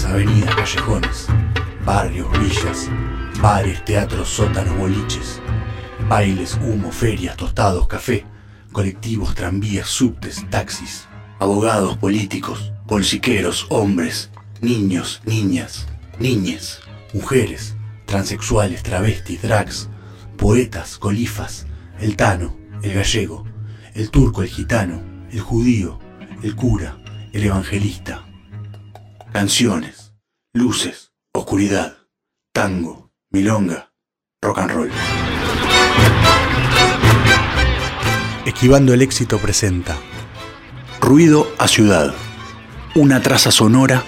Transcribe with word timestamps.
avenidas, 0.00 0.54
callejones, 0.54 1.26
barrios, 1.84 2.26
villas, 2.40 2.88
bares, 3.42 3.84
teatros, 3.84 4.28
sótanos, 4.28 4.76
boliches, 4.78 5.40
bailes, 6.08 6.58
humo, 6.62 6.90
ferias, 6.90 7.36
tostados, 7.36 7.86
café, 7.88 8.24
colectivos, 8.72 9.34
tranvías, 9.34 9.88
subtes, 9.88 10.46
taxis, 10.48 11.06
abogados, 11.38 11.98
políticos, 11.98 12.72
bolsiqueros, 12.86 13.66
hombres, 13.68 14.30
niños, 14.62 15.20
niñas, 15.26 15.86
niñes, 16.18 16.80
mujeres, 17.12 17.76
transexuales, 18.06 18.82
travestis, 18.82 19.42
drags, 19.42 19.90
poetas, 20.38 20.96
colifas, 20.96 21.66
el 22.00 22.16
tano, 22.16 22.56
el 22.82 22.94
gallego, 22.94 23.44
el 23.94 24.10
turco, 24.10 24.42
el 24.42 24.48
gitano, 24.48 25.02
el 25.30 25.40
judío, 25.40 25.98
el 26.42 26.56
cura, 26.56 26.96
el 27.34 27.44
evangelista. 27.44 28.24
Canciones, 29.32 30.12
luces, 30.52 31.14
oscuridad, 31.32 31.96
tango, 32.52 33.10
milonga, 33.30 33.90
rock 34.42 34.58
and 34.58 34.70
roll. 34.70 34.90
Esquivando 38.44 38.92
el 38.92 39.00
éxito 39.00 39.38
presenta 39.38 39.96
Ruido 41.00 41.50
a 41.58 41.66
Ciudad, 41.66 42.14
una 42.94 43.22
traza 43.22 43.50
sonora 43.50 44.04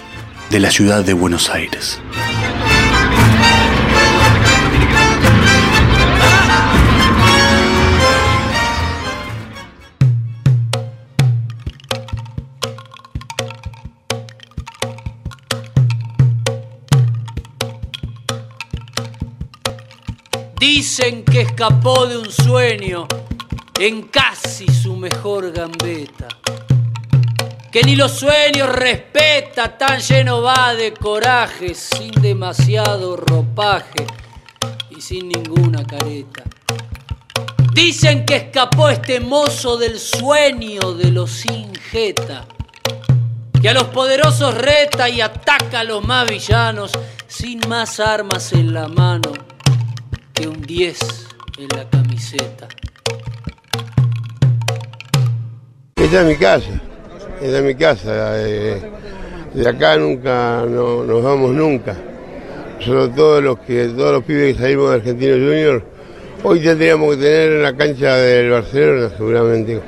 de 0.51 0.61
la 0.61 0.71
ciudad 0.71 1.03
de 1.03 1.15
Buenos 1.15 1.49
Aires. 1.49 1.99
Dicen 20.67 21.27
que 21.27 21.43
escapó 21.43 22.07
de 22.07 22.17
un 22.17 22.33
sueño 22.33 23.07
en 23.79 24.05
casi 24.05 24.67
su 24.67 24.97
mejor 24.97 25.53
gambeta. 25.53 26.27
Que 27.71 27.83
ni 27.83 27.97
los 27.97 28.13
sueños 28.13 28.71
respeta, 28.71 29.77
tan 29.77 30.01
lleno 30.01 30.41
va 30.41 30.75
de 30.75 30.95
coraje, 30.95 31.75
sin 31.75 32.13
demasiado 32.13 33.15
ropaje 33.15 34.07
y 34.89 35.03
sin 35.03 35.29
ninguna 35.29 35.85
careta. 35.85 36.45
Dicen 37.75 38.25
que 38.25 38.37
escapó 38.37 38.89
este 38.89 39.21
mozo 39.21 39.77
del 39.77 39.99
sueño 39.99 40.95
de 40.95 41.11
los 41.11 41.45
injeta, 41.45 42.47
que 43.61 43.69
a 43.69 43.75
los 43.75 43.85
poderosos 43.89 44.55
reta 44.55 45.11
y 45.11 45.21
ataca 45.21 45.81
a 45.81 45.85
los 45.85 46.03
más 46.03 46.27
villanos 46.27 46.91
sin 47.29 47.61
más 47.69 48.01
armas 48.01 48.55
en 48.55 48.73
la 48.73 48.89
mano 48.89 49.31
que 50.35 50.49
un 50.49 50.61
10 50.61 50.99
en 51.59 51.69
la 51.77 51.89
camiseta. 51.89 52.69
Esta 55.97 56.21
es 56.21 56.27
mi 56.27 56.35
casa, 56.37 56.81
esta 57.41 57.59
es 57.59 57.65
mi 57.65 57.75
casa. 57.77 58.33
de 58.35 59.69
acá 59.69 59.97
nunca 59.97 60.65
no, 60.69 61.05
nos 61.05 61.23
vamos 61.23 61.53
nunca. 61.53 61.97
Solo 62.81 63.09
todos 63.11 63.43
los 63.43 63.61
que 63.61 63.87
todos 63.89 64.13
los 64.13 64.25
pibes 64.25 64.57
que 64.57 64.63
salimos 64.63 64.91
de 64.91 64.97
Argentino 64.97 65.35
Junior, 65.35 65.85
hoy 66.43 66.61
tendríamos 66.61 67.15
que 67.15 67.23
tener 67.23 67.53
en 67.53 67.63
la 67.63 67.77
cancha 67.77 68.17
del 68.17 68.51
Barcelona 68.51 69.11
seguramente, 69.17 69.81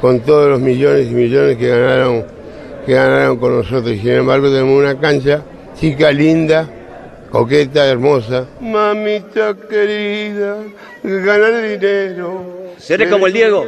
con 0.00 0.20
todos 0.20 0.50
los 0.50 0.60
millones 0.60 1.10
y 1.10 1.14
millones 1.14 1.56
que 1.56 1.68
ganaron, 1.68 2.24
que 2.84 2.92
ganaron 2.92 3.38
con 3.38 3.56
nosotros. 3.56 3.92
Y 3.92 4.00
sin 4.00 4.10
embargo 4.10 4.48
tenemos 4.48 4.78
una 4.78 5.00
cancha 5.00 5.42
chica, 5.74 6.12
linda, 6.12 6.68
coqueta, 7.30 7.86
hermosa. 7.86 8.46
Mamita 8.60 9.54
querida, 9.68 10.58
ganar 11.02 11.62
dinero. 11.62 12.44
¿Seré 12.78 13.08
como 13.08 13.26
el 13.26 13.32
Diego? 13.32 13.66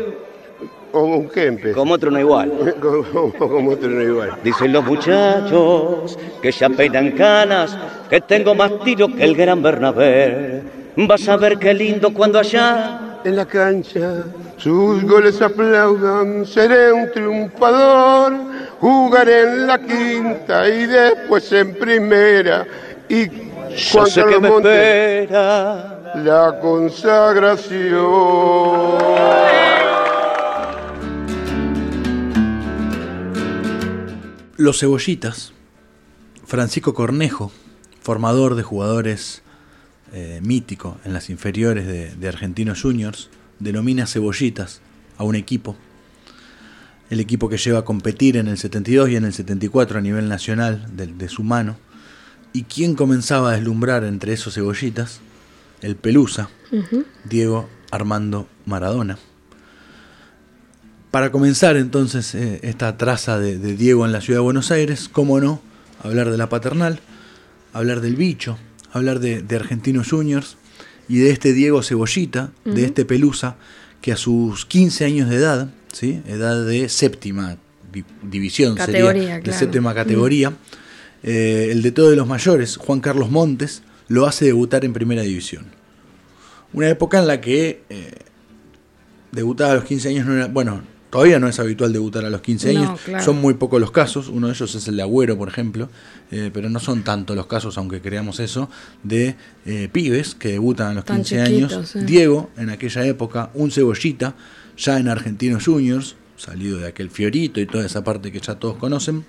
Como 0.93 1.17
un 1.19 1.29
Kempe. 1.29 1.73
Como 1.73 1.95
otro 1.95 2.11
no 2.11 2.19
igual. 2.19 2.77
como, 2.81 3.33
como 3.33 3.71
otro 3.71 3.89
no 3.89 4.03
igual. 4.03 4.39
Dicen 4.43 4.73
los 4.73 4.85
muchachos 4.85 6.19
que 6.41 6.51
ya 6.51 6.69
peinan 6.71 7.13
canas, 7.13 7.77
que 8.09 8.21
tengo 8.21 8.55
más 8.55 8.73
tiro 8.85 9.09
que 9.09 9.25
el 9.25 9.35
gran 9.35 9.63
Bernabé. 9.63 10.63
Vas 10.97 11.29
a 11.29 11.37
ver 11.37 11.59
qué 11.59 11.75
lindo 11.75 12.13
cuando 12.13 12.41
allá 12.41 13.21
En 13.25 13.37
la 13.37 13.47
cancha 13.47 14.25
sus 14.59 15.05
goles 15.05 15.41
aplaudan, 15.41 16.45
seré 16.45 16.93
un 16.93 17.13
triunfador, 17.13 18.33
jugaré 18.81 19.43
en 19.43 19.67
la 19.69 19.79
quinta 19.79 20.69
y 20.69 20.87
después 20.87 21.53
en 21.53 21.75
primera. 21.77 22.67
Y 23.09 23.29
yo 23.77 24.01
Juan 24.01 24.07
sé 24.07 24.25
que 24.25 24.41
me 24.41 24.49
espera. 24.49 26.13
la 26.17 26.59
consagración. 26.61 27.99
Los 34.57 34.81
Cebollitas, 34.81 35.53
Francisco 36.45 36.93
Cornejo, 36.93 37.53
formador 38.01 38.55
de 38.57 38.63
jugadores 38.65 39.43
eh, 40.13 40.41
mítico 40.43 40.99
en 41.05 41.13
las 41.13 41.31
inferiores 41.31 41.87
de, 41.87 42.15
de 42.15 42.29
Argentinos 42.29 42.83
Juniors, 42.83 43.31
denomina 43.61 44.07
Cebollitas 44.07 44.81
a 45.17 45.25
un 45.25 45.37
equipo. 45.37 45.77
El 47.11 47.21
equipo 47.21 47.49
que 47.49 47.57
lleva 47.57 47.81
a 47.81 47.85
competir 47.85 48.37
en 48.37 48.49
el 48.49 48.59
72 48.59 49.11
y 49.11 49.17
en 49.17 49.25
el 49.25 49.33
74 49.33 49.99
a 49.99 50.01
nivel 50.01 50.29
nacional 50.29 50.87
de, 50.97 51.07
de 51.07 51.29
su 51.29 51.43
mano. 51.43 51.77
¿Y 52.53 52.63
quién 52.65 52.95
comenzaba 52.95 53.51
a 53.51 53.55
deslumbrar 53.55 54.05
entre 54.05 54.33
esos 54.33 54.55
cebollitas? 54.55 55.21
El 55.83 55.97
Pelusa, 55.97 56.49
Diego 57.25 57.69
Armando 57.91 58.49
Maradona. 58.67 59.19
Para 61.11 61.31
comenzar 61.33 61.77
entonces 61.77 62.35
eh, 62.35 62.61
esta 62.63 62.97
traza 62.99 63.39
de, 63.39 63.59
de 63.59 63.77
Diego 63.77 64.05
en 64.05 64.13
la 64.13 64.21
ciudad 64.21 64.39
de 64.41 64.45
Buenos 64.45 64.71
Aires, 64.71 65.09
cómo 65.11 65.41
no, 65.41 65.63
hablar 66.03 66.31
de 66.31 66.37
la 66.37 66.49
paternal, 66.49 67.01
hablar 67.73 68.01
del 68.01 68.17
bicho, 68.17 68.59
hablar 68.93 69.19
de, 69.21 69.41
de 69.43 69.57
Argentinos 69.57 70.11
Juniors 70.11 70.57
y 71.09 71.19
de 71.19 71.31
este 71.31 71.53
Diego 71.55 71.83
Cebollita, 71.83 72.51
de 72.67 72.85
este 72.85 73.05
Pelusa, 73.07 73.57
que 74.03 74.13
a 74.13 74.17
sus 74.17 74.67
15 74.67 75.05
años 75.07 75.31
de 75.31 75.37
edad, 75.37 75.71
¿sí? 75.93 76.23
edad 76.27 76.65
de 76.67 76.89
séptima 76.91 77.57
di- 77.91 78.05
división, 78.23 78.75
Categoría, 78.77 79.23
sería, 79.37 79.41
de 79.41 79.53
séptima 79.59 79.95
categoría, 79.95 80.53
eh, 81.23 81.69
el 81.71 81.83
de 81.83 81.93
todos 81.93 82.17
los 82.17 82.27
mayores, 82.27 82.77
Juan 82.77 83.01
Carlos 83.01 83.31
Montes, 83.31 83.83
lo 84.09 84.27
hace 84.27 84.47
debutar 84.47 84.85
en 84.85 84.93
primera 84.93 85.23
división. 85.23 85.67
Una 86.73 86.89
época 86.89 87.19
en 87.19 87.27
la 87.27 87.41
que 87.41 87.83
eh, 87.89 88.13
debutar 89.33 89.71
a 89.71 89.75
los 89.75 89.85
15 89.85 90.09
años 90.11 90.27
no 90.27 90.35
era, 90.35 90.47
bueno, 90.49 90.83
todavía 91.11 91.39
no 91.39 91.49
es 91.49 91.59
habitual 91.59 91.93
debutar 91.93 92.25
a 92.25 92.31
los 92.31 92.41
15 92.43 92.73
No, 92.75 92.81
años, 92.81 93.01
claro. 93.05 93.25
son 93.25 93.41
muy 93.41 93.55
pocos 93.55 93.81
los 93.81 93.91
casos, 93.91 94.29
uno 94.29 94.47
de 94.49 94.53
ellos 94.53 94.75
es 94.75 94.87
el 94.89 94.97
de 94.97 95.03
Agüero, 95.03 95.37
por 95.39 95.49
ejemplo, 95.49 95.89
eh, 96.31 96.51
pero 96.53 96.69
no 96.69 96.79
son 96.81 97.03
tantos 97.05 97.37
los 97.37 97.47
casos, 97.47 97.79
aunque 97.79 98.01
creamos 98.01 98.41
eso, 98.41 98.69
de 99.03 99.37
eh, 99.67 99.89
pibes 99.91 100.35
que 100.35 100.53
debutan 100.53 100.89
a 100.89 100.95
los 100.95 101.05
Tan 101.05 101.17
15 101.19 101.41
años. 101.41 101.95
Diego, 102.07 102.51
en 102.57 102.71
aquella 102.71 103.05
época, 103.07 103.51
un 103.55 103.71
cebollita, 103.71 104.35
ya 104.77 104.99
en 104.99 105.09
Argentinos 105.09 105.65
Juniors, 105.65 106.17
salido 106.37 106.79
de 106.79 106.87
aquel 106.89 107.11
fiorito 107.11 107.61
y 107.61 107.67
toda 107.67 107.85
esa 107.85 108.05
parte 108.05 108.31
que 108.31 108.41
ya 108.41 108.55
todos 108.57 108.77
conocen, 108.77 109.25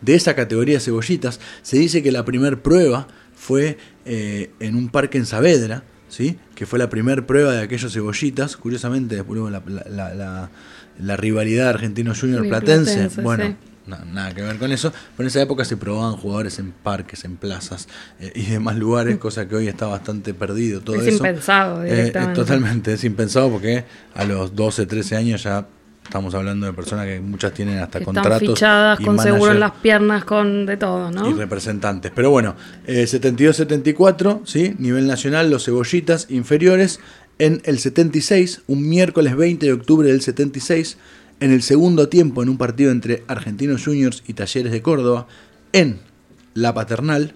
de 0.00 0.14
esa 0.14 0.34
categoría 0.34 0.74
de 0.74 0.80
cebollitas, 0.80 1.40
se 1.62 1.78
dice 1.78 2.02
que 2.02 2.12
la 2.12 2.24
primer 2.24 2.60
prueba 2.62 3.06
fue 3.34 3.78
eh, 4.04 4.50
en 4.60 4.74
un 4.76 4.88
parque 4.88 5.18
en 5.18 5.26
Saavedra, 5.26 5.82
¿sí? 6.08 6.38
que 6.54 6.66
fue 6.66 6.78
la 6.78 6.88
primera 6.88 7.26
prueba 7.26 7.52
de 7.52 7.62
aquellos 7.62 7.92
cebollitas. 7.92 8.56
Curiosamente, 8.56 9.16
después 9.16 9.40
hubo 9.40 9.50
la, 9.50 9.62
la- 9.66 10.14
la- 10.14 10.50
la- 10.98 11.16
rivalidad 11.16 11.68
argentino 11.70 12.14
junior 12.14 12.46
platense. 12.48 12.94
Platense, 12.94 13.20
Bueno, 13.22 13.44
sí. 13.48 13.56
na- 13.86 14.04
nada 14.04 14.32
que 14.34 14.42
ver 14.42 14.56
con 14.58 14.70
eso. 14.70 14.92
Pero 15.16 15.24
en 15.24 15.26
esa 15.26 15.42
época 15.42 15.64
se 15.64 15.76
probaban 15.76 16.16
jugadores 16.16 16.58
en 16.60 16.70
parques, 16.70 17.24
en 17.24 17.36
plazas 17.36 17.88
eh, 18.20 18.30
y 18.34 18.44
demás 18.46 18.76
lugares, 18.76 19.18
cosa 19.18 19.48
que 19.48 19.56
hoy 19.56 19.66
está 19.68 19.86
bastante 19.86 20.32
perdido. 20.34 20.80
Todo 20.80 20.96
Es 20.96 21.08
eso. 21.08 21.16
impensado 21.16 21.84
Eh, 21.84 22.08
eh, 22.08 22.12
totalmente, 22.34 22.92
es 22.92 23.02
impensado 23.04 23.50
porque 23.50 23.84
a 24.14 24.24
los 24.24 24.54
12, 24.54 24.86
13 24.86 25.16
años 25.16 25.42
ya 25.42 25.66
estamos 26.04 26.34
hablando 26.34 26.66
de 26.66 26.72
personas 26.72 27.06
que 27.06 27.20
muchas 27.20 27.52
tienen 27.52 27.78
hasta 27.78 27.98
Están 27.98 28.14
contratos. 28.14 28.48
fichadas 28.48 29.00
y 29.00 29.04
con 29.04 29.18
seguro 29.18 29.52
en 29.52 29.60
las 29.60 29.72
piernas, 29.72 30.24
con 30.24 30.66
de 30.66 30.76
todo, 30.76 31.10
y 31.10 31.14
¿no? 31.14 31.32
representantes. 31.34 32.12
Pero 32.14 32.30
bueno, 32.30 32.54
eh, 32.86 33.04
72-74, 33.04 34.42
¿sí? 34.44 34.74
nivel 34.78 35.06
nacional, 35.06 35.50
los 35.50 35.64
cebollitas 35.64 36.26
inferiores. 36.30 37.00
En 37.40 37.62
el 37.64 37.80
76, 37.80 38.62
un 38.68 38.88
miércoles 38.88 39.34
20 39.34 39.66
de 39.66 39.72
octubre 39.72 40.08
del 40.08 40.20
76, 40.20 40.98
en 41.40 41.50
el 41.50 41.62
segundo 41.62 42.08
tiempo, 42.08 42.44
en 42.44 42.48
un 42.48 42.58
partido 42.58 42.92
entre 42.92 43.24
Argentinos 43.26 43.84
Juniors 43.84 44.22
y 44.28 44.34
Talleres 44.34 44.70
de 44.70 44.82
Córdoba, 44.82 45.26
en 45.72 45.98
la 46.54 46.72
paternal, 46.74 47.34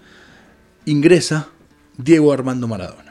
ingresa 0.84 1.48
Diego 1.96 2.32
Armando 2.32 2.68
Maradona. 2.68 3.07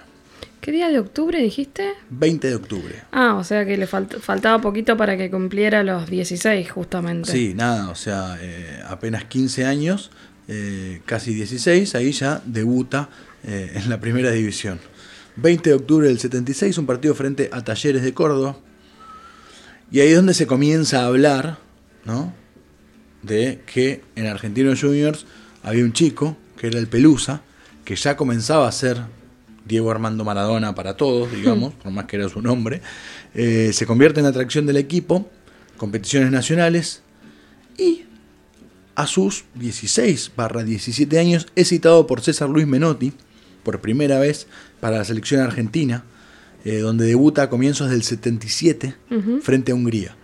¿Qué 0.68 0.74
día 0.74 0.90
de 0.90 1.00
octubre 1.00 1.42
dijiste? 1.42 1.94
20 2.10 2.50
de 2.50 2.56
octubre. 2.56 2.94
Ah, 3.14 3.36
o 3.36 3.44
sea 3.46 3.66
que 3.66 3.78
le 3.78 3.88
falt- 3.88 4.20
faltaba 4.20 4.60
poquito 4.60 4.98
para 4.98 5.16
que 5.16 5.32
cumpliera 5.32 5.82
los 5.82 6.10
16, 6.10 6.70
justamente. 6.70 7.32
Sí, 7.32 7.54
nada, 7.56 7.88
o 7.90 7.96
sea, 7.96 8.38
eh, 8.42 8.82
apenas 8.86 9.24
15 9.24 9.64
años 9.64 10.12
eh, 10.50 11.00
casi 11.06 11.34
16, 11.34 11.96
ahí 11.96 12.12
ya 12.12 12.42
debuta 12.46 13.08
eh, 13.46 13.72
en 13.76 13.90
la 13.90 14.02
primera 14.02 14.30
división. 14.32 14.78
20 15.38 15.70
de 15.70 15.76
octubre 15.78 16.10
del 16.10 16.20
76, 16.20 16.78
un 16.80 16.86
partido 16.86 17.16
frente 17.16 17.50
a 17.54 17.64
Talleres 17.64 18.04
de 18.04 18.14
Córdoba. 18.14 18.58
Y 19.90 20.02
ahí 20.02 20.10
es 20.10 20.18
donde 20.18 20.34
se 20.34 20.48
comienza 20.48 21.04
a 21.04 21.06
hablar, 21.06 21.60
¿no? 22.04 22.34
De 23.24 23.62
que 23.74 24.04
en 24.18 24.28
Argentinos 24.28 24.82
Juniors 24.82 25.28
había 25.64 25.86
un 25.86 25.94
chico, 25.94 26.36
que 26.58 26.68
era 26.68 26.78
el 26.78 26.88
Pelusa, 26.88 27.40
que 27.86 27.96
ya 27.96 28.18
comenzaba 28.18 28.68
a 28.68 28.72
ser 28.74 28.98
Diego 29.68 29.92
Armando 29.92 30.24
Maradona 30.24 30.74
para 30.76 30.96
todos, 30.96 31.32
digamos, 31.32 31.74
por 31.74 31.92
más 31.92 32.06
que 32.06 32.16
era 32.16 32.30
su 32.30 32.42
nombre. 32.42 32.82
Eh, 33.36 33.72
se 33.74 33.86
convierte 33.86 34.20
en 34.20 34.26
atracción 34.26 34.66
del 34.66 34.78
equipo, 34.78 35.30
competiciones 35.78 36.32
nacionales, 36.32 37.02
y 37.78 38.06
a 38.96 39.06
sus 39.06 39.46
16 39.56 40.32
barra 40.36 40.64
17 40.64 41.20
años 41.20 41.48
es 41.56 41.70
citado 41.70 42.08
por 42.08 42.22
César 42.22 42.50
Luis 42.50 42.66
Menotti 42.66 43.14
por 43.64 43.82
primera 43.82 44.18
vez 44.18 44.48
para 44.80 44.98
la 44.98 45.06
selección 45.06 45.42
argentina, 45.42 46.06
eh, 46.66 46.80
donde 46.80 47.06
debuta 47.06 47.44
a 47.44 47.50
comienzos 47.50 47.90
del 47.90 48.02
77 48.02 48.96
frente 49.42 49.72
a 49.72 49.76
Hungría. 49.76 50.16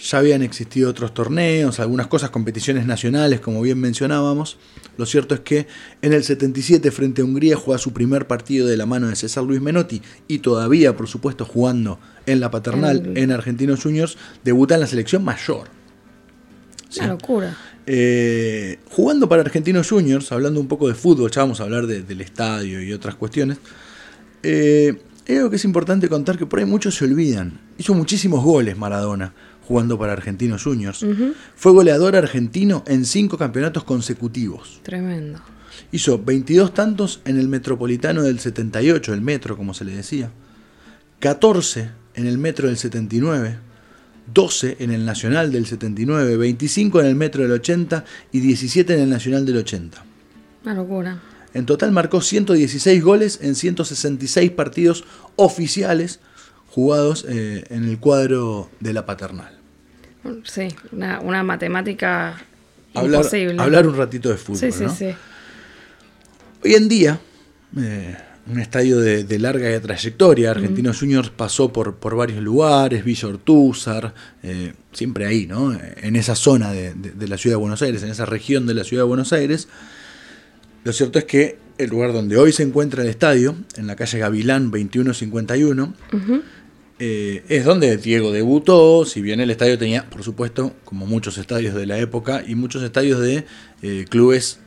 Ya 0.00 0.18
habían 0.18 0.42
existido 0.42 0.90
otros 0.90 1.12
torneos, 1.12 1.80
algunas 1.80 2.06
cosas, 2.06 2.30
competiciones 2.30 2.86
nacionales, 2.86 3.40
como 3.40 3.60
bien 3.62 3.80
mencionábamos. 3.80 4.58
Lo 4.98 5.06
cierto 5.06 5.34
es 5.34 5.40
que 5.40 5.68
en 6.02 6.12
el 6.12 6.24
77 6.24 6.90
frente 6.90 7.22
a 7.22 7.24
Hungría 7.24 7.56
juega 7.56 7.78
su 7.78 7.92
primer 7.92 8.26
partido 8.26 8.66
de 8.66 8.76
la 8.76 8.84
mano 8.84 9.06
de 9.06 9.14
César 9.14 9.44
Luis 9.44 9.60
Menotti 9.60 10.02
y 10.26 10.40
todavía, 10.40 10.96
por 10.96 11.06
supuesto, 11.06 11.44
jugando 11.44 12.00
en 12.26 12.40
la 12.40 12.50
paternal 12.50 13.12
en 13.16 13.30
Argentinos 13.30 13.82
Juniors, 13.82 14.18
debuta 14.44 14.74
en 14.74 14.80
la 14.80 14.88
selección 14.88 15.24
mayor. 15.24 15.68
¿Sí? 16.88 16.98
Una 17.00 17.10
locura. 17.10 17.56
Eh, 17.86 18.80
jugando 18.90 19.28
para 19.28 19.42
Argentinos 19.42 19.88
Juniors, 19.88 20.32
hablando 20.32 20.60
un 20.60 20.66
poco 20.66 20.88
de 20.88 20.94
fútbol, 20.94 21.30
ya 21.30 21.42
vamos 21.42 21.60
a 21.60 21.62
hablar 21.62 21.86
del 21.86 22.20
estadio 22.20 22.82
y 22.82 22.92
otras 22.92 23.14
cuestiones. 23.14 23.58
Eh, 24.42 25.00
algo 25.28 25.48
que 25.48 25.56
es 25.56 25.64
importante 25.64 26.08
contar 26.08 26.38
que 26.38 26.46
por 26.46 26.58
ahí 26.58 26.64
muchos 26.64 26.96
se 26.96 27.04
olvidan. 27.04 27.60
Hizo 27.78 27.94
muchísimos 27.94 28.42
goles 28.42 28.76
Maradona 28.76 29.32
jugando 29.68 29.98
para 29.98 30.14
Argentinos 30.14 30.64
Juniors. 30.64 31.04
Fue 31.54 31.72
goleador 31.72 32.16
argentino 32.16 32.84
en 32.86 33.04
cinco 33.04 33.36
campeonatos 33.36 33.84
consecutivos. 33.84 34.80
Tremendo. 34.82 35.40
Hizo 35.92 36.18
22 36.18 36.72
tantos 36.72 37.20
en 37.26 37.38
el 37.38 37.48
Metropolitano 37.48 38.22
del 38.22 38.40
78, 38.40 39.12
el 39.12 39.20
Metro 39.20 39.58
como 39.58 39.74
se 39.74 39.84
le 39.84 39.94
decía. 39.94 40.30
14 41.20 41.90
en 42.14 42.26
el 42.26 42.38
Metro 42.38 42.68
del 42.68 42.78
79. 42.78 43.58
12 44.32 44.76
en 44.80 44.90
el 44.90 45.04
Nacional 45.04 45.52
del 45.52 45.66
79, 45.66 46.36
25 46.38 47.00
en 47.00 47.06
el 47.06 47.14
Metro 47.14 47.42
del 47.42 47.52
80 47.52 48.04
y 48.32 48.40
17 48.40 48.94
en 48.94 49.00
el 49.00 49.10
Nacional 49.10 49.44
del 49.44 49.58
80. 49.58 50.02
Una 50.64 50.74
locura. 50.74 51.20
En 51.52 51.66
total 51.66 51.92
marcó 51.92 52.22
116 52.22 53.02
goles 53.02 53.38
en 53.42 53.54
166 53.54 54.50
partidos 54.50 55.04
oficiales 55.36 56.20
jugados 56.68 57.26
eh, 57.28 57.64
en 57.70 57.84
el 57.84 57.98
cuadro 57.98 58.70
de 58.80 58.92
la 58.92 59.06
paternal. 59.06 59.57
Sí, 60.44 60.68
una, 60.92 61.42
matemática 61.42 62.36
hablar, 62.94 63.20
imposible. 63.20 63.62
Hablar 63.62 63.86
un 63.86 63.96
ratito 63.96 64.28
de 64.28 64.36
fútbol. 64.36 64.58
Sí, 64.58 64.72
sí, 64.72 64.84
sí. 64.96 65.14
Hoy 66.64 66.74
en 66.74 66.88
día, 66.88 67.20
eh, 67.76 68.16
un 68.50 68.58
estadio 68.58 68.98
de, 68.98 69.38
larga 69.38 69.78
trayectoria, 69.80 70.50
Argentinos 70.50 70.98
Juniors 70.98 71.30
pasó 71.30 71.72
por, 71.72 71.96
por 71.96 72.16
varios 72.16 72.42
lugares, 72.42 73.04
Villa 73.04 73.28
Ortúzar, 73.28 74.14
eh, 74.42 74.72
siempre 74.92 75.26
ahí, 75.26 75.46
¿no? 75.46 75.72
En 75.74 76.16
esa 76.16 76.34
zona 76.34 76.72
de, 76.72 76.94
la 77.26 77.36
ciudad 77.36 77.56
de 77.56 77.60
Buenos 77.60 77.82
Aires, 77.82 78.02
en 78.02 78.10
esa 78.10 78.24
región 78.24 78.66
de 78.66 78.74
la 78.74 78.84
ciudad 78.84 79.02
de 79.02 79.08
Buenos 79.08 79.32
Aires. 79.32 79.68
Lo 80.84 80.92
cierto 80.92 81.18
es 81.18 81.26
que 81.26 81.58
el 81.76 81.90
lugar 81.90 82.12
donde 82.12 82.36
hoy 82.36 82.52
se 82.52 82.62
encuentra 82.62 83.02
el 83.02 83.08
estadio, 83.08 83.54
en 83.76 83.86
la 83.86 83.96
calle 83.96 84.18
Gavilán 84.18 84.70
2151, 84.70 85.94
eh, 86.98 87.44
es 87.48 87.64
donde 87.64 87.96
Diego 87.96 88.32
debutó, 88.32 89.04
si 89.04 89.20
bien 89.20 89.40
el 89.40 89.50
estadio 89.50 89.78
tenía, 89.78 90.08
por 90.10 90.22
supuesto, 90.22 90.72
como 90.84 91.06
muchos 91.06 91.38
estadios 91.38 91.74
de 91.74 91.86
la 91.86 91.98
época, 91.98 92.42
y 92.46 92.54
muchos 92.54 92.82
estadios 92.82 93.20
de 93.20 93.44
eh, 93.82 94.04
clubes 94.08 94.60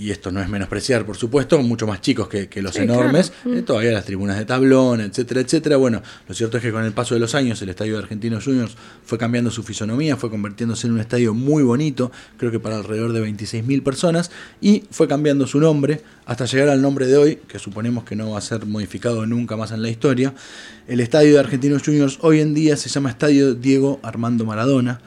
y 0.00 0.10
esto 0.10 0.32
no 0.32 0.40
es 0.40 0.48
menospreciar, 0.48 1.04
por 1.04 1.16
supuesto, 1.16 1.60
mucho 1.60 1.86
más 1.86 2.00
chicos 2.00 2.26
que, 2.26 2.62
los 2.62 2.74
enormes, 2.76 3.32
eh, 3.44 3.60
todavía 3.60 3.92
las 3.92 4.06
tribunas 4.06 4.38
de 4.38 4.46
tablón, 4.46 5.02
etcétera, 5.02 5.42
etcétera. 5.42 5.76
Bueno, 5.76 6.02
lo 6.26 6.34
cierto 6.34 6.56
es 6.56 6.62
que 6.62 6.72
con 6.72 6.84
el 6.84 6.92
paso 6.92 7.12
de 7.12 7.20
los 7.20 7.34
años 7.34 7.60
el 7.60 7.68
estadio 7.68 7.98
de 7.98 8.04
Argentinos 8.04 8.44
Juniors 8.44 8.76
fue 9.04 9.18
cambiando 9.18 9.50
su 9.50 9.62
fisonomía, 9.62 10.16
fue 10.16 10.30
convirtiéndose 10.30 10.86
en 10.86 10.94
un 10.94 11.00
estadio 11.00 11.34
muy 11.34 11.62
bonito, 11.62 12.10
creo 12.38 12.50
que 12.50 12.58
para 12.58 12.76
alrededor 12.76 13.12
de 13.12 13.22
26.000 13.22 13.82
personas, 13.82 14.30
y 14.62 14.84
fue 14.90 15.06
cambiando 15.06 15.46
su 15.46 15.60
nombre 15.60 16.00
hasta 16.24 16.46
llegar 16.46 16.70
al 16.70 16.80
nombre 16.80 17.06
de 17.06 17.18
hoy, 17.18 17.36
que 17.46 17.58
suponemos 17.58 18.04
que 18.04 18.16
no 18.16 18.30
va 18.30 18.38
a 18.38 18.42
ser 18.42 18.64
modificado 18.64 19.26
nunca 19.26 19.58
más 19.58 19.70
en 19.70 19.82
la 19.82 19.90
historia. 19.90 20.32
El 20.88 21.00
estadio 21.00 21.34
de 21.34 21.40
Argentinos 21.40 21.82
Juniors 21.84 22.18
hoy 22.22 22.40
en 22.40 22.54
día 22.54 22.78
se 22.78 22.88
llama 22.88 23.10
Estadio 23.10 23.54
Diego 23.54 24.00
Armando 24.02 24.46
Maradona 24.46 24.98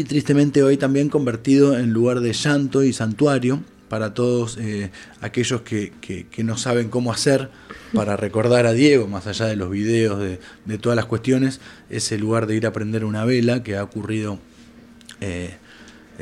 y 0.00 0.04
tristemente 0.04 0.62
hoy 0.62 0.78
también 0.78 1.10
convertido 1.10 1.78
en 1.78 1.92
lugar 1.92 2.20
de 2.20 2.32
llanto 2.32 2.82
y 2.82 2.94
santuario 2.94 3.60
para 3.90 4.14
todos 4.14 4.56
eh, 4.56 4.90
aquellos 5.20 5.60
que, 5.60 5.92
no 6.38 6.56
saben 6.56 6.88
cómo 6.88 7.12
hacer 7.12 7.50
para 7.92 8.16
recordar 8.16 8.64
a 8.64 8.72
Diego, 8.72 9.08
más 9.08 9.26
allá 9.26 9.44
de 9.44 9.56
los 9.56 9.68
videos, 9.70 10.18
de, 10.18 10.78
todas 10.78 10.96
las 10.96 11.04
cuestiones, 11.04 11.60
ese 11.90 12.16
lugar 12.16 12.46
de 12.46 12.56
ir 12.56 12.66
a 12.66 12.72
prender 12.72 13.04
una 13.04 13.26
vela 13.26 13.62
que 13.62 13.76
ha 13.76 13.84
ocurrido 13.84 14.38
eh, 15.20 15.56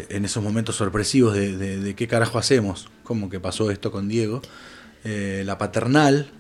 en 0.09 0.25
esos 0.25 0.43
momentos 0.43 0.75
sorpresivos 0.75 1.35
de, 1.35 1.95
qué 1.97 2.09
carajo 2.09 2.39
hacemos, 2.39 2.89
cómo 3.05 3.31
que 3.31 3.39
pasó 3.39 3.71
esto 3.71 3.93
con 3.93 4.09
Diego. 4.09 4.43
Eh, 5.05 5.45
la 5.47 5.57
paternal 5.57 6.31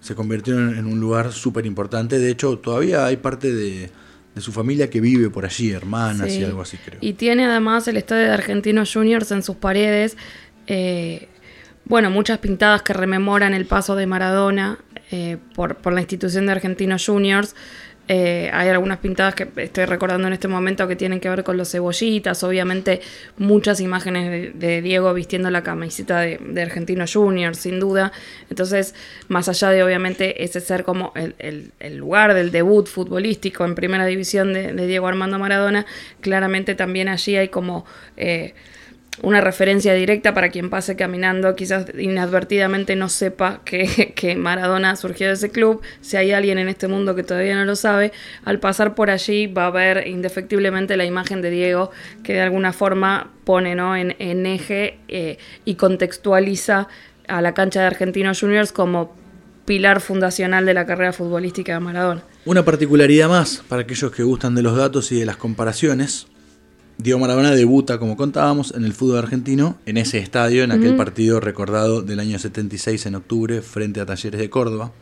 se 0.00 0.14
convirtió 0.14 0.58
en 0.58 0.84
un 0.84 1.00
lugar 1.00 1.32
súper 1.32 1.64
importante, 1.64 2.18
de 2.18 2.30
hecho 2.30 2.58
todavía 2.58 3.06
hay 3.06 3.16
parte 3.16 3.50
de 3.54 3.90
de 4.34 4.40
su 4.40 4.52
familia 4.52 4.88
que 4.88 5.00
vive 5.00 5.30
por 5.30 5.44
allí, 5.44 5.70
hermanas 5.70 6.32
y 6.34 6.44
algo 6.44 6.62
así, 6.62 6.76
creo. 6.76 6.98
Y 7.00 7.14
tiene 7.14 7.44
además 7.44 7.88
el 7.88 7.96
estadio 7.96 8.24
de 8.24 8.32
Argentinos 8.32 8.92
Juniors 8.92 9.30
en 9.32 9.42
sus 9.42 9.56
paredes, 9.56 10.16
eh, 10.66 11.28
bueno, 11.84 12.10
muchas 12.10 12.38
pintadas 12.38 12.82
que 12.82 12.92
rememoran 12.92 13.54
el 13.54 13.66
paso 13.66 13.96
de 13.96 14.06
Maradona 14.06 14.78
eh, 15.10 15.38
por, 15.54 15.76
por, 15.76 15.92
la 15.92 16.00
institución 16.00 16.46
de 16.46 16.52
Argentinos 16.52 17.04
Juniors. 17.04 17.56
Eh, 18.12 18.50
hay 18.52 18.68
algunas 18.68 18.98
pintadas 18.98 19.36
que 19.36 19.46
estoy 19.54 19.84
recordando 19.84 20.26
en 20.26 20.32
este 20.32 20.48
momento 20.48 20.88
que 20.88 20.96
tienen 20.96 21.20
que 21.20 21.28
ver 21.28 21.44
con 21.44 21.56
los 21.56 21.70
cebollitas, 21.70 22.42
obviamente 22.42 23.00
muchas 23.38 23.80
imágenes 23.80 24.58
de, 24.58 24.82
Diego 24.82 25.14
vistiendo 25.14 25.48
la 25.48 25.62
camiseta 25.62 26.18
de, 26.18 26.60
Argentino 26.60 27.04
Junior, 27.06 27.54
sin 27.54 27.78
duda. 27.78 28.10
Entonces, 28.48 28.96
más 29.28 29.48
allá 29.48 29.70
de 29.70 29.84
obviamente 29.84 30.42
ese 30.42 30.58
ser 30.60 30.82
como 30.82 31.12
el, 31.14 31.70
lugar 31.98 32.34
del 32.34 32.50
debut 32.50 32.88
futbolístico 32.88 33.64
en 33.64 33.76
primera 33.76 34.04
división 34.06 34.54
de, 34.54 34.72
Diego 34.88 35.06
Armando 35.06 35.38
Maradona, 35.38 35.86
claramente 36.20 36.74
también 36.74 37.08
allí 37.08 37.36
hay 37.36 37.46
como... 37.46 37.86
Eh, 38.16 38.54
una 39.22 39.40
referencia 39.40 39.94
directa 39.94 40.34
para 40.34 40.48
quien 40.48 40.70
pase 40.70 40.96
caminando, 40.96 41.54
quizás 41.54 41.86
inadvertidamente 41.98 42.96
no 42.96 43.08
sepa 43.08 43.60
que, 43.64 44.12
que, 44.16 44.36
Maradona 44.36 44.96
surgió 44.96 45.26
de 45.28 45.34
ese 45.34 45.50
club. 45.50 45.82
Si 46.00 46.16
hay 46.16 46.32
alguien 46.32 46.58
en 46.58 46.68
este 46.68 46.88
mundo 46.88 47.14
que 47.14 47.22
todavía 47.22 47.54
no 47.56 47.64
lo 47.64 47.76
sabe, 47.76 48.12
al 48.44 48.60
pasar 48.60 48.94
por 48.94 49.10
allí 49.10 49.46
va 49.46 49.66
a 49.66 49.70
ver 49.70 50.06
indefectiblemente 50.06 50.96
la 50.96 51.04
imagen 51.04 51.42
de 51.42 51.50
Diego 51.50 51.90
que 52.22 52.34
de 52.34 52.40
alguna 52.40 52.72
forma 52.72 53.30
pone 53.44 53.74
¿no? 53.74 53.96
en, 53.96 54.46
eje 54.46 54.98
eh, 55.08 55.38
y 55.64 55.74
contextualiza 55.74 56.88
a 57.28 57.40
la 57.40 57.54
cancha 57.54 57.80
de 57.80 57.86
Argentinos 57.86 58.40
Juniors 58.40 58.72
como 58.72 59.14
pilar 59.64 60.00
fundacional 60.00 60.66
de 60.66 60.74
la 60.74 60.86
carrera 60.86 61.12
futbolística 61.12 61.74
de 61.74 61.80
Maradona. 61.80 62.22
Una 62.44 62.64
particularidad 62.64 63.28
más 63.28 63.62
para 63.68 63.82
aquellos 63.82 64.10
que 64.10 64.22
gustan 64.22 64.54
de 64.54 64.62
los 64.62 64.76
datos 64.76 65.12
y 65.12 65.20
de 65.20 65.26
las 65.26 65.36
comparaciones 65.36 66.26
Diego 67.02 67.18
Maradona 67.18 67.52
debuta, 67.52 67.98
como 67.98 68.16
contábamos, 68.16 68.74
en 68.76 68.84
el 68.84 68.92
fútbol 68.92 69.18
argentino, 69.18 69.78
en 69.86 69.96
ese 69.96 70.18
estadio, 70.18 70.64
en 70.64 70.72
aquel 70.72 70.96
partido 70.96 71.40
recordado 71.40 72.02
del 72.02 72.20
año 72.20 72.38
76 72.38 73.06
en 73.06 73.14
octubre, 73.14 73.62
frente 73.62 74.00
a 74.00 74.06
Talleres 74.06 74.38
de 74.38 74.50
Córdoba. 74.50 74.92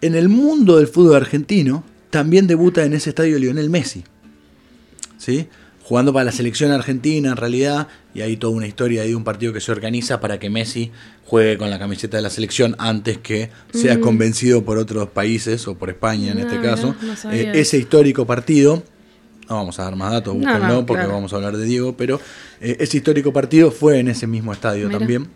En 0.00 0.16
el 0.16 0.28
mundo 0.28 0.78
del 0.78 0.88
fútbol 0.88 1.14
argentino, 1.14 1.84
también 2.10 2.48
debuta 2.48 2.84
en 2.84 2.92
ese 2.92 3.10
estadio 3.10 3.38
Lionel 3.38 3.70
Messi. 3.70 4.02
¿Sí? 5.16 5.46
Jugando 5.82 6.12
para 6.12 6.24
la 6.24 6.32
selección 6.32 6.72
argentina, 6.72 7.30
en 7.30 7.36
realidad, 7.36 7.86
y 8.12 8.22
hay 8.22 8.36
toda 8.36 8.56
una 8.56 8.66
historia 8.66 9.02
de 9.02 9.14
un 9.14 9.22
partido 9.22 9.52
que 9.52 9.60
se 9.60 9.70
organiza 9.70 10.18
para 10.18 10.40
que 10.40 10.50
Messi 10.50 10.90
juegue 11.24 11.56
con 11.56 11.70
la 11.70 11.78
camiseta 11.78 12.16
de 12.16 12.24
la 12.24 12.30
selección 12.30 12.74
antes 12.78 13.18
que 13.18 13.50
sea 13.72 14.00
convencido 14.00 14.64
por 14.64 14.78
otros 14.78 15.08
países, 15.10 15.68
o 15.68 15.76
por 15.76 15.88
España 15.90 16.32
en 16.32 16.38
este 16.38 16.60
caso. 16.60 16.96
Eh, 17.30 17.52
ese 17.54 17.78
histórico 17.78 18.26
partido 18.26 18.82
no 19.48 19.56
vamos 19.56 19.78
a 19.78 19.84
dar 19.84 19.96
más 19.96 20.12
datos, 20.12 20.34
búsquenlo 20.34 20.86
porque 20.86 21.06
vamos 21.06 21.32
a 21.32 21.36
hablar 21.36 21.56
de 21.56 21.64
Diego, 21.64 21.96
pero 21.96 22.20
eh, 22.60 22.76
ese 22.80 22.98
histórico 22.98 23.32
partido 23.32 23.70
fue 23.70 23.98
en 23.98 24.08
ese 24.08 24.26
mismo 24.26 24.52
estadio 24.52 24.90
también. 24.90 25.28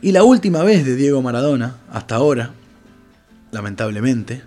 Y 0.00 0.12
la 0.12 0.22
última 0.22 0.62
vez 0.62 0.84
de 0.84 0.94
Diego 0.94 1.20
Maradona, 1.22 1.76
hasta 1.90 2.16
ahora, 2.16 2.52
lamentablemente, 3.50 4.42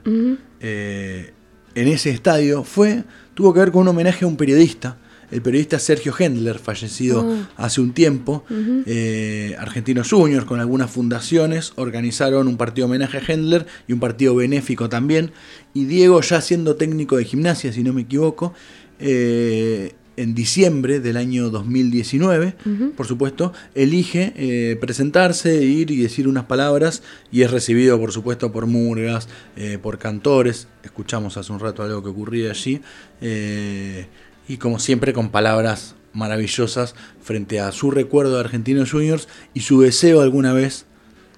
eh, 0.60 1.34
en 1.76 1.88
ese 1.88 2.10
estadio 2.10 2.64
fue, 2.64 3.04
tuvo 3.34 3.54
que 3.54 3.60
ver 3.60 3.72
con 3.72 3.82
un 3.82 3.90
homenaje 3.90 4.26
a 4.26 4.28
un 4.28 4.38
periodista 4.38 4.98
el 5.32 5.42
periodista 5.42 5.80
Sergio 5.80 6.14
Hendler, 6.18 6.60
fallecido 6.60 7.22
Oh. 7.26 7.48
hace 7.58 7.82
un 7.82 7.94
tiempo. 7.94 8.44
Eh, 8.86 9.56
Argentinos 9.58 10.10
Juniors, 10.12 10.46
con 10.46 10.60
algunas 10.60 10.92
fundaciones, 10.92 11.74
organizaron 11.78 12.48
un 12.48 12.58
partido 12.58 12.88
homenaje 12.88 13.18
a 13.18 13.22
Hendler 13.26 13.66
y 13.88 13.94
un 13.94 14.00
partido 14.00 14.36
benéfico 14.36 14.90
también. 14.90 15.32
Y 15.74 15.86
Diego, 15.86 16.22
ya 16.22 16.42
siendo 16.42 16.76
técnico 16.76 17.18
de 17.18 17.26
gimnasia, 17.26 17.72
si 17.74 17.82
no 17.84 17.94
me 17.94 18.02
equivoco, 18.02 18.54
eh, 19.00 19.94
en 20.18 20.36
diciembre 20.36 21.00
del 21.00 21.16
año 21.18 21.50
2019, 21.50 22.54
por 22.96 23.08
supuesto, 23.08 23.54
elige 23.74 24.34
eh, 24.36 24.76
presentarse, 24.80 25.64
ir 25.64 25.90
y 25.90 25.98
decir 26.02 26.28
unas 26.28 26.44
palabras 26.46 27.02
y 27.32 27.42
es 27.42 27.50
recibido, 27.50 27.98
por 28.00 28.12
supuesto, 28.12 28.52
por 28.52 28.68
murgas, 28.68 29.30
eh, 29.56 29.80
por 29.82 29.98
cantores. 29.98 30.68
Escuchamos 30.84 31.38
hace 31.38 31.52
un 31.54 31.60
rato 31.60 31.82
algo 31.82 32.04
que 32.04 32.10
ocurría 32.10 32.52
allí. 32.52 32.82
eh, 33.22 34.06
y 34.52 34.58
como 34.58 34.80
siempre 34.80 35.14
con 35.14 35.30
palabras 35.30 35.96
maravillosas 36.12 36.94
frente 37.22 37.62
a 37.62 37.72
su 37.72 37.90
recuerdo 37.90 38.34
de 38.34 38.42
Argentinos 38.42 38.92
Juniors 38.92 39.30
y 39.54 39.62
su 39.62 39.80
deseo 39.80 40.20
alguna 40.20 40.52
vez 40.52 40.86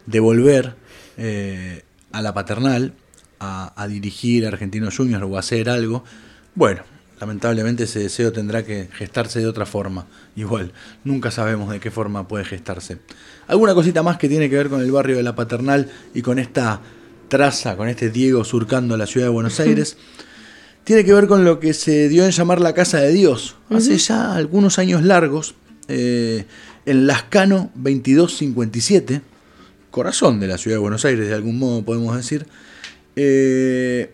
de 0.07 0.19
volver 0.19 0.73
eh, 1.17 1.83
a 2.11 2.23
la 2.23 2.33
paternal 2.33 2.95
a, 3.39 3.71
a 3.79 3.87
dirigir 3.87 4.45
a 4.45 4.47
Argentinos 4.47 4.97
Juniors 4.97 5.25
o 5.29 5.35
a 5.35 5.41
hacer 5.41 5.69
algo. 5.69 6.03
Bueno, 6.55 6.81
lamentablemente 7.19 7.83
ese 7.83 7.99
deseo 7.99 8.33
tendrá 8.33 8.65
que 8.65 8.89
gestarse 8.91 9.39
de 9.39 9.45
otra 9.45 9.67
forma. 9.67 10.07
Igual, 10.35 10.73
nunca 11.03 11.29
sabemos 11.29 11.69
de 11.69 11.79
qué 11.79 11.91
forma 11.91 12.27
puede 12.27 12.45
gestarse. 12.45 12.97
¿Alguna 13.45 13.75
cosita 13.75 14.01
más 14.01 14.17
que 14.17 14.27
tiene 14.27 14.49
que 14.49 14.55
ver 14.55 14.69
con 14.69 14.81
el 14.81 14.91
barrio 14.91 15.17
de 15.17 15.23
la 15.23 15.35
paternal 15.35 15.87
y 16.15 16.23
con 16.23 16.39
esta 16.39 16.81
traza, 17.27 17.77
con 17.77 17.89
este 17.89 18.09
Diego 18.09 18.43
surcando 18.43 18.97
la 18.97 19.05
ciudad 19.05 19.27
de 19.27 19.33
Buenos 19.33 19.59
Aires? 19.59 19.97
Tiene 20.83 21.05
que 21.05 21.13
ver 21.13 21.27
con 21.27 21.45
lo 21.45 21.59
que 21.59 21.73
se 21.73 22.09
dio 22.09 22.25
en 22.25 22.31
llamar 22.31 22.59
la 22.59 22.73
Casa 22.73 22.99
de 22.99 23.11
Dios. 23.11 23.55
Hace 23.69 23.97
ya 23.97 24.35
algunos 24.35 24.79
años 24.79 25.03
largos, 25.03 25.55
eh, 25.87 26.45
en 26.85 27.07
Lascano 27.07 27.71
2257, 27.75 29.21
corazón 29.91 30.39
de 30.39 30.47
la 30.47 30.57
ciudad 30.57 30.75
de 30.75 30.81
Buenos 30.81 31.05
Aires, 31.05 31.27
de 31.27 31.33
algún 31.33 31.57
modo 31.57 31.83
podemos 31.83 32.15
decir, 32.15 32.45
eh, 33.15 34.11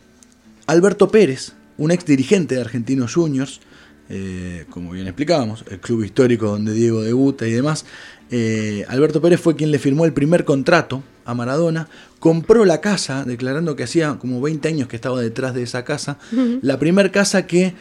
Alberto 0.67 1.09
Pérez, 1.09 1.53
un 1.77 1.91
ex 1.91 2.05
dirigente 2.05 2.55
de 2.55 2.61
Argentinos 2.61 3.15
Juniors, 3.15 3.61
eh, 4.09 4.65
como 4.69 4.91
bien 4.91 5.07
explicábamos, 5.07 5.63
el 5.69 5.79
club 5.79 6.03
histórico 6.03 6.47
donde 6.47 6.73
Diego 6.73 7.01
debuta 7.01 7.47
y 7.47 7.51
demás, 7.51 7.85
eh, 8.31 8.85
Alberto 8.89 9.21
Pérez 9.21 9.39
fue 9.39 9.55
quien 9.55 9.71
le 9.71 9.79
firmó 9.79 10.05
el 10.05 10.13
primer 10.13 10.45
contrato 10.45 11.03
a 11.25 11.33
Maradona, 11.33 11.87
compró 12.19 12.65
la 12.65 12.81
casa, 12.81 13.23
declarando 13.25 13.75
que 13.75 13.83
hacía 13.83 14.17
como 14.19 14.41
20 14.41 14.67
años 14.67 14.87
que 14.87 14.95
estaba 14.95 15.21
detrás 15.21 15.53
de 15.53 15.63
esa 15.63 15.83
casa, 15.85 16.17
la 16.61 16.77
primer 16.79 17.11
casa 17.11 17.45
que 17.47 17.73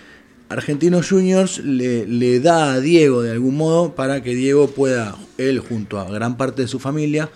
Argentinos 0.50 1.08
Juniors 1.10 1.58
le, 1.58 2.06
le 2.06 2.40
da 2.40 2.72
a 2.72 2.80
Diego 2.80 3.22
de 3.22 3.32
algún 3.32 3.56
modo 3.56 3.94
para 3.94 4.22
que 4.22 4.34
Diego 4.34 4.68
pueda, 4.70 5.16
él 5.36 5.60
junto 5.60 5.98
a 5.98 6.10
gran 6.10 6.36
parte 6.36 6.62
de 6.62 6.68
su 6.68 6.78
familia, 6.78 7.28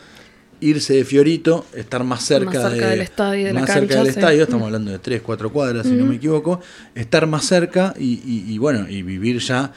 irse 0.60 0.94
de 0.94 1.04
Fiorito, 1.04 1.66
estar 1.74 2.04
más 2.04 2.24
cerca, 2.24 2.60
Más 2.62 2.70
cerca 2.70 2.84
de- 2.86 2.90
del 2.92 3.00
estadio 3.00 3.52
la 3.52 3.66
cerca 3.66 3.96
del 3.96 4.04
sí. 4.04 4.10
estadio, 4.18 4.42
estamos 4.44 4.66
hablando 4.66 4.92
de 4.92 4.98
3, 5.00 5.20
4 5.22 5.52
cuadras, 5.52 5.86
si 5.86 5.92
no 5.92 6.06
me 6.06 6.16
equivoco, 6.16 6.60
estar 6.94 7.26
más 7.26 7.44
cerca 7.44 7.92
y, 7.98 8.04
y- 8.24 8.44
y 8.48 8.58
bueno, 8.58 8.88
y 8.88 9.02
vivir 9.02 9.40
ya 9.40 9.72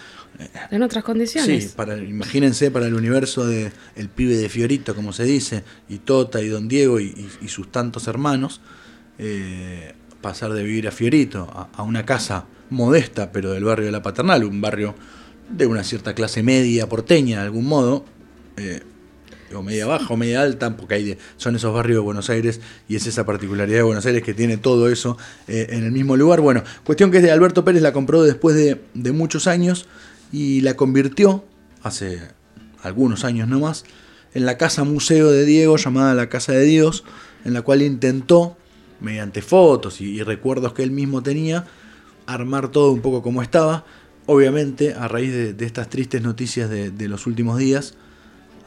En 0.71 0.83
otras 0.83 1.03
condiciones. 1.03 1.75
Sí, 1.77 2.07
imagínense 2.07 2.71
para 2.71 2.87
el 2.87 2.93
universo 2.93 3.45
de 3.45 3.71
el 3.95 4.09
pibe 4.09 4.35
de 4.35 4.49
Fiorito, 4.49 4.95
como 4.95 5.13
se 5.13 5.23
dice, 5.23 5.63
y 5.89 5.99
Tota 5.99 6.41
y 6.41 6.47
Don 6.47 6.67
Diego 6.67 6.99
y, 6.99 7.27
sus 7.47 7.71
tantos 7.71 8.07
hermanos, 8.07 8.61
eh, 9.17 9.93
pasar 10.21 10.53
de 10.53 10.63
vivir 10.63 10.87
a 10.87 10.91
Fiorito 10.91 11.69
a, 11.73 11.83
una 11.83 12.05
casa 12.05 12.45
modesta, 12.69 13.31
pero 13.31 13.51
del 13.51 13.63
barrio 13.63 13.85
de 13.85 13.91
la 13.91 14.01
Paternal, 14.01 14.43
un 14.43 14.61
barrio 14.61 14.95
de 15.49 15.67
una 15.67 15.83
cierta 15.83 16.15
clase 16.15 16.41
media 16.43 16.89
porteña, 16.89 17.39
de 17.39 17.45
algún 17.45 17.65
modo, 17.65 18.05
eh, 18.57 18.81
o 19.53 19.61
media 19.61 19.85
baja 19.85 20.13
o 20.13 20.17
media 20.17 20.41
alta, 20.41 20.75
porque 20.75 20.95
hay 20.95 21.03
de- 21.03 21.17
son 21.37 21.55
esos 21.55 21.73
barrios 21.73 21.97
de 21.97 22.01
Buenos 22.01 22.29
Aires 22.29 22.59
y 22.89 22.95
es 22.95 23.05
esa 23.07 23.25
particularidad 23.25 23.77
de 23.77 23.83
Buenos 23.83 24.05
Aires 24.05 24.23
que 24.23 24.33
tiene 24.33 24.57
todo 24.57 24.89
eso 24.89 25.17
eh, 25.47 25.67
en 25.69 25.83
el 25.83 25.91
mismo 25.91 26.17
lugar. 26.17 26.41
Bueno, 26.41 26.63
cuestión 26.83 27.11
que 27.11 27.17
es 27.17 27.23
de 27.23 27.31
Alberto 27.31 27.63
Pérez 27.63 27.81
la 27.81 27.93
compró 27.93 28.23
después 28.23 28.55
de, 28.55 28.81
de 28.93 29.11
muchos 29.11 29.47
años 29.47 29.87
y 30.35 30.61
la 30.61 30.73
convirtió, 30.75 31.45
hace 31.83 32.19
algunos 32.83 33.23
años 33.23 33.47
nomás, 33.47 33.85
en 34.33 34.45
la 34.45 34.57
casa 34.57 34.83
museo 34.83 35.31
de 35.31 35.45
Diego 35.45 35.77
llamada 35.77 36.13
la 36.13 36.27
Casa 36.29 36.51
de 36.51 36.63
Dios, 36.65 37.03
en 37.45 37.53
la 37.53 37.61
cual 37.61 37.81
intentó, 37.81 38.57
mediante 38.99 39.41
fotos 39.41 40.01
y, 40.01 40.05
y 40.05 40.23
recuerdos 40.23 40.73
que 40.73 40.83
él 40.83 40.91
mismo 40.91 41.21
tenía, 41.23 41.65
armar 42.25 42.69
todo 42.69 42.91
un 42.91 43.01
poco 43.01 43.21
como 43.21 43.41
estaba. 43.41 43.85
Obviamente, 44.25 44.93
a 44.93 45.07
raíz 45.07 45.31
de, 45.31 45.53
de 45.53 45.65
estas 45.65 45.89
tristes 45.89 46.21
noticias 46.21 46.69
de, 46.69 46.89
de 46.91 47.07
los 47.07 47.27
últimos 47.27 47.57
días, 47.59 47.93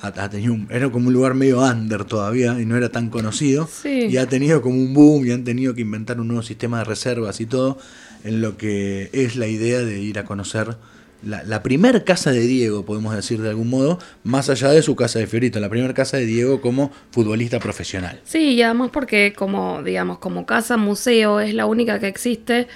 ha- 0.00 0.06
ha 0.24 0.30
tenido 0.30 0.54
un- 0.54 0.68
era 0.70 0.90
como 0.90 1.08
un 1.08 1.12
lugar 1.12 1.34
medio 1.34 1.60
under 1.60 2.04
todavía 2.04 2.58
y 2.60 2.64
no 2.64 2.76
era 2.76 2.88
tan 2.90 3.10
conocido. 3.10 3.68
Sí. 3.70 4.06
Y 4.08 4.16
ha 4.16 4.26
tenido 4.26 4.62
como 4.62 4.76
un 4.76 4.94
boom 4.94 5.26
y 5.26 5.32
han 5.32 5.44
tenido 5.44 5.74
que 5.74 5.80
inventar 5.82 6.20
un 6.20 6.28
nuevo 6.28 6.42
sistema 6.42 6.78
de 6.78 6.84
reservas 6.84 7.40
y 7.40 7.46
todo, 7.46 7.76
en 8.24 8.40
lo 8.40 8.56
que 8.56 9.10
es 9.12 9.34
la 9.36 9.48
idea 9.48 9.80
de 9.80 10.00
ir 10.00 10.18
a 10.18 10.24
conocer 10.24 10.76
la, 11.22 11.42
la 11.42 11.62
primer 11.62 12.04
casa 12.04 12.30
de 12.30 12.40
Diego, 12.40 12.84
podemos 12.84 13.14
decir 13.14 13.40
de 13.40 13.48
algún 13.48 13.68
modo, 13.68 13.98
más 14.22 14.50
allá 14.50 14.70
de 14.70 14.82
su 14.82 14.94
casa 14.94 15.18
de 15.18 15.26
Fiorito, 15.26 15.58
la 15.60 15.68
primera 15.68 15.92
casa 15.94 16.16
de 16.16 16.26
Diego 16.26 16.60
como 16.60 16.92
futbolista 17.10 17.58
profesional. 17.58 18.20
Sí, 18.24 18.54
y 18.54 18.62
además 18.62 18.90
porque 18.92 19.32
como, 19.36 19.82
digamos, 19.82 20.18
como 20.18 20.46
casa 20.46 20.76
museo 20.76 21.40
es 21.40 21.54
la 21.54 21.66
única 21.66 21.98
que 21.98 22.08
existe. 22.08 22.68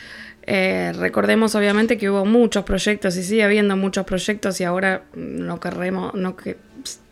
eh, 0.45 0.93
recordemos 0.99 1.55
obviamente 1.55 1.97
que 1.99 2.11
hubo 2.11 2.25
muchos 2.25 2.65
proyectos 2.65 3.17
y 3.17 3.23
sigue 3.23 3.45
habiendo 3.45 3.77
muchos 3.77 4.05
proyectos 4.05 4.61
y 4.61 4.65
ahora 4.65 5.05
no 5.15 5.61
querremos, 5.61 6.15
no 6.15 6.37
que 6.37 6.57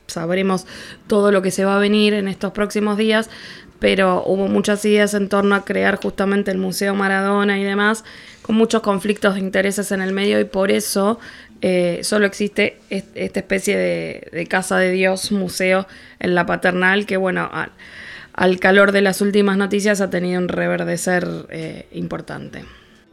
sabremos 0.08 0.66
todo 1.06 1.30
lo 1.30 1.40
que 1.40 1.52
se 1.52 1.64
va 1.64 1.76
a 1.76 1.78
venir 1.78 2.14
en 2.14 2.26
estos 2.26 2.52
próximos 2.52 2.98
días, 2.98 3.30
pero 3.78 4.24
hubo 4.26 4.48
muchas 4.48 4.84
ideas 4.84 5.14
en 5.14 5.28
torno 5.28 5.54
a 5.54 5.64
crear 5.64 5.96
justamente 6.02 6.50
el 6.50 6.58
Museo 6.58 6.94
Maradona 6.94 7.58
y 7.58 7.64
demás, 7.64 8.04
con 8.50 8.56
muchos 8.56 8.82
conflictos 8.82 9.34
de 9.34 9.40
intereses 9.40 9.92
en 9.92 10.00
el 10.02 10.12
medio 10.12 10.40
y 10.40 10.44
por 10.44 10.72
eso 10.72 11.20
eh, 11.62 12.00
solo 12.02 12.26
existe 12.26 12.78
est- 12.90 13.06
esta 13.14 13.38
especie 13.38 13.76
de, 13.76 14.46
casa 14.48 14.76
de 14.76 14.90
Dios, 14.90 15.30
museo 15.30 15.86
en 16.18 16.34
la 16.34 16.46
paternal, 16.46 17.06
que 17.06 17.16
bueno, 17.16 17.48
al, 17.52 17.70
al 18.34 18.58
calor 18.58 18.90
de 18.90 19.02
las 19.02 19.20
últimas 19.20 19.56
noticias 19.56 20.00
ha 20.00 20.10
tenido 20.10 20.40
un 20.40 20.48
reverdecer 20.48 21.28
eh, 21.50 21.86
importante. 21.92 22.64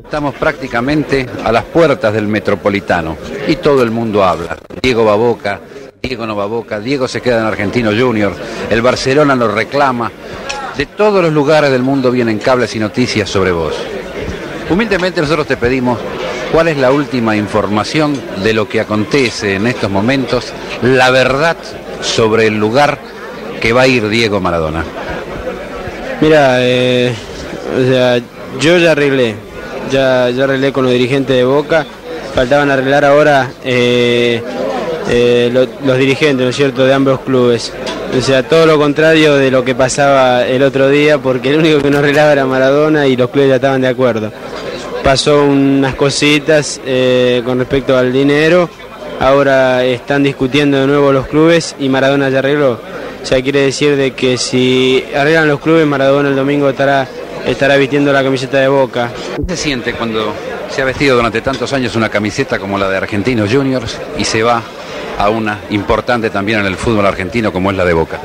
Estamos 0.03 0.33
prácticamente 0.33 1.27
a 1.43 1.51
las 1.51 1.65
puertas 1.65 2.11
del 2.15 2.27
Metropolitano 2.27 3.15
y 3.47 3.57
todo 3.57 3.83
el 3.83 3.91
mundo 3.91 4.23
habla. 4.23 4.57
Diego 4.81 5.05
va 5.05 5.13
a 5.13 5.17
Boca, 5.17 5.59
Diego 6.01 6.25
no 6.25 6.35
va 6.35 6.45
a 6.45 6.47
Boca, 6.47 6.79
Diego 6.79 7.07
se 7.07 7.21
queda 7.21 7.41
en 7.41 7.45
Argentino 7.45 7.91
Junior, 7.95 8.33
el 8.71 8.81
Barcelona 8.81 9.35
lo 9.35 9.49
reclama. 9.53 10.11
De 10.75 10.87
todos 10.87 11.21
los 11.23 11.31
lugares 11.31 11.69
del 11.69 11.83
mundo 11.83 12.09
vienen 12.09 12.39
cables 12.39 12.75
y 12.75 12.79
noticias 12.79 13.29
sobre 13.29 13.51
vos. 13.51 13.75
Humildemente 14.69 15.21
nosotros 15.21 15.47
te 15.47 15.57
pedimos 15.57 15.97
cuál 16.51 16.67
es 16.67 16.77
la 16.77 16.91
última 16.91 17.35
información 17.35 18.19
de 18.43 18.53
lo 18.53 18.67
que 18.67 18.81
acontece 18.81 19.55
en 19.55 19.67
estos 19.67 19.89
momentos, 19.89 20.45
la 20.81 21.09
verdad 21.09 21.55
sobre 22.01 22.47
el 22.47 22.55
lugar 22.57 22.99
que 23.61 23.73
va 23.73 23.83
a 23.83 23.87
ir 23.87 24.07
Diego 24.09 24.39
Maradona. 24.39 24.83
Mira, 26.21 26.57
eh, 26.61 27.13
o 27.77 27.89
sea, 27.91 28.19
yo 28.59 28.77
ya 28.77 28.91
arreglé, 28.91 29.35
ya, 29.91 30.29
ya 30.31 30.43
arreglé 30.43 30.71
con 30.73 30.83
los 30.83 30.91
dirigentes 30.93 31.35
de 31.35 31.43
Boca, 31.43 31.85
faltaban 32.35 32.69
arreglar 32.69 33.05
ahora 33.05 33.51
eh, 33.63 34.41
eh, 35.09 35.49
lo- 35.53 35.67
los 35.85 35.97
dirigentes, 35.97 36.43
¿no 36.43 36.49
es 36.49 36.55
cierto?, 36.55 36.85
de 36.85 36.93
ambos 36.93 37.19
clubes. 37.21 37.71
O 38.17 38.21
sea, 38.21 38.41
todo 38.43 38.65
lo 38.65 38.77
contrario 38.77 39.35
de 39.35 39.51
lo 39.51 39.63
que 39.65 39.75
pasaba 39.75 40.45
el 40.45 40.63
otro 40.63 40.89
día, 40.89 41.17
porque 41.17 41.49
el 41.49 41.57
único 41.59 41.81
que 41.81 41.89
no 41.89 41.97
arreglaba 41.99 42.31
era 42.31 42.45
Maradona 42.45 43.05
y 43.05 43.15
los 43.17 43.29
clubes 43.29 43.49
ya 43.49 43.55
estaban 43.55 43.81
de 43.81 43.89
acuerdo. 43.89 44.31
Pasó 45.07 45.45
unas 45.45 45.95
cositas 45.95 46.81
eh, 46.85 47.41
con 47.45 47.59
respecto 47.59 47.97
al 47.97 48.11
dinero, 48.11 48.69
ahora 49.21 49.85
están 49.85 50.21
discutiendo 50.21 50.81
de 50.81 50.85
nuevo 50.85 51.13
los 51.13 51.27
clubes 51.27 51.77
y 51.79 51.87
Maradona 51.87 52.27
ya 52.27 52.39
arregló. 52.39 52.71
O 52.73 53.25
sea, 53.25 53.41
quiere 53.41 53.61
decir 53.61 53.95
de 53.95 54.11
que 54.11 54.37
si 54.37 55.05
arreglan 55.15 55.47
los 55.47 55.61
clubes, 55.61 55.87
Maradona 55.87 56.27
el 56.27 56.35
domingo 56.35 56.69
estará, 56.69 57.07
estará 57.45 57.77
vistiendo 57.77 58.11
la 58.11 58.21
camiseta 58.21 58.57
de 58.57 58.67
Boca. 58.67 59.09
¿Qué 59.47 59.55
se 59.55 59.63
siente 59.63 59.93
cuando 59.93 60.33
se 60.69 60.81
ha 60.81 60.85
vestido 60.85 61.15
durante 61.15 61.39
tantos 61.39 61.71
años 61.71 61.95
una 61.95 62.09
camiseta 62.09 62.59
como 62.59 62.77
la 62.77 62.89
de 62.89 62.97
Argentinos 62.97 63.49
Juniors 63.49 63.97
y 64.17 64.25
se 64.25 64.43
va 64.43 64.61
a 65.17 65.29
una 65.29 65.61
importante 65.69 66.29
también 66.29 66.59
en 66.59 66.65
el 66.65 66.75
fútbol 66.75 67.05
argentino 67.05 67.53
como 67.53 67.71
es 67.71 67.77
la 67.77 67.85
de 67.85 67.93
Boca? 67.93 68.19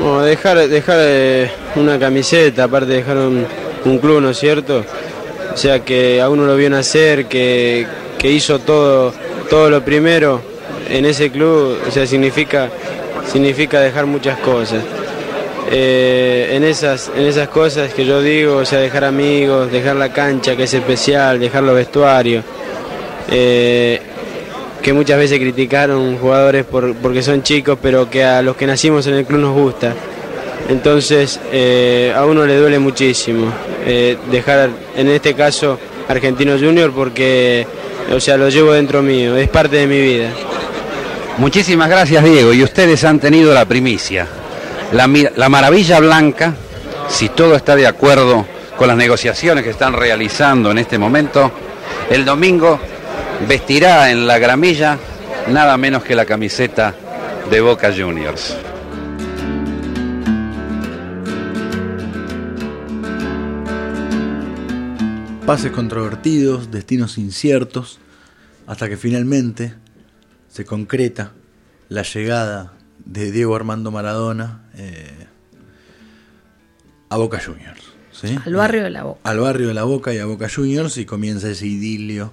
Bueno, 0.00 0.22
dejar, 0.22 0.66
dejar 0.66 0.96
eh, 1.02 1.50
una 1.74 1.98
camiseta, 1.98 2.64
aparte 2.64 2.86
de 2.86 2.96
dejar 2.96 3.18
un, 3.18 3.46
un 3.84 3.98
club, 3.98 4.22
¿no 4.22 4.30
es 4.30 4.38
cierto? 4.38 4.82
O 5.56 5.58
sea, 5.58 5.82
que 5.82 6.20
a 6.20 6.28
uno 6.28 6.44
lo 6.44 6.54
vio 6.54 6.68
nacer, 6.68 7.24
que, 7.28 7.86
que 8.18 8.30
hizo 8.30 8.58
todo, 8.58 9.14
todo 9.48 9.70
lo 9.70 9.82
primero 9.82 10.42
en 10.90 11.06
ese 11.06 11.30
club, 11.30 11.78
o 11.88 11.90
sea, 11.90 12.06
significa, 12.06 12.68
significa 13.32 13.80
dejar 13.80 14.04
muchas 14.04 14.38
cosas. 14.40 14.82
Eh, 15.70 16.50
en, 16.52 16.62
esas, 16.62 17.10
en 17.16 17.24
esas 17.24 17.48
cosas 17.48 17.94
que 17.94 18.04
yo 18.04 18.20
digo, 18.20 18.56
o 18.56 18.64
sea, 18.66 18.80
dejar 18.80 19.04
amigos, 19.04 19.72
dejar 19.72 19.96
la 19.96 20.12
cancha 20.12 20.54
que 20.54 20.64
es 20.64 20.74
especial, 20.74 21.40
dejar 21.40 21.62
los 21.62 21.74
vestuarios. 21.74 22.44
eh, 23.30 24.02
que 24.82 24.92
muchas 24.92 25.18
veces 25.18 25.40
criticaron 25.40 26.18
jugadores 26.18 26.66
por, 26.66 26.94
porque 26.96 27.22
son 27.22 27.42
chicos, 27.42 27.78
pero 27.80 28.10
que 28.10 28.22
a 28.22 28.42
los 28.42 28.56
que 28.56 28.66
nacimos 28.66 29.06
en 29.06 29.14
el 29.14 29.24
club 29.24 29.40
nos 29.40 29.54
gusta. 29.54 29.94
Entonces 30.68 31.38
eh, 31.52 32.12
a 32.14 32.24
uno 32.24 32.44
le 32.44 32.56
duele 32.56 32.78
muchísimo 32.78 33.52
eh, 33.84 34.16
dejar, 34.30 34.70
en 34.96 35.08
este 35.08 35.34
caso, 35.34 35.78
Argentino 36.08 36.58
Junior 36.58 36.92
porque, 36.92 37.66
o 38.12 38.18
sea, 38.18 38.36
lo 38.36 38.48
llevo 38.48 38.72
dentro 38.72 39.02
mío, 39.02 39.36
es 39.36 39.48
parte 39.48 39.76
de 39.76 39.86
mi 39.86 40.00
vida. 40.00 40.30
Muchísimas 41.38 41.88
gracias 41.88 42.24
Diego 42.24 42.52
y 42.52 42.62
ustedes 42.62 43.04
han 43.04 43.20
tenido 43.20 43.54
la 43.54 43.64
primicia. 43.64 44.26
La, 44.92 45.08
la 45.36 45.48
maravilla 45.48 46.00
blanca, 46.00 46.54
si 47.08 47.28
todo 47.28 47.54
está 47.54 47.76
de 47.76 47.86
acuerdo 47.86 48.44
con 48.76 48.88
las 48.88 48.96
negociaciones 48.96 49.62
que 49.62 49.70
están 49.70 49.92
realizando 49.92 50.70
en 50.70 50.78
este 50.78 50.98
momento, 50.98 51.52
el 52.10 52.24
domingo 52.24 52.78
vestirá 53.48 54.10
en 54.10 54.26
la 54.26 54.38
gramilla 54.38 54.98
nada 55.48 55.76
menos 55.76 56.02
que 56.02 56.14
la 56.14 56.24
camiseta 56.24 56.94
de 57.50 57.60
Boca 57.60 57.92
Juniors. 57.96 58.56
Pases 65.46 65.70
controvertidos, 65.70 66.72
destinos 66.72 67.18
inciertos, 67.18 68.00
hasta 68.66 68.88
que 68.88 68.96
finalmente 68.96 69.74
se 70.48 70.64
concreta 70.64 71.34
la 71.88 72.02
llegada 72.02 72.72
de 73.04 73.30
Diego 73.30 73.54
Armando 73.54 73.92
Maradona 73.92 74.64
eh, 74.74 75.28
a 77.10 77.16
Boca 77.16 77.38
Juniors. 77.38 77.80
Al 78.44 78.54
barrio 78.54 78.82
de 78.82 78.90
la 78.90 79.04
Boca. 79.04 79.20
Al 79.22 79.38
barrio 79.38 79.68
de 79.68 79.74
la 79.74 79.84
Boca 79.84 80.12
y 80.12 80.18
a 80.18 80.26
Boca 80.26 80.48
Juniors 80.52 80.96
y 80.96 81.04
comienza 81.04 81.48
ese 81.48 81.68
idilio. 81.68 82.32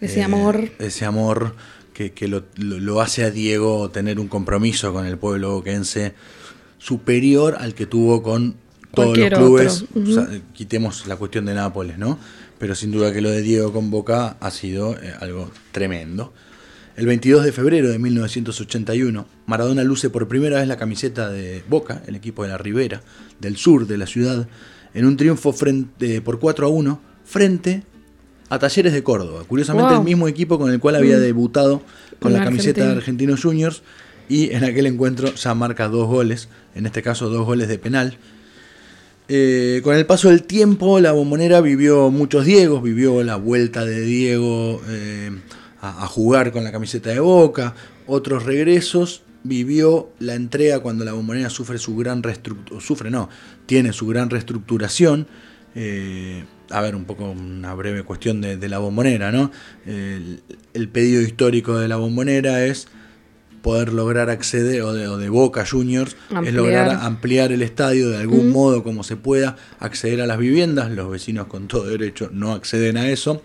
Ese 0.00 0.22
amor. 0.22 0.56
Eh, 0.56 0.74
ese 0.78 1.04
amor 1.04 1.56
que, 1.92 2.14
lo, 2.28 3.00
hace 3.02 3.24
a 3.24 3.30
Diego 3.30 3.90
tener 3.90 4.18
un 4.18 4.28
compromiso 4.28 4.90
con 4.94 5.04
el 5.04 5.18
pueblo 5.18 5.52
boquense 5.52 6.14
superior 6.78 7.56
al 7.60 7.74
que 7.74 7.84
tuvo 7.84 8.22
con 8.22 8.56
todos 8.94 9.18
los 9.18 9.28
clubes. 9.28 9.84
quitemos 10.54 11.06
la 11.06 11.16
cuestión 11.16 11.44
de 11.44 11.52
Nápoles, 11.52 11.98
¿no? 11.98 12.18
Pero 12.58 12.74
sin 12.74 12.92
duda 12.92 13.12
que 13.12 13.20
lo 13.20 13.30
de 13.30 13.42
Diego 13.42 13.72
con 13.72 13.90
Boca 13.90 14.36
ha 14.40 14.50
sido 14.50 14.96
eh, 15.00 15.12
algo 15.20 15.50
tremendo. 15.72 16.32
El 16.96 17.06
22 17.06 17.44
de 17.44 17.50
febrero 17.50 17.90
de 17.90 17.98
1981, 17.98 19.26
Maradona 19.46 19.82
luce 19.82 20.10
por 20.10 20.28
primera 20.28 20.60
vez 20.60 20.68
la 20.68 20.76
camiseta 20.76 21.28
de 21.28 21.64
Boca, 21.68 22.02
el 22.06 22.14
equipo 22.14 22.44
de 22.44 22.50
la 22.50 22.58
Ribera, 22.58 23.02
del 23.40 23.56
sur 23.56 23.88
de 23.88 23.98
la 23.98 24.06
ciudad, 24.06 24.46
en 24.94 25.04
un 25.04 25.16
triunfo 25.16 25.52
frente, 25.52 26.20
por 26.20 26.38
4 26.38 26.66
a 26.66 26.68
1 26.68 27.00
frente 27.24 27.82
a 28.48 28.60
Talleres 28.60 28.92
de 28.92 29.02
Córdoba. 29.02 29.42
Curiosamente 29.48 29.94
el 29.94 30.02
mismo 30.02 30.28
equipo 30.28 30.56
con 30.56 30.70
el 30.70 30.78
cual 30.78 30.94
había 30.94 31.16
mm. 31.16 31.20
debutado 31.20 31.82
con 32.20 32.32
la 32.32 32.44
camiseta 32.44 32.86
de 32.86 32.92
Argentinos 32.92 33.42
Juniors 33.42 33.82
y 34.28 34.52
en 34.52 34.64
aquel 34.64 34.86
encuentro 34.86 35.34
ya 35.34 35.54
marca 35.54 35.88
dos 35.88 36.06
goles, 36.06 36.48
en 36.74 36.86
este 36.86 37.02
caso 37.02 37.28
dos 37.28 37.44
goles 37.44 37.68
de 37.68 37.78
penal. 37.78 38.18
Eh, 39.28 39.80
con 39.82 39.96
el 39.96 40.04
paso 40.04 40.28
del 40.28 40.42
tiempo 40.42 41.00
la 41.00 41.12
bombonera 41.12 41.62
vivió 41.62 42.10
muchos 42.10 42.44
Diegos, 42.44 42.82
vivió 42.82 43.22
la 43.22 43.36
vuelta 43.36 43.84
de 43.84 44.00
Diego. 44.02 44.80
Eh, 44.88 45.30
a, 45.84 46.06
jugar 46.06 46.52
con 46.52 46.64
la 46.64 46.72
camiseta 46.72 47.10
de 47.10 47.20
Boca, 47.20 47.74
otros 48.06 48.44
regresos, 48.44 49.22
vivió 49.42 50.10
la 50.18 50.34
entrega 50.34 50.80
cuando 50.80 51.04
la 51.04 51.12
bombonera 51.12 51.50
sufre 51.50 51.78
su 51.78 51.96
gran 51.96 52.22
reestructuración, 52.22 52.80
sufre 52.80 53.10
no, 53.10 53.28
tiene 53.66 53.92
su 53.92 54.06
gran 54.06 54.30
reestructuración. 54.30 55.26
Eh, 55.74 56.44
a 56.70 56.80
ver, 56.80 56.96
un 56.96 57.04
poco 57.04 57.30
una 57.30 57.74
breve 57.74 58.04
cuestión 58.04 58.40
de, 58.40 58.68
la 58.68 58.78
bombonera, 58.78 59.32
¿no? 59.32 59.50
El, 59.86 60.88
pedido 60.88 61.20
histórico 61.20 61.78
de 61.78 61.88
la 61.88 61.96
bombonera 61.96 62.64
es 62.64 62.88
poder 63.64 63.94
lograr 63.94 64.28
acceder, 64.28 64.82
o 64.82 64.92
de, 64.92 65.28
Boca 65.30 65.64
Juniors, 65.64 66.16
es 66.44 66.52
lograr 66.52 66.90
ampliar 67.00 67.50
el 67.50 67.62
estadio 67.62 68.10
de 68.10 68.18
algún 68.18 68.50
modo 68.50 68.82
como 68.82 69.02
se 69.02 69.16
pueda, 69.16 69.56
acceder 69.80 70.20
a 70.20 70.26
las 70.26 70.36
viviendas, 70.36 70.90
los 70.90 71.10
vecinos 71.10 71.46
con 71.46 71.66
todo 71.66 71.84
derecho 71.84 72.28
no 72.30 72.52
acceden 72.52 72.98
a 72.98 73.08
eso, 73.08 73.42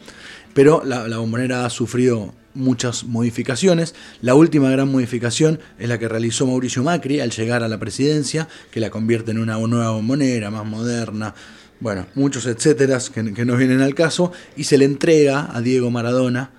pero 0.53 0.83
la, 0.83 1.17
bombonera 1.17 1.65
ha 1.65 1.69
sufrido 1.69 2.33
muchas 2.53 3.05
modificaciones. 3.05 3.95
La 4.21 4.35
última 4.35 4.69
gran 4.69 4.91
modificación 4.91 5.61
es 5.79 5.87
la 5.87 5.97
que 5.97 6.09
realizó 6.09 6.45
Mauricio 6.45 6.83
Macri 6.83 7.21
al 7.21 7.31
llegar 7.31 7.63
a 7.63 7.69
la 7.69 7.79
presidencia, 7.79 8.49
que 8.71 8.81
la 8.81 8.89
convierte 8.89 9.31
en 9.31 9.39
una 9.39 9.57
nueva 9.57 9.91
bombonera 9.91 10.51
más 10.51 10.65
moderna. 10.65 11.33
Bueno, 11.79 12.07
muchos 12.13 12.45
etcéteras 12.45 13.09
que, 13.09 13.33
que 13.33 13.45
no 13.45 13.55
vienen 13.55 13.79
al 13.79 13.95
caso, 13.95 14.33
y 14.57 14.65
se 14.65 14.77
le 14.77 14.83
entrega 14.83 15.47
a 15.55 15.61
Diego 15.61 15.89
Maradona 15.91 16.58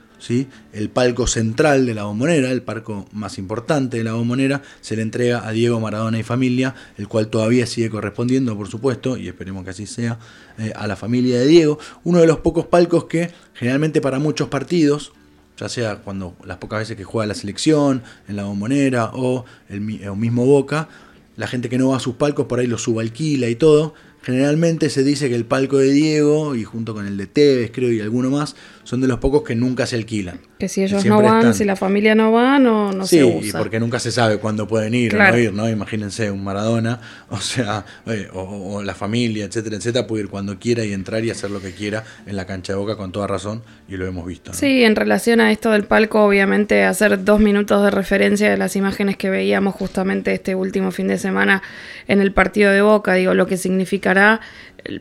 el 0.72 0.90
palco 0.90 1.26
central 1.26 1.86
de 1.86 1.94
la 1.94 2.04
bombonera, 2.04 2.50
el 2.50 2.62
palco 2.62 3.08
más 3.12 3.38
importante 3.38 3.98
de 3.98 4.04
la 4.04 4.12
bombonera, 4.12 4.62
se 4.80 4.96
le 4.96 5.02
entrega 5.02 5.46
a 5.46 5.52
Diego 5.52 5.80
Maradona 5.80 6.18
y 6.18 6.22
familia, 6.22 6.74
el 6.98 7.08
cual 7.08 7.28
todavía 7.28 7.66
sigue 7.66 7.90
correspondiendo, 7.90 8.56
por 8.56 8.68
supuesto, 8.68 9.16
y 9.16 9.28
esperemos 9.28 9.64
que 9.64 9.70
así 9.70 9.86
sea, 9.86 10.18
eh, 10.58 10.72
a 10.76 10.86
la 10.86 10.96
familia 10.96 11.38
de 11.38 11.46
Diego. 11.46 11.78
Uno 12.04 12.20
de 12.20 12.26
los 12.26 12.38
pocos 12.38 12.66
palcos 12.66 13.04
que 13.04 13.30
generalmente 13.54 14.00
para 14.00 14.18
muchos 14.18 14.48
partidos, 14.48 15.12
ya 15.58 15.68
sea 15.68 15.96
cuando 15.96 16.36
las 16.44 16.58
pocas 16.58 16.80
veces 16.80 16.96
que 16.96 17.04
juega 17.04 17.26
la 17.26 17.34
selección, 17.34 18.02
en 18.28 18.36
la 18.36 18.44
bombonera 18.44 19.10
o 19.14 19.44
el, 19.68 19.80
mismo 19.80 20.46
Boca, 20.46 20.88
la 21.36 21.46
gente 21.46 21.68
que 21.68 21.78
no 21.78 21.88
va 21.88 21.96
a 21.96 22.00
sus 22.00 22.14
palcos 22.14 22.46
por 22.46 22.60
ahí 22.60 22.66
los 22.66 22.82
subalquila 22.82 23.48
y 23.48 23.56
todo. 23.56 23.94
Generalmente 24.22 24.90
se 24.90 25.02
dice 25.02 25.30
que 25.30 25.34
el 25.34 25.46
palco 25.46 25.78
de 25.78 25.90
Diego, 25.90 26.54
y 26.54 26.64
junto 26.64 26.92
con 26.92 27.06
el 27.06 27.16
de 27.16 27.26
Tevez, 27.26 27.70
creo, 27.72 27.90
y 27.90 28.00
alguno 28.00 28.28
más, 28.28 28.54
son 28.84 29.00
de 29.00 29.08
los 29.08 29.18
pocos 29.18 29.42
que 29.42 29.54
nunca 29.54 29.86
se 29.86 29.96
alquilan. 29.96 30.40
Que 30.58 30.68
si 30.68 30.82
ellos 30.82 31.04
no 31.04 31.22
van, 31.22 31.54
si 31.54 31.64
la 31.64 31.76
familia 31.76 32.14
no 32.14 32.32
va, 32.32 32.58
no, 32.58 32.92
no 32.92 33.06
se 33.06 33.24
usa. 33.24 33.42
Sí, 33.42 33.52
porque 33.52 33.80
nunca 33.80 33.98
se 33.98 34.10
sabe 34.10 34.38
cuándo 34.38 34.66
pueden 34.66 34.94
ir 34.94 35.14
o 35.14 35.18
no 35.18 35.38
ir, 35.38 35.52
¿no? 35.52 35.68
Imagínense 35.68 36.30
un 36.30 36.44
Maradona, 36.44 37.00
o 37.30 37.38
sea, 37.38 37.84
eh, 38.06 38.28
o, 38.32 38.82
la 38.82 38.94
familia, 38.94 39.44
etcétera, 39.44 39.76
etcétera, 39.76 40.06
puede 40.06 40.24
ir 40.24 40.28
cuando 40.28 40.58
quiera 40.58 40.84
y 40.84 40.92
entrar 40.92 41.24
y 41.24 41.30
hacer 41.30 41.50
lo 41.50 41.60
que 41.60 41.72
quiera 41.72 42.04
en 42.26 42.36
la 42.36 42.46
cancha 42.46 42.72
de 42.72 42.78
Boca 42.78 42.96
con 42.96 43.12
toda 43.12 43.26
razón, 43.26 43.62
y 43.88 43.96
lo 43.96 44.06
hemos 44.06 44.26
visto. 44.26 44.52
Sí, 44.52 44.84
en 44.84 44.96
relación 44.96 45.40
a 45.40 45.52
esto 45.52 45.70
del 45.70 45.84
palco, 45.84 46.24
obviamente 46.24 46.84
hacer 46.84 47.24
dos 47.24 47.40
minutos 47.40 47.82
de 47.82 47.90
referencia 47.90 48.50
de 48.50 48.56
las 48.56 48.76
imágenes 48.76 49.16
que 49.16 49.30
veíamos 49.30 49.74
justamente 49.74 50.32
este 50.32 50.54
último 50.54 50.90
fin 50.90 51.08
de 51.08 51.18
semana 51.18 51.62
en 52.08 52.20
el 52.20 52.32
partido 52.32 52.72
de 52.72 52.82
Boca, 52.82 53.14
digo, 53.14 53.34
lo 53.34 53.46
que 53.46 53.56
significará 53.56 54.40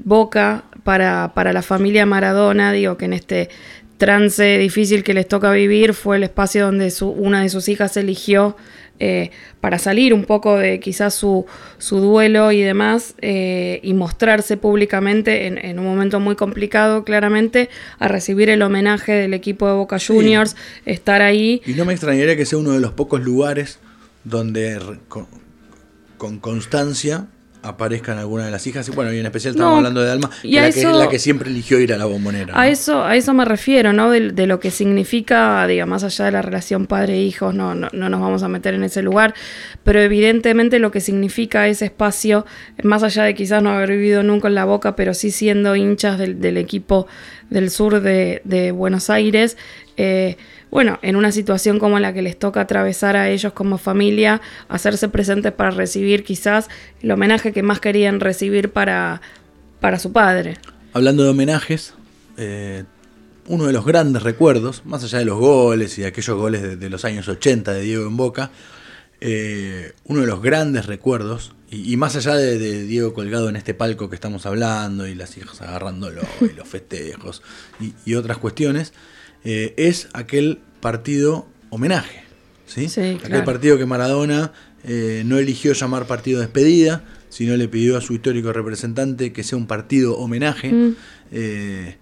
Boca 0.03 0.63
para, 0.83 1.31
para 1.33 1.53
la 1.53 1.61
familia 1.61 2.05
Maradona, 2.05 2.71
digo 2.71 2.97
que 2.97 3.05
en 3.05 3.13
este 3.13 3.49
trance 3.99 4.57
difícil 4.57 5.03
que 5.03 5.13
les 5.13 5.27
toca 5.27 5.51
vivir 5.51 5.93
fue 5.93 6.17
el 6.17 6.23
espacio 6.23 6.65
donde 6.65 6.89
su, 6.89 7.09
una 7.09 7.41
de 7.41 7.49
sus 7.49 7.67
hijas 7.67 7.97
eligió 7.97 8.55
eh, 9.01 9.31
para 9.61 9.77
salir 9.77 10.13
un 10.13 10.23
poco 10.23 10.57
de 10.57 10.79
quizás 10.79 11.13
su, 11.13 11.45
su 11.77 11.99
duelo 11.99 12.51
y 12.51 12.61
demás 12.61 13.13
eh, 13.21 13.79
y 13.83 13.93
mostrarse 13.93 14.57
públicamente 14.57 15.47
en, 15.47 15.79
un 15.79 15.85
momento 15.85 16.19
muy 16.19 16.35
complicado 16.35 17.03
claramente 17.03 17.69
a 17.99 18.07
recibir 18.07 18.49
el 18.49 18.61
homenaje 18.61 19.11
del 19.11 19.33
equipo 19.33 19.67
de 19.67 19.73
Boca 19.73 19.97
Juniors, 20.05 20.55
estar 20.85 21.21
ahí. 21.21 21.61
Y 21.65 21.73
no 21.73 21.85
me 21.85 21.93
extrañaría 21.93 22.35
que 22.37 22.45
sea 22.45 22.57
uno 22.57 22.71
de 22.71 22.79
los 22.79 22.91
pocos 22.91 23.21
lugares 23.21 23.79
donde 24.23 24.79
con 26.17 26.39
constancia 26.39 27.27
aparezcan 27.61 28.17
alguna 28.17 28.45
de 28.45 28.51
las 28.51 28.65
hijas. 28.67 28.87
Y 28.87 28.91
bueno, 28.91 29.11
y 29.11 29.19
en 29.19 29.25
especial 29.25 29.53
estamos 29.53 29.77
hablando 29.77 30.01
de 30.01 30.11
Alma, 30.11 30.29
que 30.41 30.49
la, 30.49 30.71
que, 30.71 30.83
la 30.83 31.09
que 31.09 31.19
siempre 31.19 31.49
eligió 31.49 31.79
ir 31.79 31.93
a 31.93 31.97
la 31.97 32.05
bombonera. 32.05 32.59
A, 32.59 32.67
eso, 32.67 33.03
a 33.03 33.15
eso 33.15 33.33
me 33.33 33.45
refiero, 33.45 33.93
¿no? 33.93 34.11
De, 34.11 34.47
lo 34.47 34.59
que 34.59 34.71
significa, 34.71 35.67
digamos, 35.67 35.89
más 35.89 36.03
allá 36.03 36.25
de 36.25 36.31
la 36.31 36.41
relación 36.41 36.85
padre-hijos, 36.85 37.55
no, 37.55 37.73
no, 37.73 37.89
no, 37.91 38.09
nos 38.09 38.21
vamos 38.21 38.43
a 38.43 38.47
meter 38.47 38.75
en 38.75 38.83
ese 38.83 39.01
lugar, 39.01 39.33
pero 39.83 39.99
evidentemente 40.01 40.77
lo 40.77 40.91
que 40.91 41.01
significa 41.01 41.67
ese 41.67 41.85
espacio, 41.85 42.45
más 42.83 43.01
allá 43.01 43.23
de 43.23 43.33
quizás 43.33 43.63
no 43.63 43.71
haber 43.71 43.89
vivido 43.89 44.21
nunca 44.21 44.47
en 44.47 44.55
la 44.55 44.65
boca, 44.65 44.95
pero 44.95 45.13
sí 45.13 45.31
siendo 45.31 45.75
hinchas 45.75 46.19
del, 46.19 46.39
del 46.39 46.57
equipo 46.57 47.07
del 47.49 47.71
sur 47.71 48.01
de, 48.01 48.41
de 48.45 48.71
Buenos 48.71 49.09
Aires, 49.09 49.57
eh, 49.97 50.37
bueno, 50.71 50.99
en 51.01 51.15
una 51.15 51.31
situación 51.31 51.79
como 51.79 51.99
la 51.99 52.13
que 52.13 52.21
les 52.21 52.37
toca 52.37 52.61
atravesar 52.61 53.15
a 53.15 53.29
ellos 53.29 53.53
como 53.53 53.77
familia, 53.77 54.41
hacerse 54.67 55.09
presentes 55.09 55.51
para 55.51 55.71
recibir 55.71 56.23
quizás 56.23 56.67
el 57.01 57.11
homenaje 57.11 57.51
que 57.51 57.63
más 57.63 57.79
querían 57.79 58.19
recibir 58.19 58.69
para, 58.71 59.21
para 59.79 59.99
su 59.99 60.11
padre. 60.11 60.57
Hablando 60.93 61.23
de 61.23 61.29
homenajes, 61.29 61.93
eh, 62.37 62.83
uno 63.47 63.65
de 63.65 63.73
los 63.73 63.83
grandes 63.83 64.21
recuerdos, 64.21 64.83
más 64.85 65.03
allá 65.03 65.19
de 65.19 65.25
los 65.25 65.39
goles 65.39 65.97
y 65.97 66.01
de 66.01 66.07
aquellos 66.07 66.37
goles 66.37 66.79
de, 66.79 66.89
los 66.89 67.03
años 67.03 67.27
80 67.27 67.73
de 67.73 67.81
Diego 67.81 68.07
en 68.07 68.15
Boca, 68.15 68.51
eh, 69.21 69.93
uno 70.05 70.21
de 70.21 70.27
los 70.27 70.41
grandes 70.41 70.85
recuerdos, 70.85 71.53
y, 71.71 71.97
más 71.97 72.15
allá 72.15 72.35
de, 72.35 72.83
Diego 72.83 73.13
colgado 73.13 73.47
en 73.47 73.55
este 73.55 73.75
palco 73.75 74.09
que 74.09 74.15
estamos 74.15 74.45
hablando, 74.45 75.07
y 75.07 75.13
las 75.13 75.35
hijas 75.37 75.61
agarrándolo, 75.61 76.21
y 76.41 76.55
los 76.55 76.67
festejos, 76.67 77.41
y 78.05 78.15
otras 78.15 78.37
cuestiones, 78.37 78.93
eh, 79.43 79.73
es 79.77 80.09
aquel 80.13 80.59
partido 80.79 81.47
homenaje. 81.69 82.23
¿sí? 82.65 82.85
aquel 83.23 83.43
partido 83.43 83.77
que 83.77 83.85
Maradona 83.85 84.53
eh, 84.83 85.23
no 85.25 85.37
eligió 85.37 85.73
llamar 85.73 86.05
partido 86.05 86.39
despedida, 86.39 87.03
sino 87.29 87.57
le 87.57 87.67
pidió 87.67 87.97
a 87.97 88.01
su 88.01 88.13
histórico 88.13 88.53
representante 88.53 89.33
que 89.33 89.43
sea 89.43 89.57
un 89.57 89.67
partido 89.67 90.17
homenaje. 90.17 90.71
Mm. 90.71 90.95
Eh, 91.31 91.95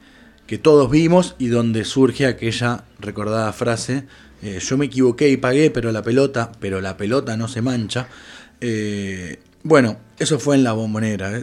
que 0.47 0.57
todos 0.57 0.89
vimos 0.89 1.35
y 1.37 1.47
donde 1.47 1.83
surge 1.83 2.25
aquella 2.25 2.85
recordada 2.99 3.51
frase, 3.51 4.05
eh, 4.41 4.59
yo 4.61 4.77
me 4.77 4.85
equivoqué 4.85 5.29
y 5.29 5.37
pagué, 5.37 5.69
pero 5.69 5.91
la 5.91 6.01
pelota, 6.01 6.51
pero 6.59 6.79
la 6.79 6.95
pelota 6.95 7.35
no 7.37 7.47
se 7.47 7.61
mancha. 7.61 8.07
Eh, 8.61 9.39
bueno, 9.63 9.97
eso 10.17 10.39
fue 10.39 10.55
en 10.55 10.63
la 10.63 10.71
bombonera. 10.71 11.41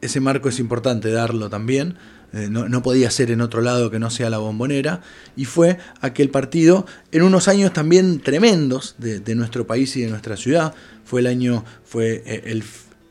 Ese 0.00 0.20
marco 0.20 0.48
es 0.48 0.58
importante 0.58 1.10
darlo 1.10 1.50
también. 1.50 1.96
No, 2.32 2.82
podía 2.82 3.10
ser 3.10 3.30
en 3.30 3.40
otro 3.40 3.62
lado 3.62 3.90
que 3.90 3.98
no 3.98 4.10
sea 4.10 4.28
la 4.28 4.38
bombonera. 4.38 5.00
Y 5.36 5.46
fue 5.46 5.78
aquel 6.00 6.28
partido 6.30 6.86
en 7.10 7.22
unos 7.22 7.48
años 7.48 7.72
también 7.72 8.20
tremendos 8.20 8.96
de, 8.98 9.34
nuestro 9.34 9.66
país 9.66 9.96
y 9.96 10.02
de 10.02 10.10
nuestra 10.10 10.36
ciudad. 10.36 10.74
Fue 11.04 11.20
el 11.20 11.26
año, 11.26 11.64
fue 11.84 12.22
el 12.44 12.62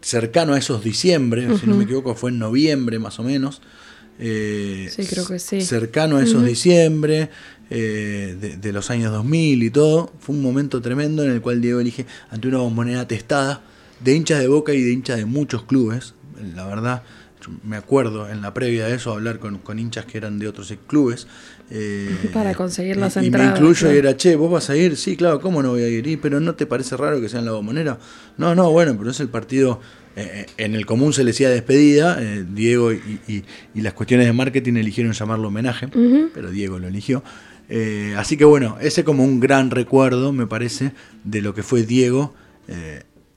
cercano 0.02 0.54
a 0.54 0.58
esos 0.58 0.84
diciembre, 0.84 1.48
si 1.60 1.66
no 1.66 1.76
me 1.76 1.84
equivoco, 1.84 2.16
fue 2.16 2.30
en 2.32 2.40
noviembre 2.40 3.00
más 3.00 3.20
o 3.20 3.24
menos. 3.24 3.62
Eh, 4.20 4.90
sí, 4.94 5.06
creo 5.06 5.28
que 5.28 5.40
sí. 5.40 5.62
Cercano 5.62 6.18
a 6.18 6.24
esos 6.24 6.44
diciembre 6.44 7.30
eh, 7.70 8.58
de, 8.60 8.74
los 8.74 8.90
años 8.90 9.12
2000 9.12 9.64
y 9.64 9.70
todo. 9.70 10.12
Fue 10.20 10.36
un 10.36 10.42
momento 10.42 10.82
tremendo 10.82 11.24
en 11.24 11.32
el 11.32 11.42
cual 11.42 11.62
Diego 11.62 11.80
elige 11.80 12.06
ante 12.30 12.48
una 12.48 12.60
bombonera 12.60 13.08
testada 13.08 13.62
de 14.04 14.16
hinchas 14.16 14.40
de 14.40 14.48
Boca 14.48 14.74
y 14.74 14.82
de 14.82 14.92
hinchas 14.92 15.18
de 15.18 15.26
muchos 15.26 15.64
clubes. 15.64 16.14
La 16.56 16.66
verdad, 16.66 17.04
me 17.64 17.78
acuerdo 17.78 18.30
en 18.30 18.42
la 18.42 18.54
previa 18.54 18.86
de 18.86 18.96
eso 18.96 19.12
hablar 19.12 19.40
con, 19.40 19.80
hinchas 19.80 20.06
que 20.06 20.18
eran 20.18 20.40
de 20.40 20.48
otros 20.48 20.74
clubes. 20.88 21.28
Eh, 21.70 22.30
Para 22.34 22.54
conseguir 22.56 22.98
las 22.98 23.16
y, 23.18 23.26
entradas. 23.26 23.48
Y 23.48 23.52
me 23.52 23.56
incluyo 23.56 23.94
y 23.94 23.98
era, 23.98 24.16
che, 24.16 24.36
¿vos 24.36 24.52
vas 24.52 24.70
a 24.70 24.76
ir? 24.76 24.96
Sí, 24.98 25.16
claro, 25.18 25.42
¿cómo 25.42 25.62
no 25.62 25.72
voy 25.72 25.84
a 25.84 25.90
ir? 25.90 26.20
pero 26.22 26.40
¿no 26.40 26.56
te 26.56 26.66
parece 26.66 26.96
raro 26.98 27.20
que 27.22 27.30
sea 27.30 27.40
en 27.40 27.46
la 27.46 27.52
bombonera? 27.52 27.98
No, 28.38 28.56
no, 28.56 28.72
bueno, 28.72 28.96
pero 28.98 29.12
es 29.12 29.20
el 29.20 29.30
partido 29.30 29.80
eh, 30.20 30.48
en 30.58 30.74
el 30.74 30.88
común 30.88 31.14
se 31.14 31.24
le 31.24 31.30
decía 31.30 31.48
despedida, 31.48 32.18
eh, 32.20 32.44
Diego 32.50 32.92
y, 32.92 33.44
las 33.76 33.94
cuestiones 33.94 34.26
de 34.26 34.34
marketing 34.34 34.74
eligieron 34.74 35.14
llamarlo 35.14 35.50
homenaje, 35.50 35.90
pero 36.34 36.50
Diego 36.50 36.80
lo 36.80 36.88
eligió. 36.88 37.24
Eh, 37.70 38.16
así 38.18 38.36
que 38.36 38.44
bueno, 38.44 38.78
ese 38.82 39.04
como 39.04 39.24
un 39.24 39.40
gran 39.40 39.70
recuerdo, 39.70 40.34
me 40.34 40.48
parece, 40.48 40.94
de 41.24 41.42
lo 41.42 41.54
que 41.54 41.62
fue 41.62 41.84
Diego 41.84 42.34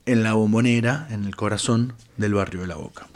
en 0.07 0.23
la 0.23 0.33
bombonera, 0.33 1.07
en 1.11 1.25
el 1.25 1.35
corazón 1.35 1.93
del 2.17 2.33
barrio 2.33 2.61
de 2.61 2.67
la 2.67 2.75
Boca. 2.75 3.07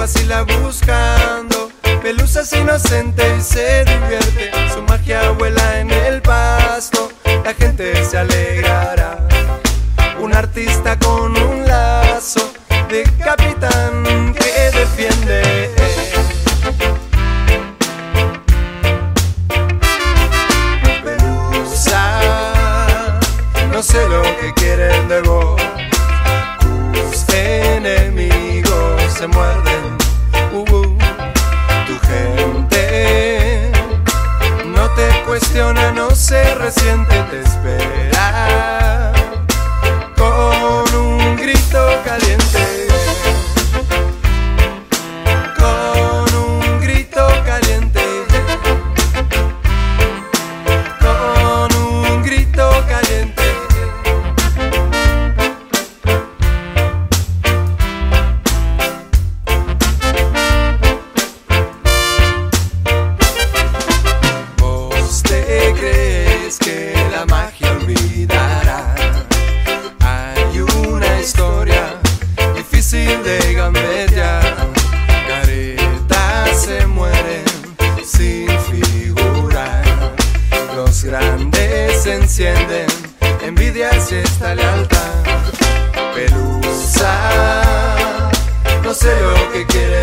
Vacila 0.00 0.42
buscando 0.42 1.70
pelusas 2.02 2.52
inocente 2.54 3.22
y 3.36 3.40
se 3.40 3.84
divierte. 3.84 4.50
Su 4.72 4.82
magia 4.82 5.30
vuela 5.32 5.80
en 5.80 5.90
el 5.90 6.22
pasto, 6.22 7.12
la 7.44 7.52
gente 7.54 8.04
se 8.04 8.18
alegrará. 8.18 9.28
Un 10.20 10.34
artista 10.34 10.98
con 10.98 11.36
un 11.36 11.66
lazo 11.66 12.50
de 12.88 13.04
capitán 13.22 14.09
sé 23.90 24.08
lo 24.08 24.22
que 24.22 24.52
quieren 24.54 25.08
de 25.08 25.20
vos. 25.22 25.60
Tus 26.92 27.28
enemigos 27.34 29.12
se 29.18 29.26
muerden. 29.26 30.00
Cuestiona, 35.26 35.92
no 35.92 36.10
se 36.10 36.56
resiente, 36.56 37.14
te 37.30 37.40
espera 37.42 38.09
que 89.52 89.66
quiere 89.66 89.99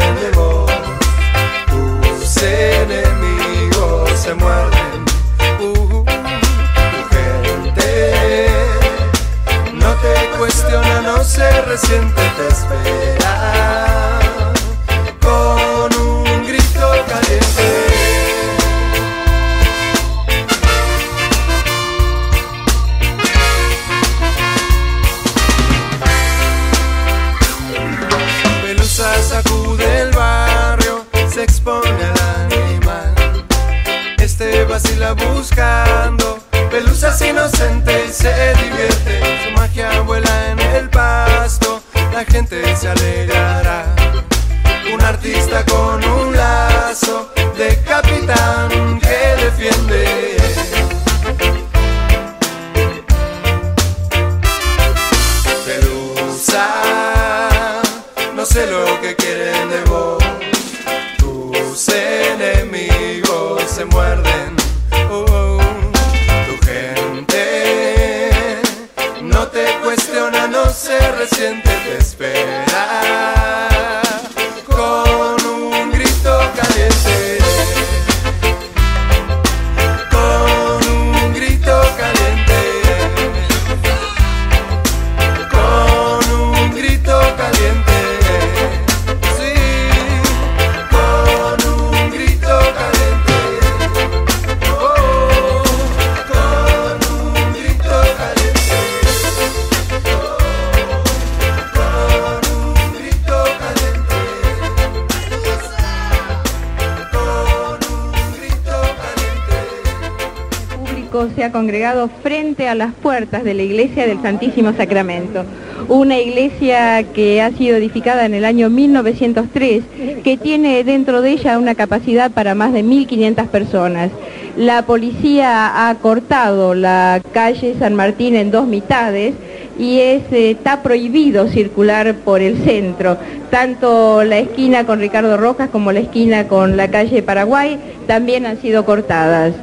congregado 111.52 112.10
frente 112.22 112.68
a 112.68 112.76
las 112.76 112.94
puertas 112.94 113.44
de 113.44 113.54
la 113.54 113.64
iglesia 113.64 114.06
del 114.06 114.22
Santísimo 114.22 114.74
Sacramento, 114.74 115.44
una 115.88 116.20
iglesia 116.20 117.04
que 117.14 117.42
ha 117.42 117.52
sido 117.52 117.78
edificada 117.78 118.26
en 118.26 118.34
el 118.34 118.46
año 118.46 118.70
1903, 118.70 119.84
que 120.24 120.38
tiene 120.38 120.84
dentro 120.84 121.22
de 121.22 121.32
ella 121.32 121.58
una 121.58 121.76
capacidad 121.76 122.32
para 122.32 122.56
más 122.56 122.74
de 122.74 122.84
1.500 122.84 123.48
personas. 123.48 124.12
La 124.56 124.86
policía 124.86 125.88
ha 125.88 125.96
cortado 125.96 126.74
la 126.74 127.22
calle 127.32 127.76
San 127.78 127.94
Martín 127.94 128.36
en 128.36 128.50
dos 128.50 128.66
mitades 128.68 129.36
y 129.78 130.00
eh, 130.00 130.24
está 130.32 130.82
prohibido 130.82 131.48
circular 131.48 132.16
por 132.16 132.42
el 132.42 132.58
centro. 132.64 133.18
Tanto 133.52 134.24
la 134.24 134.40
esquina 134.40 134.86
con 134.86 135.00
Ricardo 135.00 135.38
Rojas 135.38 135.70
como 135.70 135.92
la 135.92 136.00
esquina 136.00 136.48
con 136.48 136.76
la 136.76 136.90
calle 136.90 137.22
Paraguay 137.22 137.78
también 138.08 138.46
han 138.46 138.60
sido 138.62 138.86
cortadas. 138.86 139.54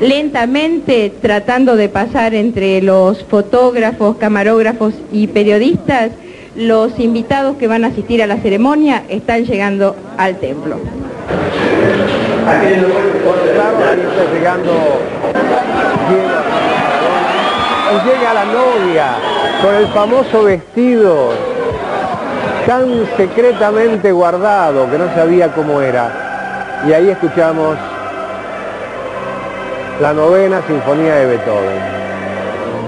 Lentamente, 0.00 1.12
tratando 1.20 1.74
de 1.74 1.88
pasar 1.88 2.34
entre 2.34 2.80
los 2.82 3.24
fotógrafos, 3.24 4.16
camarógrafos 4.16 4.94
y 5.12 5.26
periodistas, 5.26 6.10
los 6.54 6.98
invitados 6.98 7.56
que 7.56 7.66
van 7.66 7.84
a 7.84 7.88
asistir 7.88 8.22
a 8.22 8.26
la 8.26 8.36
ceremonia 8.36 9.02
están 9.08 9.44
llegando 9.44 9.96
al 10.16 10.36
templo. 10.36 10.76
Llegando 14.32 14.72
llega 18.04 18.34
la 18.34 18.44
novia 18.44 19.06
con 19.62 19.74
el 19.74 19.86
famoso 19.88 20.44
vestido 20.44 21.30
tan 22.66 23.06
secretamente 23.16 24.12
guardado 24.12 24.90
que 24.90 24.98
no 24.98 25.12
sabía 25.14 25.52
cómo 25.52 25.80
era. 25.80 26.82
Y 26.86 26.92
ahí 26.92 27.08
escuchamos 27.08 27.76
la 30.00 30.12
novena 30.12 30.62
sinfonía 30.66 31.16
de 31.16 31.26
Beethoven. 31.26 31.82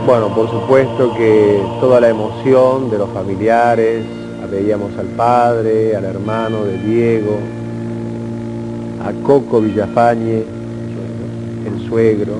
Bueno, 0.06 0.28
por 0.28 0.48
supuesto 0.48 1.12
que 1.16 1.60
toda 1.80 2.00
la 2.00 2.08
emoción 2.08 2.88
de 2.88 2.98
los 2.98 3.10
familiares, 3.10 4.04
veíamos 4.48 4.96
al 4.96 5.06
padre, 5.06 5.96
al 5.96 6.04
hermano 6.04 6.64
de 6.64 6.78
Diego, 6.78 7.36
a 9.04 9.26
Coco 9.26 9.60
Villafañe, 9.60 10.44
el 11.66 11.88
suegro, 11.88 12.34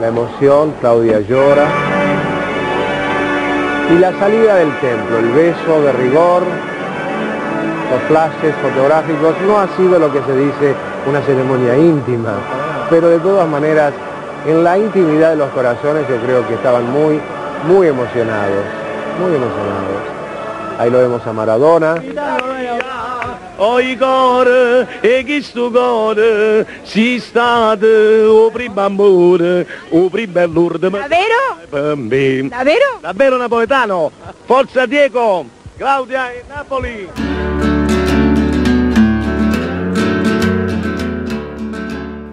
la 0.00 0.08
emoción, 0.08 0.74
Claudia 0.80 1.20
llora. 1.20 1.66
Y 3.90 3.98
la 3.98 4.12
salida 4.18 4.56
del 4.56 4.70
templo, 4.80 5.18
el 5.18 5.30
beso 5.30 5.82
de 5.82 5.92
rigor, 5.92 6.42
los 7.90 8.02
flashes 8.06 8.54
fotográficos, 8.62 9.34
no 9.46 9.58
ha 9.58 9.68
sido 9.76 9.98
lo 9.98 10.12
que 10.12 10.20
se 10.22 10.36
dice 10.36 10.74
una 11.08 11.20
ceremonia 11.22 11.76
íntima, 11.76 12.34
pero 12.90 13.08
de 13.08 13.18
todas 13.18 13.48
maneras, 13.48 13.92
en 14.46 14.64
la 14.64 14.78
intimidad 14.78 15.30
de 15.30 15.36
los 15.36 15.50
corazones 15.50 16.08
yo 16.08 16.16
creo 16.16 16.46
que 16.46 16.54
estaban 16.54 16.90
muy, 16.90 17.20
muy 17.66 17.86
emocionados, 17.88 18.64
muy 19.20 19.34
emocionados. 19.34 20.02
Ahí 20.78 20.90
lo 20.90 20.98
vemos 20.98 21.26
a 21.26 21.32
Maradona. 21.32 21.96
E 21.96 22.12
Davvero? 32.48 33.00
davvero 33.02 33.36
napoletano 33.36 34.12
forza 34.46 34.86
Diego 34.86 35.44
Claudia 35.76 36.32
e 36.32 36.44
Napoli 36.48 37.08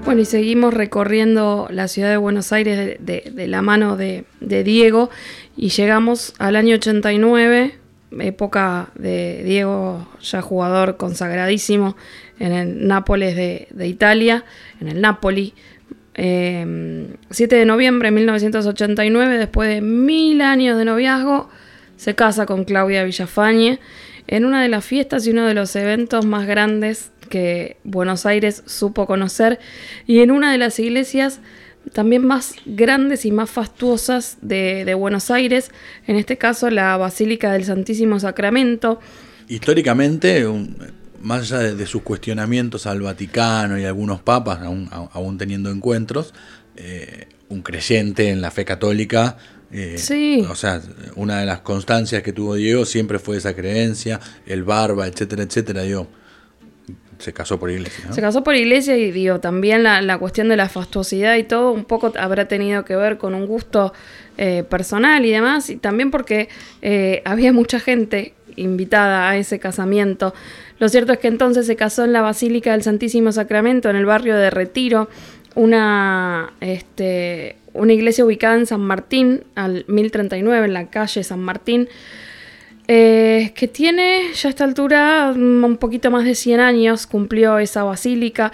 Bueno, 0.06 0.22
y 0.22 0.26
seguimos 0.26 0.72
recorriendo 0.72 1.68
la 1.72 1.88
ciudad 1.88 2.12
de 2.12 2.18
Buenos 2.18 2.54
Aires 2.54 2.98
de, 3.00 3.48
la 3.48 3.64
mano 3.64 3.98
de, 3.98 4.24
Diego 4.40 5.10
y 5.58 5.70
llegamos 5.70 6.36
al 6.38 6.56
año 6.56 6.76
89, 6.76 7.74
época 8.20 8.90
de 8.94 9.42
Diego 9.44 10.08
ya 10.22 10.44
jugador 10.44 10.98
consagradísimo 10.98 11.98
en 12.38 12.52
el 12.52 12.88
Nápoles 12.88 13.36
de, 13.36 13.88
Italia, 13.88 14.46
en 14.80 14.90
el 14.90 15.02
Napoli. 15.02 15.56
Eh, 16.14 17.08
7 17.32 17.56
de 17.56 17.66
noviembre 17.66 18.10
de 18.10 18.16
1989, 18.16 19.40
después 19.40 19.70
de 19.70 19.82
mil 19.82 20.42
años 20.42 20.78
de 20.78 20.86
noviazgo, 20.86 21.50
se 21.98 22.14
casa 22.14 22.46
con 22.46 22.64
Claudia 22.64 23.04
Villafañe 23.04 23.80
en 24.28 24.46
una 24.46 24.62
de 24.62 24.70
las 24.70 24.86
fiestas 24.86 25.26
y 25.26 25.32
uno 25.32 25.48
de 25.48 25.56
los 25.56 25.76
eventos 25.76 26.26
más 26.28 26.46
grandes 26.46 27.12
que 27.30 27.78
Buenos 27.84 28.26
Aires 28.26 28.64
supo 28.66 29.06
conocer 29.06 29.60
y 30.08 30.20
en 30.20 30.32
una 30.32 30.52
de 30.52 30.58
las 30.58 30.80
iglesias 30.80 31.40
también 31.94 32.26
más 32.26 32.56
grandes 32.66 33.26
y 33.26 33.32
más 33.32 33.50
fastuosas 33.52 34.38
de, 34.42 34.86
de 34.86 34.94
Buenos 34.96 35.30
Aires, 35.30 35.70
en 36.08 36.16
este 36.16 36.38
caso 36.38 36.70
la 36.72 36.98
Basílica 36.98 37.52
del 37.54 37.64
Santísimo 37.64 38.20
Sacramento. 38.20 39.00
Históricamente, 39.48 40.46
un- 40.48 40.76
más 41.22 41.42
allá 41.52 41.60
de, 41.64 41.76
de 41.76 41.86
sus 41.88 42.02
cuestionamientos 42.04 42.86
al 42.86 43.02
Vaticano 43.02 43.80
y 43.80 43.86
algunos 43.86 44.22
papas, 44.22 44.60
aún, 44.62 44.90
a- 44.92 45.10
aún 45.14 45.38
teniendo 45.38 45.72
encuentros, 45.72 46.34
eh, 46.76 47.28
un 47.50 47.62
creyente 47.62 48.30
en 48.30 48.42
la 48.42 48.52
fe 48.52 48.66
católica. 48.66 49.38
eh, 49.72 49.96
Sí. 49.98 50.46
O 50.50 50.56
sea, 50.56 50.82
una 51.16 51.40
de 51.40 51.46
las 51.46 51.62
constancias 51.62 52.22
que 52.22 52.34
tuvo 52.34 52.56
Diego 52.56 52.86
siempre 52.86 53.18
fue 53.18 53.38
esa 53.38 53.56
creencia, 53.56 54.20
el 54.46 54.64
barba, 54.64 55.08
etcétera, 55.08 55.44
etcétera. 55.44 55.82
Digo, 55.84 56.08
se 57.20 57.34
casó 57.34 57.60
por 57.60 57.72
iglesia. 57.72 58.12
Se 58.12 58.22
casó 58.22 58.44
por 58.44 58.56
iglesia 58.56 58.98
y 58.98 59.12
digo, 59.12 59.40
también 59.40 59.84
la, 59.84 60.02
la 60.02 60.18
cuestión 60.18 60.50
de 60.50 60.58
la 60.58 60.70
fastuosidad 60.70 61.36
y 61.36 61.44
todo 61.44 61.72
un 61.72 61.86
poco 61.86 62.12
habrá 62.20 62.48
tenido 62.48 62.86
que 62.86 62.96
ver 62.96 63.18
con 63.18 63.34
un 63.34 63.46
gusto 63.46 63.94
eh, 64.38 64.66
personal 64.70 65.24
y 65.26 65.32
demás, 65.32 65.70
y 65.70 65.78
también 65.78 66.12
porque 66.12 66.50
eh, 66.82 67.22
había 67.24 67.54
mucha 67.54 67.80
gente 67.80 68.34
invitada 68.58 69.30
a 69.30 69.38
ese 69.38 69.60
casamiento. 69.60 70.34
Lo 70.78 70.90
cierto 70.90 71.14
es 71.14 71.20
que 71.20 71.30
entonces 71.30 71.66
se 71.66 71.78
casó 71.78 72.04
en 72.04 72.12
la 72.12 72.22
Basílica 72.22 72.74
del 72.74 72.84
Santísimo 72.84 73.32
Sacramento, 73.32 73.90
en 73.90 73.96
el 73.96 74.06
barrio 74.06 74.36
de 74.36 74.50
Retiro, 74.50 75.10
una, 75.56 76.52
este, 76.60 77.56
una 77.74 77.94
iglesia 77.94 78.26
ubicada 78.26 78.56
en 78.56 78.66
San 78.66 78.82
Martín, 78.82 79.46
al 79.56 79.86
1039, 79.88 80.66
en 80.66 80.74
la 80.74 80.90
calle 80.90 81.24
San 81.24 81.40
Martín. 81.40 81.88
Eh, 82.88 83.52
que 83.56 83.68
tiene 83.68 84.32
ya 84.34 84.48
a 84.48 84.52
esta 84.52 84.64
altura 84.64 85.34
un 85.36 85.78
poquito 85.80 86.12
más 86.12 86.24
de 86.24 86.36
100 86.36 86.60
años, 86.60 87.08
cumplió 87.08 87.58
esa 87.58 87.84
basílica. 87.84 88.52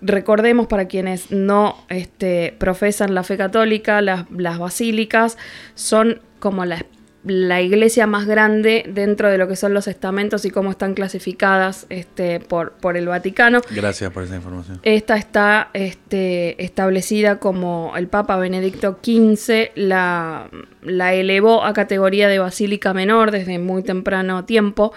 Recordemos 0.00 0.66
para 0.66 0.86
quienes 0.86 1.30
no 1.30 1.76
este, 1.88 2.54
profesan 2.58 3.14
la 3.14 3.22
fe 3.22 3.36
católica, 3.36 4.00
las, 4.00 4.30
las 4.30 4.58
basílicas 4.58 5.38
son 5.74 6.20
como 6.40 6.64
la, 6.64 6.84
la 7.24 7.62
iglesia 7.62 8.06
más 8.06 8.26
grande 8.26 8.84
dentro 8.88 9.30
de 9.30 9.38
lo 9.38 9.48
que 9.48 9.56
son 9.56 9.72
los 9.72 9.88
estamentos 9.88 10.44
y 10.44 10.50
cómo 10.50 10.70
están 10.70 10.94
clasificadas 10.94 11.86
este, 11.88 12.40
por, 12.40 12.72
por 12.72 12.96
el 12.96 13.06
Vaticano. 13.08 13.60
Gracias 13.70 14.10
por 14.12 14.24
esa 14.24 14.36
información. 14.36 14.80
Esta 14.82 15.16
está 15.16 15.70
este, 15.72 16.62
establecida 16.62 17.38
como 17.38 17.94
el 17.96 18.08
Papa 18.08 18.36
Benedicto 18.36 18.98
XV 19.02 19.70
la, 19.74 20.50
la 20.82 21.14
elevó 21.14 21.64
a 21.64 21.72
categoría 21.72 22.28
de 22.28 22.38
basílica 22.38 22.92
menor 22.92 23.30
desde 23.30 23.58
muy 23.58 23.82
temprano 23.82 24.44
tiempo. 24.44 24.92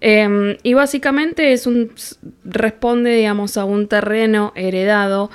Eh, 0.00 0.58
y 0.62 0.74
básicamente 0.74 1.52
es 1.52 1.66
un 1.66 1.92
responde, 2.44 3.10
digamos, 3.10 3.56
a 3.56 3.64
un 3.64 3.86
terreno 3.86 4.52
heredado 4.56 5.30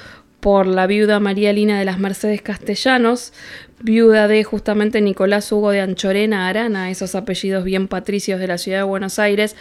por 0.46 0.68
la 0.68 0.86
viuda 0.86 1.20
María 1.20 1.52
Lina 1.54 1.80
de 1.80 1.86
las 1.86 1.98
Mercedes 1.98 2.44
Castellanos, 2.44 3.34
viuda 3.80 4.28
de 4.28 4.44
justamente 4.44 5.02
Nicolás 5.02 5.52
Hugo 5.52 5.72
de 5.72 5.82
Anchorena 5.82 6.48
Arana, 6.48 6.92
esos 6.92 7.16
apellidos 7.16 7.64
bien 7.64 7.88
patricios 7.88 8.40
de 8.40 8.46
la 8.46 8.60
ciudad 8.60 8.78
de 8.78 8.84
Buenos 8.84 9.18
Aires. 9.18 9.56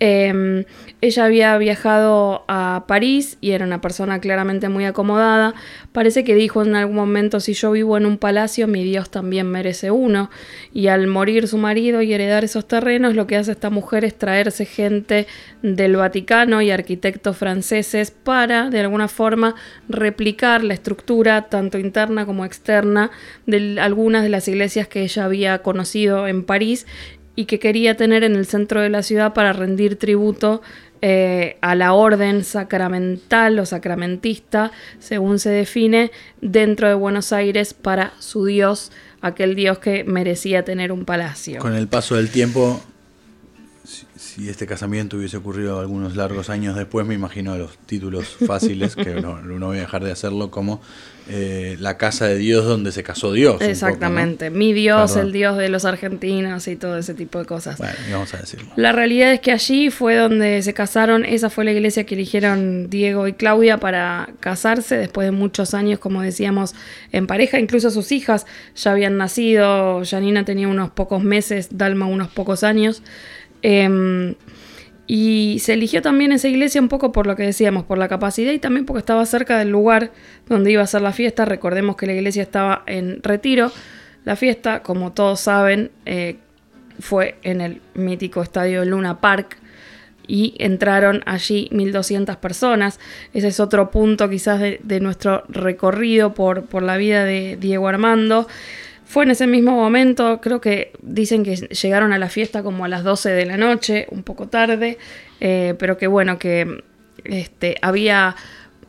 Eh, 0.00 0.64
ella 1.04 1.26
había 1.26 1.58
viajado 1.58 2.44
a 2.48 2.84
París 2.88 3.36
y 3.42 3.50
era 3.50 3.66
una 3.66 3.82
persona 3.82 4.20
claramente 4.20 4.70
muy 4.70 4.86
acomodada. 4.86 5.54
Parece 5.92 6.24
que 6.24 6.34
dijo 6.34 6.62
en 6.62 6.74
algún 6.74 6.96
momento, 6.96 7.40
si 7.40 7.52
yo 7.52 7.72
vivo 7.72 7.98
en 7.98 8.06
un 8.06 8.16
palacio, 8.16 8.66
mi 8.66 8.82
Dios 8.84 9.10
también 9.10 9.50
merece 9.50 9.90
uno. 9.90 10.30
Y 10.72 10.86
al 10.86 11.06
morir 11.06 11.46
su 11.46 11.58
marido 11.58 12.00
y 12.00 12.14
heredar 12.14 12.42
esos 12.42 12.66
terrenos, 12.66 13.14
lo 13.14 13.26
que 13.26 13.36
hace 13.36 13.52
esta 13.52 13.68
mujer 13.68 14.06
es 14.06 14.16
traerse 14.16 14.64
gente 14.64 15.26
del 15.60 15.96
Vaticano 15.96 16.62
y 16.62 16.70
arquitectos 16.70 17.36
franceses 17.36 18.10
para, 18.10 18.70
de 18.70 18.80
alguna 18.80 19.08
forma, 19.08 19.56
replicar 19.90 20.64
la 20.64 20.72
estructura, 20.72 21.42
tanto 21.42 21.78
interna 21.78 22.24
como 22.24 22.46
externa, 22.46 23.10
de 23.44 23.78
algunas 23.78 24.22
de 24.22 24.30
las 24.30 24.48
iglesias 24.48 24.88
que 24.88 25.02
ella 25.02 25.26
había 25.26 25.58
conocido 25.58 26.26
en 26.26 26.44
París 26.44 26.86
y 27.36 27.46
que 27.46 27.58
quería 27.58 27.96
tener 27.96 28.24
en 28.24 28.36
el 28.36 28.46
centro 28.46 28.80
de 28.80 28.90
la 28.90 29.02
ciudad 29.02 29.34
para 29.34 29.52
rendir 29.52 29.96
tributo 29.96 30.62
eh, 31.06 31.58
a 31.60 31.74
la 31.74 31.92
orden 31.92 32.44
sacramental 32.44 33.58
o 33.58 33.66
sacramentista, 33.66 34.72
según 34.98 35.38
se 35.38 35.50
define, 35.50 36.10
dentro 36.40 36.88
de 36.88 36.94
Buenos 36.94 37.30
Aires 37.30 37.74
para 37.74 38.14
su 38.20 38.46
Dios, 38.46 38.90
aquel 39.20 39.54
Dios 39.54 39.80
que 39.80 40.04
merecía 40.04 40.64
tener 40.64 40.92
un 40.92 41.04
palacio. 41.04 41.60
Con 41.60 41.74
el 41.74 41.88
paso 41.88 42.14
del 42.14 42.30
tiempo, 42.30 42.82
si, 44.34 44.48
este 44.48 44.66
casamiento 44.66 45.16
hubiese 45.16 45.36
ocurrido 45.36 45.80
algunos 45.80 46.16
largos 46.16 46.50
años 46.50 46.76
después, 46.76 47.06
me 47.06 47.14
imagino 47.14 47.56
los 47.56 47.76
títulos 47.78 48.26
fáciles, 48.46 48.96
que 48.96 49.14
no, 49.20 49.40
no 49.40 49.66
voy 49.66 49.78
a 49.78 49.80
dejar 49.80 50.04
de 50.04 50.12
hacerlo, 50.12 50.50
como 50.50 50.80
eh, 51.28 51.76
La 51.80 51.96
casa 51.96 52.26
de 52.26 52.36
Dios 52.36 52.66
donde 52.66 52.92
se 52.92 53.02
casó 53.02 53.32
Dios. 53.32 53.54
un 53.54 53.58
poco, 53.58 53.64
¿no? 53.64 53.70
Exactamente. 53.70 54.50
Mi 54.50 54.72
Dios, 54.72 55.12
Perdón. 55.12 55.26
el 55.26 55.32
Dios 55.32 55.56
de 55.56 55.68
los 55.68 55.84
argentinos 55.84 56.68
y 56.68 56.76
todo 56.76 56.98
ese 56.98 57.14
tipo 57.14 57.38
de 57.38 57.46
cosas. 57.46 57.78
Bueno, 57.78 57.94
vamos 58.10 58.34
a 58.34 58.38
decirlo. 58.38 58.68
La 58.76 58.92
realidad 58.92 59.32
es 59.32 59.40
que 59.40 59.52
allí 59.52 59.90
fue 59.90 60.16
donde 60.16 60.62
se 60.62 60.74
casaron, 60.74 61.24
esa 61.24 61.48
fue 61.48 61.64
la 61.64 61.72
iglesia 61.72 62.04
que 62.04 62.14
eligieron 62.14 62.90
Diego 62.90 63.26
y 63.26 63.32
Claudia 63.32 63.78
para 63.78 64.28
casarse 64.40 64.96
después 64.98 65.26
de 65.26 65.32
muchos 65.32 65.72
años, 65.72 65.98
como 65.98 66.20
decíamos, 66.20 66.74
en 67.12 67.26
pareja, 67.26 67.58
incluso 67.58 67.90
sus 67.90 68.12
hijas 68.12 68.46
ya 68.74 68.92
habían 68.92 69.16
nacido, 69.16 70.02
Janina 70.04 70.44
tenía 70.44 70.68
unos 70.68 70.90
pocos 70.90 71.22
meses, 71.22 71.68
Dalma 71.70 72.06
unos 72.06 72.28
pocos 72.28 72.64
años. 72.64 73.02
Em, 73.66 74.34
y 75.06 75.58
se 75.60 75.72
eligió 75.72 76.02
también 76.02 76.32
esa 76.32 76.48
iglesia 76.48 76.82
un 76.82 76.88
poco 76.88 77.12
por 77.12 77.26
lo 77.26 77.34
que 77.34 77.44
decíamos, 77.44 77.84
por 77.84 77.96
la 77.96 78.08
capacidad 78.08 78.52
y 78.52 78.58
también 78.58 78.84
porque 78.84 78.98
estaba 78.98 79.24
cerca 79.24 79.58
del 79.58 79.70
lugar 79.70 80.12
donde 80.46 80.70
iba 80.70 80.82
a 80.82 80.86
ser 80.86 81.00
la 81.00 81.12
fiesta. 81.12 81.46
Recordemos 81.46 81.96
que 81.96 82.06
la 82.06 82.12
iglesia 82.12 82.42
estaba 82.42 82.82
en 82.86 83.22
retiro. 83.22 83.72
La 84.26 84.36
fiesta, 84.36 84.82
como 84.82 85.12
todos 85.12 85.40
saben, 85.40 85.90
eh, 86.04 86.36
fue 87.00 87.36
en 87.42 87.62
el 87.62 87.80
mítico 87.94 88.42
estadio 88.42 88.84
Luna 88.84 89.22
Park 89.22 89.56
y 90.26 90.54
entraron 90.58 91.22
allí 91.24 91.70
1.200 91.72 92.36
personas. 92.36 93.00
Ese 93.32 93.48
es 93.48 93.60
otro 93.60 93.90
punto 93.90 94.28
quizás 94.28 94.60
de, 94.60 94.78
de 94.82 95.00
nuestro 95.00 95.44
recorrido 95.48 96.34
por, 96.34 96.66
por 96.66 96.82
la 96.82 96.98
vida 96.98 97.24
de 97.24 97.56
Diego 97.58 97.88
Armando. 97.88 98.46
Fue 99.14 99.22
en 99.22 99.30
ese 99.30 99.46
mismo 99.46 99.70
momento, 99.70 100.40
creo 100.40 100.60
que 100.60 100.90
dicen 101.00 101.44
que 101.44 101.54
llegaron 101.54 102.12
a 102.12 102.18
la 102.18 102.28
fiesta 102.28 102.64
como 102.64 102.84
a 102.84 102.88
las 102.88 103.04
12 103.04 103.30
de 103.30 103.46
la 103.46 103.56
noche, 103.56 104.08
un 104.10 104.24
poco 104.24 104.48
tarde, 104.48 104.98
eh, 105.38 105.76
pero 105.78 105.96
que 105.96 106.08
bueno, 106.08 106.36
que 106.36 106.82
este, 107.22 107.76
había 107.80 108.34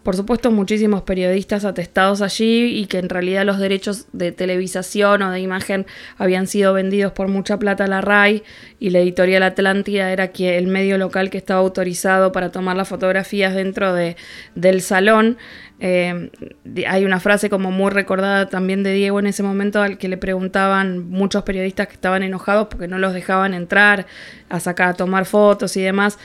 por 0.05 0.15
supuesto 0.15 0.51
muchísimos 0.51 1.01
periodistas 1.01 1.65
atestados 1.65 2.21
allí 2.21 2.77
y 2.77 2.85
que 2.85 2.99
en 2.99 3.09
realidad 3.09 3.43
los 3.43 3.57
derechos 3.57 4.05
de 4.13 4.31
televisación 4.31 5.23
o 5.23 5.31
de 5.31 5.39
imagen 5.39 5.87
habían 6.19 6.45
sido 6.45 6.73
vendidos 6.73 7.11
por 7.11 7.27
mucha 7.27 7.57
plata 7.57 7.85
a 7.85 7.87
la 7.87 8.01
RAI 8.01 8.43
y 8.79 8.91
la 8.91 8.99
editorial 8.99 9.41
Atlántida 9.41 10.11
era 10.11 10.27
que 10.27 10.59
el 10.59 10.67
medio 10.67 10.99
local 10.99 11.31
que 11.31 11.39
estaba 11.39 11.59
autorizado 11.61 12.31
para 12.31 12.51
tomar 12.51 12.77
las 12.77 12.87
fotografías 12.87 13.55
dentro 13.55 13.95
de, 13.95 14.15
del 14.53 14.81
salón. 14.81 15.39
Eh, 15.79 16.29
hay 16.87 17.03
una 17.03 17.19
frase 17.19 17.49
como 17.49 17.71
muy 17.71 17.89
recordada 17.89 18.47
también 18.47 18.83
de 18.83 18.93
Diego 18.93 19.19
en 19.19 19.25
ese 19.25 19.41
momento 19.41 19.81
al 19.81 19.97
que 19.97 20.07
le 20.07 20.17
preguntaban 20.17 21.09
muchos 21.09 21.41
periodistas 21.41 21.87
que 21.87 21.95
estaban 21.95 22.21
enojados 22.21 22.67
porque 22.67 22.87
no 22.87 22.99
los 22.99 23.15
dejaban 23.15 23.55
entrar 23.55 24.05
a 24.49 24.59
sacar 24.59 24.89
a 24.89 24.93
tomar 24.93 25.25
fotos 25.25 25.75
y 25.77 25.81
demás 25.81 26.19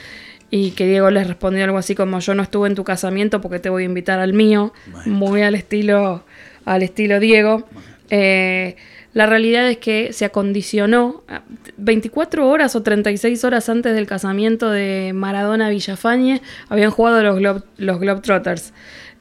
y 0.51 0.73
que 0.73 0.87
Diego 0.87 1.11
les 1.11 1.27
respondió 1.27 1.65
algo 1.65 1.79
así 1.79 1.95
como 1.95 2.19
yo 2.21 2.35
no 2.35 2.43
estuve 2.43 2.69
en 2.69 2.75
tu 2.75 2.85
casamiento 2.85 3.41
porque 3.41 3.61
te 3.61 3.71
voy 3.71 3.85
a 3.85 3.87
invitar 3.87 4.19
al 4.19 4.33
mío, 4.33 4.73
muy 5.07 5.43
al 5.43 5.55
estilo 5.55 6.25
al 6.65 6.83
estilo 6.83 7.21
Diego. 7.21 7.69
Eh, 8.11 8.77
la 9.13 9.27
realidad 9.27 9.69
es 9.69 9.79
que 9.79 10.13
se 10.13 10.25
acondicionó 10.25 11.25
ah, 11.29 11.43
24 11.77 12.49
horas 12.49 12.77
o 12.77 12.83
36 12.83 13.45
horas 13.45 13.69
antes 13.69 13.95
del 13.95 14.07
casamiento 14.07 14.71
de 14.71 15.13
Maradona 15.15 15.69
Villafañe, 15.69 16.43
habían 16.69 16.91
jugado 16.91 17.23
los, 17.23 17.37
Globe, 17.37 17.63
los 17.77 17.99
Globetrotters. 17.99 18.73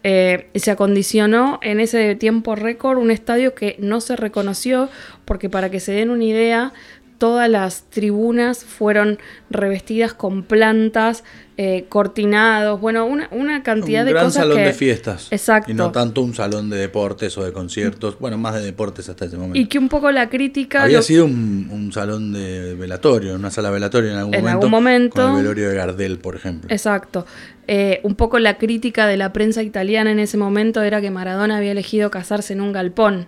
Eh, 0.02 0.48
se 0.56 0.72
acondicionó 0.72 1.60
en 1.62 1.82
ese 1.82 2.16
tiempo 2.16 2.56
récord 2.56 2.98
un 2.98 3.12
estadio 3.12 3.54
que 3.54 3.76
no 3.80 4.00
se 4.00 4.16
reconoció 4.16 4.88
porque 5.26 5.50
para 5.50 5.70
que 5.70 5.82
se 5.82 5.92
den 5.92 6.10
una 6.10 6.24
idea, 6.24 6.72
todas 7.20 7.48
las 7.50 7.84
tribunas 7.92 8.64
fueron 8.66 9.20
revestidas 9.52 10.14
con 10.16 10.42
plantas, 10.42 11.24
eh, 11.58 11.86
cortinados, 11.90 12.80
bueno, 12.80 13.06
una, 13.06 13.28
una 13.32 13.62
cantidad 13.64 14.02
un 14.02 14.06
de 14.08 14.12
gran 14.14 14.26
cosas 14.26 14.42
salón 14.44 14.58
que... 14.58 14.64
de 14.64 14.74
fiestas. 14.74 15.28
Exacto. 15.30 15.70
Y 15.70 15.76
no 15.76 15.92
tanto 15.92 16.22
un 16.22 16.34
salón 16.34 16.70
de 16.70 16.78
deportes 16.78 17.38
o 17.38 17.44
de 17.44 17.52
conciertos. 17.52 18.18
Bueno, 18.18 18.38
más 18.38 18.56
de 18.56 18.62
deportes 18.62 19.10
hasta 19.10 19.26
ese 19.26 19.36
momento. 19.38 19.60
Y 19.60 19.68
que 19.68 19.78
un 19.78 19.90
poco 19.90 20.10
la 20.12 20.30
crítica... 20.30 20.84
Había 20.84 20.98
lo- 20.98 21.04
sido 21.04 21.26
un, 21.26 21.70
un 21.72 21.92
salón 21.92 22.32
de 22.32 22.74
velatorio, 22.76 23.36
una 23.36 23.52
sala 23.52 23.70
velatorio 23.70 24.10
en 24.12 24.18
algún 24.18 24.34
En 24.36 24.40
momento. 24.42 24.58
algún 24.58 24.72
momento. 24.72 25.22
Con 25.22 25.32
el 25.32 25.42
velorio 25.44 25.70
de 25.70 25.76
Gardel, 25.76 26.18
por 26.20 26.36
ejemplo. 26.38 26.70
Exacto. 26.72 27.26
Eh, 27.68 28.00
un 28.04 28.16
poco 28.16 28.40
la 28.40 28.58
crítica 28.58 29.06
de 29.06 29.18
la 29.18 29.34
prensa 29.34 29.62
italiana 29.62 30.10
en 30.12 30.20
ese 30.20 30.38
momento 30.38 30.82
era 30.82 31.02
que 31.02 31.12
Maradona 31.12 31.58
había 31.58 31.74
elegido 31.74 32.10
casarse 32.10 32.54
en 32.54 32.62
un 32.62 32.72
galpón. 32.72 33.28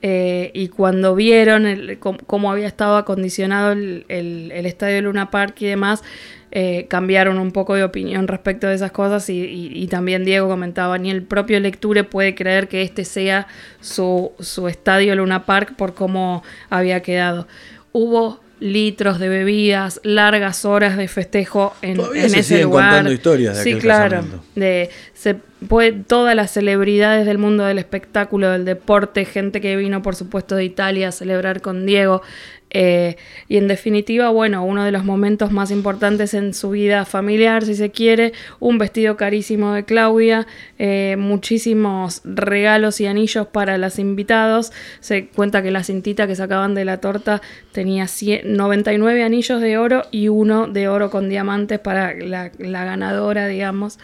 Eh, 0.00 0.52
y 0.54 0.68
cuando 0.68 1.14
vieron 1.16 1.66
el- 1.66 1.98
cómo, 1.98 2.18
cómo 2.26 2.52
había 2.52 2.68
estado 2.68 2.96
acondicionado 2.96 3.72
el, 3.72 4.04
el- 4.08 4.52
el 4.52 4.64
estadio 4.66 5.02
Luna 5.02 5.30
Park 5.30 5.56
y 5.62 5.66
demás, 5.66 6.04
eh, 6.52 6.86
cambiaron 6.88 7.38
un 7.38 7.50
poco 7.50 7.74
de 7.74 7.82
opinión 7.84 8.26
respecto 8.28 8.68
de 8.68 8.74
esas 8.76 8.92
cosas 8.92 9.28
y, 9.28 9.34
y- 9.44 9.72
y 9.74 9.86
también 9.88 10.24
Diego 10.24 10.48
comentaba, 10.48 10.96
ni 10.98 11.10
el 11.10 11.22
propio 11.22 11.58
Lecture 11.60 12.04
puede 12.04 12.34
creer 12.36 12.68
que 12.68 12.82
este 12.82 13.04
sea 13.04 13.48
su, 13.80 14.32
su 14.38 14.68
estadio 14.68 15.14
Luna 15.16 15.44
Park 15.44 15.74
por 15.76 15.94
cómo 15.94 16.42
había 16.70 17.02
quedado. 17.02 17.48
Hubo 17.92 18.40
litros 18.60 19.18
de 19.18 19.28
bebidas, 19.28 20.00
largas 20.04 20.64
horas 20.64 20.96
de 20.96 21.06
festejo 21.08 21.74
en, 21.82 22.00
en 22.14 22.30
se 22.30 22.40
ese 22.40 22.62
lugar. 22.62 22.86
contando 22.90 23.12
historias 23.12 23.56
de 23.58 23.62
sí, 23.64 23.70
aquel 23.70 23.82
claro. 23.82 24.24
De, 24.54 24.90
se 25.14 25.36
puede, 25.66 25.92
todas 25.92 26.36
las 26.36 26.50
celebridades 26.50 27.26
del 27.26 27.38
mundo 27.38 27.64
del 27.64 27.78
espectáculo, 27.78 28.50
del 28.50 28.64
deporte, 28.64 29.24
gente 29.24 29.60
que 29.60 29.76
vino, 29.76 30.02
por 30.02 30.14
supuesto, 30.14 30.54
de 30.54 30.64
Italia 30.64 31.08
a 31.08 31.12
celebrar 31.12 31.60
con 31.60 31.86
Diego. 31.86 32.22
eh, 32.70 33.16
y 33.48 33.56
en 33.56 33.66
definitiva, 33.66 34.28
bueno, 34.28 34.62
uno 34.62 34.84
de 34.84 34.92
los 34.92 35.02
momentos 35.02 35.52
más 35.52 35.70
importantes 35.70 36.34
en 36.34 36.52
su 36.52 36.68
vida 36.70 37.06
familiar, 37.06 37.64
si 37.64 37.74
se 37.74 37.90
quiere, 37.90 38.34
un 38.60 38.76
vestido 38.76 39.16
carísimo 39.16 39.72
de 39.72 39.84
Claudia, 39.86 40.46
eh, 40.78 41.16
muchísimos 41.18 42.20
regalos 42.24 43.00
y 43.00 43.06
anillos 43.06 43.46
para 43.46 43.78
los 43.78 43.98
invitados. 43.98 44.70
Se 45.00 45.28
cuenta 45.28 45.62
que 45.62 45.70
la 45.70 45.82
cintita 45.82 46.26
que 46.26 46.36
sacaban 46.36 46.74
de 46.74 46.84
la 46.84 46.98
torta 46.98 47.40
tenía 47.72 48.06
100 48.06 48.54
99 48.54 49.24
anillos 49.24 49.62
de 49.62 49.78
oro 49.78 50.02
y 50.10 50.28
uno 50.28 50.66
de 50.66 50.88
oro 50.88 51.08
con 51.10 51.30
diamantes 51.30 51.78
para 51.78 52.14
la, 52.14 52.52
la 52.58 52.84
ganadora, 52.84 53.46
digamos. 53.46 53.98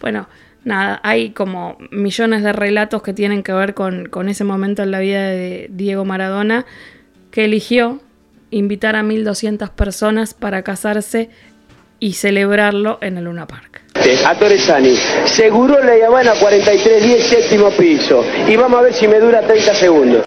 Bueno, 0.00 0.28
nada, 0.64 1.00
hay 1.02 1.30
como 1.30 1.78
millones 1.90 2.42
de 2.42 2.52
relatos 2.52 3.02
que 3.02 3.12
tienen 3.12 3.42
que 3.42 3.52
ver 3.52 3.74
con, 3.74 4.08
con 4.08 4.28
ese 4.28 4.44
momento 4.44 4.82
en 4.82 4.90
la 4.90 5.00
vida 5.00 5.22
de 5.28 5.68
Diego 5.70 6.04
Maradona, 6.04 6.66
que 7.30 7.44
eligió 7.44 8.00
invitar 8.50 8.96
a 8.96 9.02
1.200 9.02 9.70
personas 9.70 10.34
para 10.34 10.62
casarse 10.62 11.30
y 12.00 12.14
celebrarlo 12.14 12.98
en 13.02 13.18
el 13.18 13.24
Luna 13.24 13.46
Park. 13.46 13.82
A 14.26 14.34
Torresani, 14.34 14.96
seguro 15.26 15.78
la 15.84 16.06
Habana 16.06 16.32
4310, 16.40 17.22
séptimo 17.22 17.70
piso. 17.70 18.24
Y 18.48 18.56
vamos 18.56 18.80
a 18.80 18.82
ver 18.82 18.94
si 18.94 19.06
me 19.06 19.20
dura 19.20 19.42
30 19.42 19.74
segundos. 19.74 20.24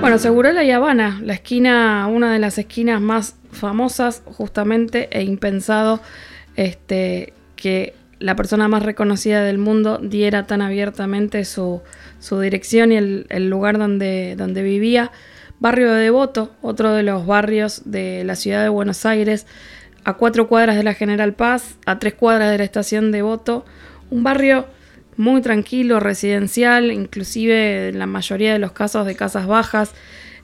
Bueno, 0.00 0.16
aseguró 0.16 0.52
la 0.52 0.62
Habana, 0.74 1.20
la 1.22 1.34
esquina, 1.34 2.06
una 2.08 2.32
de 2.32 2.38
las 2.38 2.58
esquinas 2.58 3.00
más 3.00 3.36
famosas 3.52 4.22
justamente 4.24 5.08
e 5.12 5.22
impensado 5.22 6.00
este, 6.56 7.32
que 7.56 7.94
la 8.18 8.36
persona 8.36 8.68
más 8.68 8.82
reconocida 8.82 9.42
del 9.42 9.58
mundo 9.58 9.98
diera 9.98 10.46
tan 10.46 10.62
abiertamente 10.62 11.44
su, 11.44 11.82
dirección 12.40 12.92
y 12.92 12.96
el, 12.96 13.50
lugar 13.50 13.78
donde, 13.78 14.34
donde 14.36 14.62
vivía. 14.62 15.12
Barrio 15.60 15.92
de 15.92 16.02
Devoto, 16.02 16.52
otro 16.62 16.92
de 16.92 17.02
los 17.02 17.26
barrios 17.26 17.82
de 17.84 18.24
la 18.24 18.34
ciudad 18.34 18.62
de 18.62 18.68
Buenos 18.68 19.06
Aires, 19.06 19.46
a 20.04 20.14
cuatro 20.14 20.48
cuadras 20.48 20.76
de 20.76 20.82
la 20.82 20.94
General 20.94 21.34
Paz, 21.34 21.78
a 21.86 21.98
tres 21.98 22.14
cuadras 22.14 22.50
de 22.50 22.58
la 22.58 22.64
estación 22.64 23.10
de 23.10 23.18
Devoto, 23.18 23.64
un 24.10 24.22
barrio 24.22 24.66
muy 25.16 25.40
tranquilo, 25.42 26.00
residencial, 26.00 26.90
inclusive 26.90 27.88
en 27.88 27.98
la 27.98 28.06
mayoría 28.06 28.52
de 28.52 28.58
los 28.58 28.72
casos 28.72 29.06
de 29.06 29.14
casas 29.14 29.46
bajas. 29.46 29.94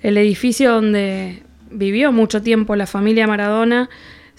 El 0.01 0.17
edificio 0.17 0.73
donde 0.73 1.43
vivió 1.71 2.13
mucho 2.13 2.41
tiempo 2.43 2.77
la 2.77 2.87
familia 2.87 3.27
Maradona 3.27 3.91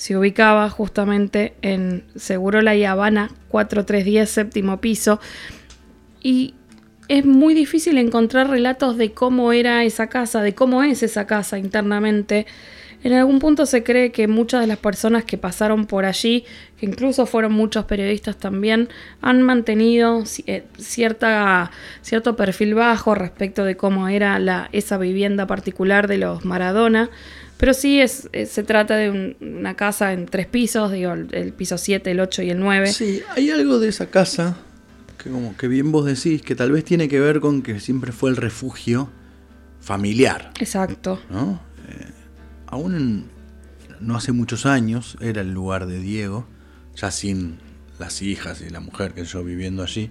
se 0.02 0.18
ubicaba 0.18 0.68
justamente 0.72 1.54
en 1.62 2.04
Segurola 2.16 2.76
y 2.76 2.86
Habana 2.86 3.30
4310, 3.49 4.28
séptimo 4.28 4.82
piso. 4.82 5.20
Y 6.24 6.56
es 7.08 7.24
muy 7.24 7.54
difícil 7.54 7.99
encontrar 7.99 8.49
relatos 8.49 8.97
de 8.97 9.12
cómo 9.12 9.54
era 9.54 9.84
esa 9.84 10.08
casa, 10.08 10.41
de 10.41 10.56
cómo 10.56 10.82
es 10.82 11.04
esa 11.04 11.28
casa 11.28 11.60
internamente. 11.60 12.47
En 13.04 13.14
algún 13.14 13.38
punto 13.38 13.68
se 13.68 13.84
cree 13.84 14.12
que 14.12 14.28
muchas 14.28 14.62
de 14.62 14.66
las 14.66 14.80
personas 14.80 15.24
que 15.24 15.38
pasaron 15.38 15.86
por 15.86 16.06
allí, 16.06 16.45
que 16.80 16.88
incluso 16.88 17.28
fueron 17.28 17.54
muchos 17.54 17.86
periodistas 17.86 18.38
también, 18.38 18.89
han 19.22 19.43
mantenido 19.43 20.24
eh, 20.47 20.64
cierta, 20.80 21.70
cierto 22.02 22.36
perfil 22.36 22.74
bajo 22.74 23.14
respecto 23.14 23.66
de 23.66 23.78
cómo 23.78 24.08
era 24.08 24.39
la, 24.39 24.68
esa 24.72 24.97
vivienda 24.97 25.45
particular 25.45 26.08
de 26.08 26.18
los 26.18 26.43
Maradona. 26.43 27.12
Pero 27.62 27.74
sí 27.74 28.01
es, 28.01 28.28
eh, 28.34 28.45
se 28.47 28.64
trata 28.64 28.97
de 28.97 29.09
un- 29.12 29.38
una 29.39 29.76
casa 29.78 30.12
en 30.12 30.26
tres 30.26 30.47
pisos, 30.47 30.91
digo, 30.91 31.14
el, 31.14 31.28
el 31.34 31.53
piso 31.53 31.78
7, 31.78 32.12
el 32.12 32.20
8 32.20 32.41
y 32.41 32.49
el 32.49 32.59
9. 32.59 32.91
Sí, 32.91 33.22
hay 33.36 33.51
algo 33.51 33.80
de 33.80 33.88
esa 33.88 34.07
casa 34.09 34.57
que 35.18 35.30
como 35.30 35.55
que 35.55 35.68
bien 35.68 35.91
vos 35.91 36.05
decís, 36.05 36.41
que 36.41 36.55
tal 36.55 36.72
vez 36.72 36.84
tiene 36.84 37.07
que 37.07 37.20
ver 37.20 37.39
con 37.39 37.62
que 37.62 37.80
siempre 37.80 38.12
fue 38.12 38.32
el 38.32 38.36
refugio 38.36 39.09
familiar, 39.80 40.51
Exacto. 40.59 41.20
¿no? 41.30 41.62
Eh, 41.88 42.07
aún 42.68 42.95
en- 42.95 43.26
no 43.99 44.16
hace 44.18 44.32
muchos 44.32 44.66
años 44.66 45.16
era 45.22 45.41
el 45.41 45.53
lugar 45.53 45.86
de 45.86 45.99
Diego, 45.99 46.47
ya 46.95 47.12
sin 47.12 47.59
las 47.99 48.24
hijas 48.24 48.62
y 48.62 48.70
la 48.72 48.80
mujer 48.80 49.14
que 49.14 49.24
yo 49.24 49.43
viviendo 49.43 49.84
allí. 49.84 50.09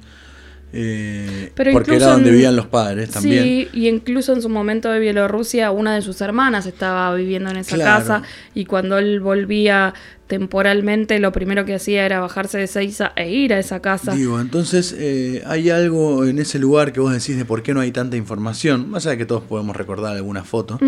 Eh, 0.73 1.51
Pero 1.55 1.73
porque 1.73 1.97
era 1.97 2.07
donde 2.13 2.29
en- 2.29 2.35
vivían 2.35 2.57
los 2.57 2.67
padres 2.67 3.11
también. 3.11 3.43
Sí, 3.45 3.69
y 3.73 3.89
incluso 3.89 4.33
en 4.33 4.43
su 4.43 4.49
momento 4.49 4.91
de 4.91 5.01
Bielorrusia, 5.01 5.71
una 5.71 5.95
de 5.95 6.03
sus 6.03 6.21
hermanas 6.21 6.67
estaba 6.67 7.15
viviendo 7.15 7.51
en 7.51 7.57
esa 7.57 7.77
Claro. 7.77 7.99
casa 8.05 8.23
y 8.55 8.65
cuando 8.67 8.99
él 8.99 9.21
volvía 9.21 9.95
temporalmente, 10.29 11.19
lo 11.19 11.33
primero 11.33 11.65
que 11.65 11.75
hacía 11.75 12.07
era 12.07 12.21
bajarse 12.21 12.57
de 12.59 12.69
Seiza 12.69 13.13
e 13.17 13.31
ir 13.33 13.53
a 13.53 13.59
esa 13.59 13.81
casa. 13.81 14.15
Digo, 14.15 14.41
entonces 14.41 14.95
eh, 14.97 15.43
hay 15.45 15.71
algo 15.71 16.25
en 16.25 16.39
ese 16.39 16.61
lugar 16.61 16.93
que 16.93 17.01
vos 17.01 17.13
decís 17.13 17.37
de 17.37 17.45
por 17.45 17.63
qué 17.65 17.75
no 17.75 17.81
hay 17.81 17.91
tanta 17.91 18.17
información, 18.17 18.89
más 18.91 19.05
allá 19.07 19.13
de 19.13 19.19
que 19.19 19.27
todos 19.27 19.43
podemos 19.43 19.75
recordar 19.77 20.15
alguna 20.15 20.45
foto, 20.45 20.79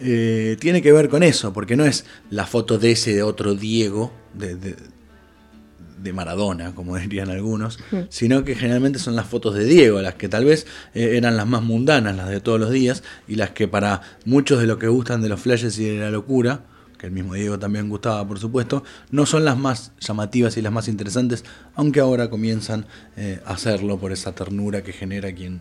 eh, 0.00 0.56
tiene 0.60 0.82
que 0.82 0.92
ver 0.92 1.08
con 1.08 1.22
eso, 1.24 1.52
porque 1.52 1.74
no 1.76 1.84
es 1.84 2.04
la 2.30 2.46
foto 2.46 2.78
de 2.78 2.92
ese 2.92 3.12
de 3.14 3.22
otro 3.24 3.54
Diego, 3.56 4.12
de, 4.34 4.54
de, 4.54 4.76
de 6.06 6.12
Maradona, 6.12 6.74
como 6.74 6.96
dirían 6.98 7.28
algunos, 7.30 7.78
Ujú. 7.92 8.06
sino 8.08 8.44
que 8.44 8.54
generalmente 8.54 8.98
son 8.98 9.16
las 9.16 9.26
fotos 9.26 9.54
de 9.54 9.64
Diego, 9.64 10.00
las 10.00 10.14
que 10.14 10.28
tal 10.28 10.44
vez 10.44 10.66
eh, 10.94 11.16
eran 11.16 11.36
las 11.36 11.46
más 11.46 11.62
mundanas, 11.62 12.16
las 12.16 12.28
de 12.30 12.40
todos 12.40 12.58
los 12.58 12.70
días, 12.70 13.02
y 13.28 13.34
las 13.36 13.50
que 13.50 13.68
para 13.68 14.00
muchos 14.24 14.60
de 14.60 14.66
los 14.66 14.78
que 14.78 14.88
gustan 14.88 15.20
de 15.22 15.28
los 15.28 15.40
flashes 15.40 15.78
y 15.78 15.84
de 15.84 15.98
la 15.98 16.10
locura, 16.10 16.60
que 16.98 17.06
el 17.06 17.12
mismo 17.12 17.34
Diego 17.34 17.58
también 17.58 17.90
gustaba, 17.90 18.26
por 18.26 18.38
supuesto, 18.38 18.82
no 19.10 19.26
son 19.26 19.44
las 19.44 19.58
más 19.58 19.92
llamativas 20.00 20.56
y 20.56 20.62
las 20.62 20.72
más 20.72 20.88
interesantes, 20.88 21.44
aunque 21.74 22.00
ahora 22.00 22.30
comienzan 22.30 22.86
eh, 23.16 23.40
a 23.44 23.52
hacerlo 23.52 23.98
por 23.98 24.12
esa 24.12 24.32
ternura 24.34 24.82
que 24.82 24.92
genera 24.92 25.30
quien 25.34 25.60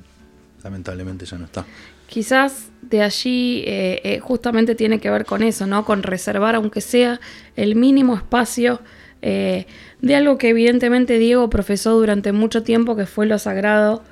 lamentablemente 0.64 1.26
ya 1.26 1.38
no 1.38 1.46
está. 1.46 1.66
Quizás 2.08 2.70
de 2.82 3.02
allí 3.02 3.64
eh, 3.66 4.20
justamente 4.22 4.76
tiene 4.76 5.00
que 5.00 5.10
ver 5.10 5.26
con 5.26 5.44
eso, 5.44 5.68
¿no? 5.68 5.84
Con 5.86 6.04
reservar, 6.04 6.56
aunque 6.56 6.80
sea 6.82 7.20
el 7.56 7.76
mínimo 7.76 8.16
espacio 8.16 8.80
eh, 9.28 9.66
de 10.04 10.16
algo 10.16 10.38
que 10.38 10.50
evidentemente 10.50 11.18
Diego 11.18 11.50
profesó 11.50 11.94
durante 11.98 12.32
mucho 12.32 12.62
tiempo, 12.62 12.96
que 12.96 13.08
fue 13.08 13.26
lo 13.26 13.40
sagrado 13.40 14.04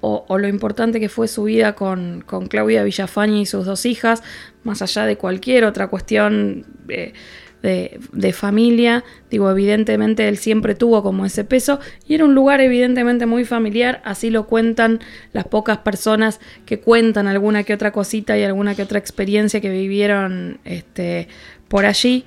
o, 0.00 0.38
lo 0.38 0.48
importante 0.48 0.98
que 0.98 1.10
fue 1.10 1.28
su 1.28 1.44
vida 1.44 1.74
con, 1.74 2.22
con 2.24 2.46
Claudia 2.46 2.82
Villafañe 2.82 3.42
y 3.42 3.46
sus 3.46 3.66
dos 3.66 3.84
hijas, 3.84 4.22
más 4.64 4.80
allá 4.80 5.04
de 5.04 5.16
cualquier 5.16 5.66
otra 5.66 5.88
cuestión 5.88 6.64
eh, 6.88 7.12
de, 7.60 8.00
de 8.12 8.32
familia. 8.32 9.04
Digo, 9.30 9.50
evidentemente 9.50 10.26
él 10.26 10.38
siempre 10.38 10.74
tuvo 10.74 11.02
como 11.02 11.26
ese 11.26 11.44
peso 11.44 11.78
y 12.08 12.14
era 12.14 12.24
un 12.24 12.34
lugar 12.34 12.62
evidentemente 12.62 13.26
muy 13.26 13.44
familiar, 13.44 14.00
así 14.06 14.30
lo 14.30 14.46
cuentan 14.46 15.00
las 15.34 15.44
pocas 15.44 15.78
personas 15.78 16.40
que 16.64 16.80
cuentan 16.80 17.28
alguna 17.28 17.62
que 17.62 17.74
otra 17.74 17.92
cosita 17.92 18.38
y 18.38 18.42
alguna 18.42 18.74
que 18.74 18.82
otra 18.82 18.98
experiencia 18.98 19.60
que 19.60 19.70
vivieron 19.70 20.60
este, 20.64 21.28
por 21.68 21.84
allí. 21.84 22.24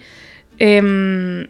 Em, 0.60 1.48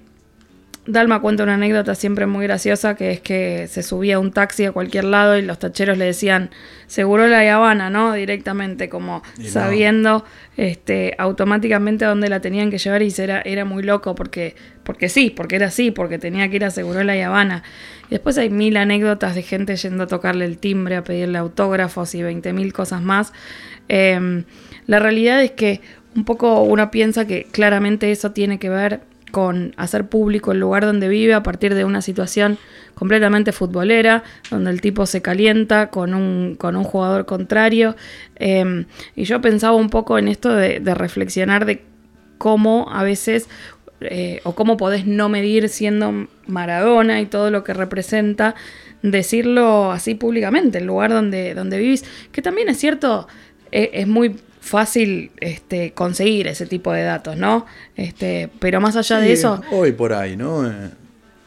Dalma 0.87 1.19
cuenta 1.19 1.41
una 1.43 1.55
anécdota 1.55 1.95
siempre 1.95 2.27
muy 2.27 2.45
graciosa 2.45 2.95
que 2.95 3.11
es 3.11 3.19
que 3.19 3.67
se 3.67 3.81
subía 3.81 4.19
un 4.19 4.31
taxi 4.31 4.65
a 4.65 4.71
cualquier 4.71 5.05
lado 5.05 5.35
y 5.35 5.41
los 5.41 5.57
tacheros 5.57 5.97
le 5.97 6.05
decían 6.05 6.51
seguro 6.85 7.27
la 7.27 7.39
Habana, 7.55 7.89
¿no? 7.89 8.13
Directamente, 8.13 8.87
como 8.87 9.23
Y 9.39 9.43
no. 9.43 9.49
sabiendo 9.49 10.25
este, 10.57 11.15
automáticamente 11.17 12.05
a 12.05 12.09
dónde 12.09 12.29
la 12.29 12.39
tenían 12.39 12.69
que 12.69 12.77
llevar 12.77 13.01
y 13.01 13.11
era, 13.17 13.41
era 13.41 13.65
muy 13.65 13.81
loco 13.81 14.13
porque, 14.13 14.55
porque 14.83 15.09
sí, 15.09 15.31
porque 15.31 15.55
era 15.55 15.67
así, 15.67 15.89
porque 15.89 16.19
tenía 16.19 16.49
que 16.49 16.57
ir 16.57 16.65
a 16.65 16.69
Seguro 16.69 17.03
la 17.03 17.13
Habana. 17.25 17.63
Y 18.07 18.11
después 18.11 18.37
hay 18.37 18.51
mil 18.51 18.77
anécdotas 18.77 19.33
de 19.33 19.41
gente 19.41 19.75
yendo 19.75 20.03
a 20.03 20.07
tocarle 20.07 20.45
el 20.45 20.59
timbre, 20.59 20.97
a 20.97 21.03
pedirle 21.03 21.39
autógrafos 21.39 22.13
y 22.13 22.21
20 22.21 22.53
mil 22.53 22.73
cosas 22.73 23.01
más. 23.01 23.33
Em, 23.87 24.43
la 24.85 24.99
realidad 24.99 25.41
es 25.41 25.51
que 25.51 25.81
un 26.15 26.25
poco 26.25 26.61
uno 26.61 26.91
piensa 26.91 27.25
que 27.25 27.45
claramente 27.51 28.11
eso 28.11 28.31
tiene 28.31 28.59
que 28.59 28.69
ver 28.69 29.01
con 29.35 29.73
hacer 29.75 30.07
público 30.07 30.53
el 30.53 30.61
lugar 30.61 30.85
donde 30.85 31.09
vive 31.09 31.33
a 31.33 31.43
partir 31.43 31.75
de 31.75 31.83
una 31.83 32.01
situación 32.01 32.57
completamente 32.93 33.51
futbolera, 33.51 34.23
donde 34.49 34.71
el 34.71 34.79
tipo 34.79 35.05
se 35.05 35.21
calienta 35.21 35.89
con 35.89 36.13
un, 36.13 36.55
con 36.55 36.77
un 36.77 36.85
jugador 36.85 37.25
contrario. 37.25 37.97
Eh, 38.37 38.85
y 39.13 39.25
yo 39.25 39.41
pensaba 39.41 39.75
un 39.75 39.89
poco 39.89 40.17
en 40.17 40.29
esto 40.29 40.55
de, 40.55 40.79
de 40.79 40.95
reflexionar 40.95 41.65
de 41.65 41.83
cómo 42.37 42.87
a 42.89 43.03
veces, 43.03 43.49
eh, 43.99 44.39
o 44.45 44.55
cómo 44.55 44.77
podés 44.77 45.05
no 45.05 45.27
medir 45.27 45.67
siendo 45.67 46.29
Maradona 46.47 47.19
y 47.19 47.25
todo 47.25 47.51
lo 47.51 47.65
que 47.65 47.73
representa, 47.73 48.55
decirlo 49.01 49.91
así 49.91 50.15
públicamente, 50.15 50.77
el 50.77 50.85
lugar 50.85 51.11
donde, 51.11 51.55
donde 51.55 51.77
vivís, 51.77 52.05
que 52.31 52.41
también 52.41 52.69
es 52.69 52.77
cierto, 52.77 53.27
eh, 53.73 53.89
es 53.91 54.07
muy 54.07 54.37
fácil 54.65 55.31
este, 55.39 55.93
conseguir 55.93 56.47
ese 56.47 56.65
tipo 56.65 56.91
de 56.91 57.03
datos, 57.03 57.37
¿no? 57.37 57.65
Este, 57.95 58.49
pero 58.59 58.81
más 58.81 58.95
allá 58.95 59.19
de 59.19 59.31
eso, 59.31 59.61
Hoy 59.71 59.91
por 59.93 60.11
ahí, 60.13 60.35
¿no? 60.35 60.67
Eh, 60.69 60.89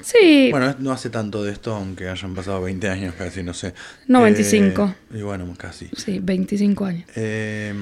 sí, 0.01 0.49
Bueno, 0.51 0.75
no 0.79 0.93
hace 0.93 1.11
tanto 1.11 1.43
de 1.43 1.53
esto, 1.53 1.75
aunque 1.75 2.09
hayan 2.09 2.35
pasado 2.35 2.63
20 2.63 2.89
años 2.89 3.15
casi, 3.19 3.43
no 3.43 3.53
sé. 3.55 3.75
No, 4.07 4.21
Eh, 4.21 4.25
25. 4.33 4.95
y 5.15 5.23
bueno, 5.23 5.53
casi. 5.59 5.89
sí, 5.97 6.21
25 6.23 6.85
años. 6.85 7.05
Eh, 7.17 7.75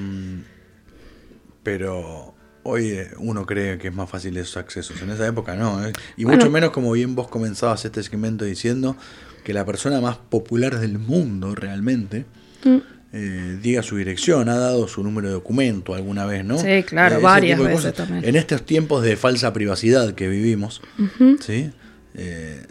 pero 1.63 2.33
hoy 2.63 2.89
eh, 2.89 3.09
uno 3.19 3.45
cree 3.45 3.77
que 3.77 3.89
es 3.89 3.93
más 3.93 4.09
fácil 4.09 4.35
esos 4.37 4.57
accesos. 4.57 5.01
En 5.01 5.09
esa 5.09 5.27
época 5.27 5.55
no. 5.55 5.85
¿eh? 5.85 5.93
Y 6.15 6.23
Bueno. 6.23 6.37
mucho 6.39 6.51
menos 6.51 6.71
como 6.71 6.91
bien 6.93 7.15
vos 7.15 7.27
comenzabas 7.27 7.83
este 7.85 8.01
segmento 8.03 8.45
diciendo 8.45 8.95
que 9.43 9.53
la 9.53 9.65
persona 9.65 10.01
más 10.01 10.17
popular 10.17 10.79
del 10.79 10.97
mundo 10.99 11.55
realmente 11.55 12.25
Mm. 12.63 12.77
Eh, 13.19 13.57
diga 13.63 13.81
su 13.81 13.97
dirección, 13.97 14.47
ha 14.47 14.57
dado 14.57 14.87
su 14.87 15.03
número 15.03 15.27
de 15.27 15.33
documento 15.33 15.95
alguna 15.95 16.27
vez, 16.27 16.45
¿no? 16.45 16.59
Sí, 16.59 16.83
claro, 16.83 17.15
ese 17.15 17.23
varias 17.23 17.57
veces 17.57 17.73
cosas. 17.73 17.93
también. 17.95 18.23
En 18.23 18.35
estos 18.35 18.63
tiempos 18.63 19.03
de 19.03 19.17
falsa 19.17 19.53
privacidad 19.53 20.13
que 20.13 20.27
vivimos. 20.27 20.81
¿sí? 21.39 21.71
Eh, 22.13 22.61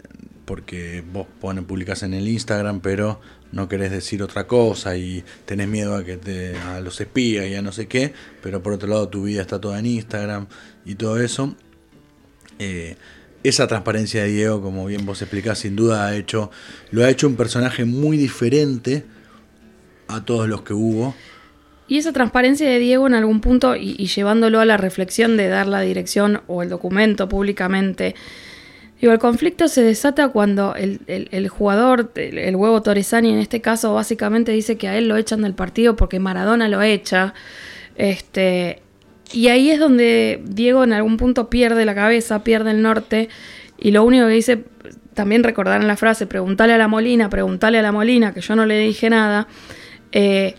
porque 0.45 1.03
vos 1.11 1.27
pones, 1.41 1.65
publicás 1.65 2.03
en 2.03 2.13
el 2.13 2.29
Instagram, 2.29 2.79
pero 2.79 3.19
no 3.51 3.67
querés 3.67 3.91
decir 3.91 4.23
otra 4.23 4.47
cosa 4.47 4.95
y 4.95 5.25
tenés 5.45 5.67
miedo 5.67 5.97
a 5.97 6.05
que 6.05 6.15
te, 6.15 6.55
a 6.55 6.79
los 6.79 7.01
espías 7.01 7.45
y 7.47 7.55
a 7.55 7.61
no 7.61 7.73
sé 7.73 7.87
qué, 7.87 8.13
pero 8.41 8.63
por 8.63 8.71
otro 8.71 8.87
lado 8.87 9.09
tu 9.09 9.23
vida 9.23 9.41
está 9.41 9.59
toda 9.59 9.79
en 9.79 9.85
Instagram 9.85 10.47
y 10.85 10.95
todo 10.95 11.19
eso. 11.19 11.57
Eh, 12.57 12.95
esa 13.43 13.67
transparencia 13.67 14.23
de 14.23 14.29
Diego, 14.29 14.61
como 14.61 14.85
bien 14.85 15.05
vos 15.05 15.21
explicás, 15.21 15.59
sin 15.59 15.75
duda 15.75 16.07
ha 16.07 16.15
hecho, 16.15 16.51
lo 16.91 17.03
ha 17.03 17.09
hecho 17.09 17.27
un 17.27 17.35
personaje 17.35 17.83
muy 17.83 18.15
diferente 18.15 19.03
a 20.07 20.23
todos 20.23 20.47
los 20.47 20.61
que 20.61 20.73
hubo. 20.73 21.13
Y 21.87 21.97
esa 21.97 22.11
transparencia 22.11 22.69
de 22.69 22.79
Diego 22.79 23.07
en 23.07 23.13
algún 23.13 23.39
punto 23.39 23.75
y, 23.75 23.95
llevándolo 24.07 24.59
a 24.59 24.65
la 24.65 24.75
reflexión 24.75 25.37
de 25.37 25.47
dar 25.47 25.67
la 25.67 25.81
dirección 25.81 26.41
o 26.47 26.61
el 26.61 26.69
documento 26.69 27.29
públicamente. 27.29 28.13
Digo, 28.99 29.13
el 29.13 29.19
conflicto 29.19 29.67
se 29.67 29.83
desata 29.83 30.29
cuando 30.29 30.75
el, 30.75 31.47
jugador, 31.49 32.11
el, 32.15 32.55
huevo 32.55 32.81
Torresani 32.81 33.31
en 33.31 33.39
este 33.39 33.61
caso, 33.61 33.93
básicamente 33.93 34.51
dice 34.51 34.77
que 34.77 34.87
a 34.87 34.97
él 34.97 35.07
lo 35.07 35.15
echan 35.15 35.43
del 35.43 35.53
partido 35.53 35.95
porque 35.95 36.19
Maradona 36.19 36.67
lo 36.67 36.81
echa. 36.81 37.33
Este, 37.95 38.81
y 39.31 39.47
ahí 39.47 39.71
es 39.71 39.79
donde 39.79 40.41
Diego 40.45 40.83
en 40.83 40.93
algún 40.93 41.15
punto 41.15 41.49
pierde 41.49 41.85
la 41.85 41.95
cabeza, 41.95 42.43
pierde 42.43 42.71
el 42.71 42.81
norte. 42.81 43.29
Y 43.77 43.91
lo 43.91 44.03
único 44.03 44.25
que 44.25 44.33
dice, 44.33 44.63
también 45.13 45.43
recordarán 45.43 45.87
la 45.87 45.95
frase, 45.95 46.27
preguntale 46.27 46.73
a 46.73 46.77
la 46.77 46.87
Molina, 46.87 47.29
preguntale 47.29 47.79
a 47.79 47.81
la 47.81 47.91
Molina, 47.91 48.33
que 48.33 48.41
yo 48.41 48.55
no 48.55 48.65
le 48.65 48.77
dije 48.79 49.09
nada. 49.09 49.47
Eh, 50.11 50.55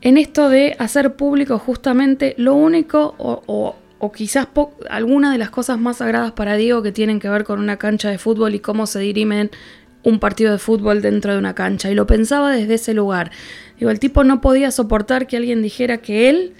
en 0.00 0.16
esto 0.16 0.48
de 0.48 0.76
hacer 0.78 1.14
público 1.16 1.58
justamente 1.58 2.34
lo 2.38 2.54
único 2.54 3.14
o, 3.18 3.42
o- 3.46 4.12
quizás 4.12 4.46
alguna 4.90 5.32
de 5.32 5.38
las 5.38 5.50
cosas 5.50 5.78
más 5.80 5.96
sagradas 5.98 6.32
para 6.32 6.54
Diego 6.56 6.82
que 6.82 6.92
tienen 6.92 7.18
que 7.18 7.28
ver 7.28 7.42
con 7.44 7.58
una 7.58 7.76
cancha 7.78 8.08
de 8.10 8.18
fútbol 8.18 8.54
y 8.54 8.60
cómo 8.60 8.86
se 8.86 9.00
dirimen 9.00 9.50
un 10.04 10.20
partido 10.20 10.52
de 10.52 10.58
fútbol 10.58 11.02
dentro 11.02 11.32
de 11.32 11.38
una 11.38 11.54
cancha. 11.56 11.90
Y 11.90 11.94
lo 11.94 12.06
pensaba 12.06 12.52
desde 12.52 12.74
ese 12.74 12.94
lugar. 12.94 13.32
Digo, 13.78 13.90
el 13.90 13.98
tipo 13.98 14.22
no 14.22 14.40
podía 14.40 14.70
soportar 14.70 15.26
que 15.26 15.36
alguien 15.36 15.62
dijera 15.62 15.98
que 15.98 16.30
él 16.30 16.54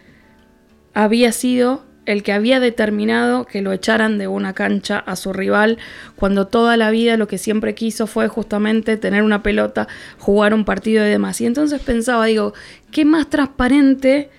había 0.95 1.31
sido 1.31 1.85
el 2.09 2.23
que 2.23 2.33
había 2.33 2.59
determinado 2.59 3.45
que 3.45 3.61
lo 3.63 3.73
echaran 3.73 4.19
de 4.19 4.27
una 4.29 4.55
cancha 4.55 4.99
a 4.99 5.15
su 5.15 5.33
rival, 5.33 5.79
cuando 6.17 6.47
toda 6.47 6.77
la 6.77 6.91
vida 6.91 7.17
lo 7.17 7.29
que 7.29 7.39
siempre 7.39 7.75
quiso 7.75 8.07
fue 8.07 8.29
justamente 8.29 8.97
tener 8.97 9.23
una 9.23 9.43
pelota, 9.43 9.89
jugar 10.19 10.55
un 10.55 10.65
partido 10.65 11.07
y 11.07 11.11
demás. 11.11 11.41
Y 11.41 11.47
entonces 11.47 11.81
pensaba, 11.83 12.25
digo, 12.27 12.55
¿qué 12.91 13.05
más 13.05 13.29
transparente 13.29 14.31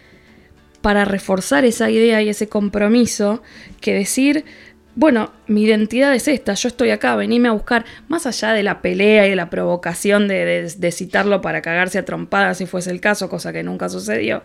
para 0.81 1.05
reforzar 1.05 1.65
esa 1.65 1.89
idea 1.89 2.21
y 2.21 2.29
ese 2.29 2.47
compromiso 2.47 3.43
que 3.81 3.93
decir, 3.93 4.45
bueno, 4.95 5.31
mi 5.47 5.63
identidad 5.63 6.13
es 6.15 6.27
esta, 6.27 6.53
yo 6.55 6.67
estoy 6.69 6.89
acá, 6.89 7.15
venime 7.15 7.49
a 7.49 7.51
buscar, 7.51 7.85
más 8.07 8.25
allá 8.25 8.51
de 8.53 8.63
la 8.63 8.81
pelea 8.81 9.27
y 9.27 9.29
de 9.29 9.35
la 9.35 9.49
provocación 9.49 10.27
de, 10.27 10.45
de- 10.45 10.73
de 10.75 10.91
citarlo 10.91 11.41
para 11.41 11.61
cagarse 11.61 11.99
a 11.99 12.05
trompadas 12.05 12.57
si 12.57 12.65
fuese 12.65 12.91
el 12.91 12.99
caso, 12.99 13.29
cosa 13.29 13.53
que 13.53 13.61
nunca 13.63 13.89
sucedió. 13.89 14.43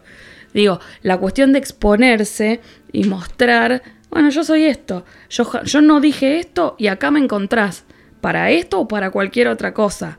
Digo, 0.55 0.80
la 1.02 1.18
cuestión 1.18 1.52
de 1.52 1.59
exponerse 1.59 2.61
y 2.92 3.05
mostrar, 3.05 3.82
bueno, 4.09 4.30
yo 4.30 4.44
soy 4.44 4.64
esto, 4.64 5.05
yo, 5.28 5.62
yo 5.64 5.80
no 5.82 6.00
dije 6.00 6.38
esto 6.38 6.76
y 6.78 6.86
acá 6.86 7.11
me 7.11 7.20
encontrás, 7.20 7.84
para 8.20 8.50
esto 8.50 8.80
o 8.80 8.88
para 8.88 9.11
cualquier 9.11 9.48
otra 9.48 9.74
cosa. 9.74 10.16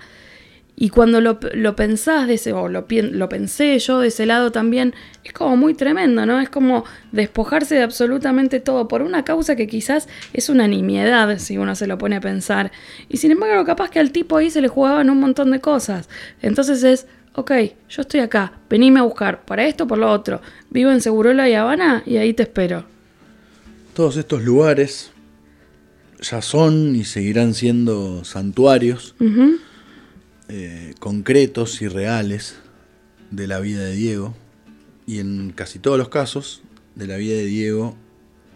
Y 0.77 0.89
cuando 0.89 1.21
lo, 1.21 1.39
lo 1.53 1.75
pensás 1.75 2.27
de 2.27 2.33
ese, 2.33 2.51
o 2.51 2.67
lo, 2.67 2.86
lo 2.89 3.29
pensé 3.29 3.79
yo 3.79 3.99
de 4.01 4.09
ese 4.09 4.25
lado 4.25 4.51
también, 4.51 4.93
es 5.23 5.31
como 5.31 5.55
muy 5.55 5.73
tremendo, 5.73 6.25
¿no? 6.25 6.41
Es 6.41 6.49
como 6.49 6.83
despojarse 7.13 7.75
de 7.75 7.83
absolutamente 7.83 8.59
todo 8.59 8.89
por 8.89 9.01
una 9.01 9.23
causa 9.23 9.55
que 9.55 9.67
quizás 9.67 10.09
es 10.33 10.49
una 10.49 10.67
nimiedad 10.67 11.38
si 11.39 11.57
uno 11.57 11.75
se 11.75 11.88
lo 11.88 11.97
pone 11.97 12.17
a 12.17 12.21
pensar. 12.21 12.73
Y 13.07 13.17
sin 13.17 13.31
embargo, 13.31 13.63
capaz 13.63 13.89
que 13.89 13.99
al 13.99 14.11
tipo 14.11 14.36
ahí 14.36 14.49
se 14.49 14.61
le 14.61 14.67
jugaban 14.67 15.09
un 15.09 15.19
montón 15.21 15.49
de 15.51 15.61
cosas. 15.61 16.09
Entonces 16.41 16.83
es, 16.83 17.07
ok, 17.36 17.51
yo 17.89 18.01
estoy 18.01 18.21
acá, 18.21 18.59
venime 18.69 18.99
a 18.99 19.03
buscar, 19.03 19.45
para 19.45 19.67
esto, 19.67 19.88
por 19.88 19.97
lo 19.97 20.11
otro. 20.11 20.41
Vivo 20.69 20.91
en 20.91 21.01
Segurola 21.01 21.49
y 21.49 21.53
Habana 21.53 22.03
y 22.05 22.17
ahí 22.17 22.33
te 22.33 22.43
espero. 22.43 22.86
Todos 23.93 24.17
estos 24.17 24.43
lugares 24.43 25.11
ya 26.21 26.41
son 26.41 26.95
y 26.95 27.03
seguirán 27.03 27.53
siendo 27.53 28.23
santuarios 28.23 29.15
eh, 30.47 30.93
concretos 30.99 31.81
y 31.81 31.88
reales 31.88 32.57
de 33.31 33.47
la 33.47 33.59
vida 33.59 33.83
de 33.83 33.93
Diego 33.93 34.33
y 35.05 35.19
en 35.19 35.51
casi 35.51 35.79
todos 35.79 35.97
los 35.97 36.09
casos 36.09 36.63
de 36.95 37.07
la 37.07 37.17
vida 37.17 37.36
de 37.36 37.45
Diego 37.45 37.95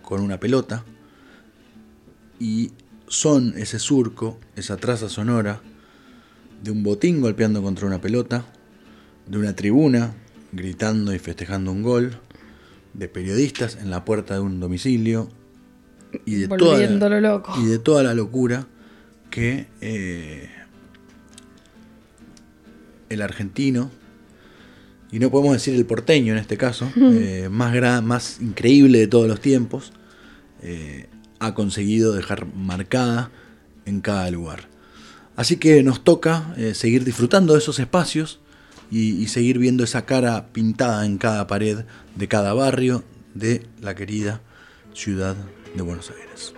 con 0.01 0.21
una 0.21 0.39
pelota 0.39 0.83
y 2.39 2.71
son 3.07 3.53
ese 3.57 3.79
surco, 3.79 4.39
esa 4.55 4.77
traza 4.77 5.09
sonora 5.09 5.61
de 6.63 6.71
un 6.71 6.83
botín 6.83 7.21
golpeando 7.21 7.61
contra 7.61 7.87
una 7.87 8.01
pelota, 8.01 8.45
de 9.29 9.37
una 9.37 9.55
tribuna 9.55 10.13
gritando 10.51 11.13
y 11.13 11.19
festejando 11.19 11.71
un 11.71 11.83
gol, 11.83 12.19
de 12.93 13.07
periodistas 13.07 13.77
en 13.79 13.91
la 13.91 14.03
puerta 14.03 14.33
de 14.33 14.39
un 14.39 14.59
domicilio 14.59 15.29
y 16.25 16.35
de, 16.35 16.47
toda 16.47 16.79
la, 16.79 17.43
y 17.61 17.65
de 17.65 17.77
toda 17.77 18.01
la 18.01 18.15
locura 18.15 18.67
que 19.29 19.67
eh, 19.81 20.49
el 23.09 23.21
argentino, 23.21 23.91
y 25.11 25.19
no 25.19 25.29
podemos 25.29 25.53
decir 25.53 25.75
el 25.75 25.85
porteño 25.85 26.33
en 26.33 26.39
este 26.39 26.57
caso, 26.57 26.91
eh, 26.97 27.47
más, 27.51 28.03
más 28.03 28.41
increíble 28.41 28.97
de 28.97 29.07
todos 29.07 29.27
los 29.27 29.39
tiempos, 29.39 29.93
eh, 30.63 31.07
ha 31.37 31.53
conseguido 31.53 32.13
dejar 32.13 32.47
marcada 32.53 33.31
en 33.85 34.01
cada 34.01 34.29
lugar. 34.31 34.67
Así 35.35 35.57
que 35.57 35.83
nos 35.83 36.03
toca 36.03 36.53
seguir 36.73 37.05
disfrutando 37.05 37.53
de 37.53 37.59
esos 37.59 37.79
espacios 37.79 38.41
y, 38.91 39.27
seguir 39.27 39.59
viendo 39.59 39.83
esa 39.83 40.05
cara 40.05 40.47
pintada 40.51 41.05
en 41.05 41.17
cada 41.17 41.47
pared 41.47 41.85
de 42.15 42.27
cada 42.27 42.53
barrio 42.53 43.03
de 43.33 43.65
la 43.81 43.95
querida 43.95 44.41
ciudad 44.93 45.35
de 45.75 45.81
Buenos 45.81 46.11
Aires. 46.11 46.53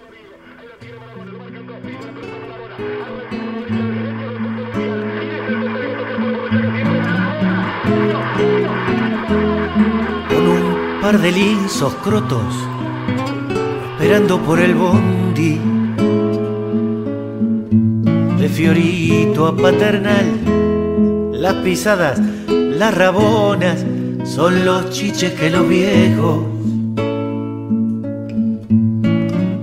Con 10.29 10.47
un 10.47 11.01
par 11.01 11.19
de 11.19 11.31
lisos 11.31 11.93
crotos, 11.95 12.55
esperando 13.93 14.41
por 14.41 14.59
el 14.59 14.73
bondi, 14.73 15.59
de 18.39 18.49
Fiorito 18.49 19.45
a 19.45 19.55
Paternal, 19.55 20.60
las 21.41 21.55
pisadas, 21.55 22.21
las 22.47 22.93
rabonas, 22.93 23.83
son 24.25 24.63
los 24.63 24.91
chiches 24.91 25.31
que 25.33 25.49
los 25.49 25.67
viejos 25.67 26.37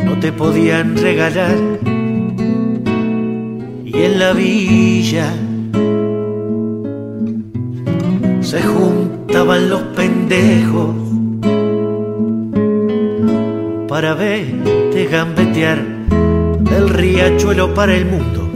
no 0.04 0.18
te 0.20 0.32
podían 0.32 0.96
regalar. 0.96 1.56
Y 3.84 3.96
en 3.96 4.18
la 4.18 4.32
villa 4.32 5.32
se 8.40 8.60
juntaban 8.60 9.70
los 9.70 9.82
pendejos 9.94 10.96
para 13.86 14.14
verte 14.14 15.06
gambetear 15.06 15.78
del 16.58 16.88
riachuelo 16.88 17.72
para 17.72 17.94
el 17.94 18.04
mundo, 18.04 18.47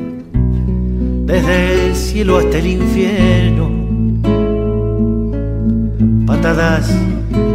desde 1.24 1.86
el 1.86 1.96
cielo 1.96 2.38
hasta 2.38 2.58
el 2.58 2.66
infierno. 2.66 3.70
Patadas 6.26 6.90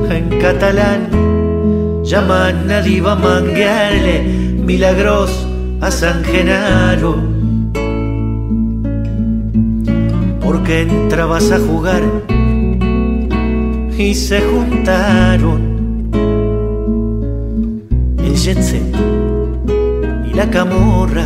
en 0.09 0.39
catalán 0.39 1.09
llaman 2.03 2.71
a 2.71 2.81
Diva 2.81 3.15
manguearle 3.15 4.23
milagros 4.23 5.47
a 5.81 5.91
San 5.91 6.23
Genaro 6.23 7.15
porque 10.41 10.83
entrabas 10.83 11.51
a 11.51 11.59
jugar 11.59 12.03
y 13.97 14.13
se 14.13 14.39
juntaron 14.41 16.09
el 18.19 18.35
jet 18.35 18.59
y 20.31 20.33
la 20.33 20.49
camorra 20.49 21.25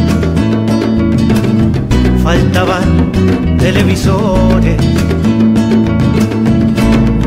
faltaban 2.23 3.11
televisores 3.57 4.77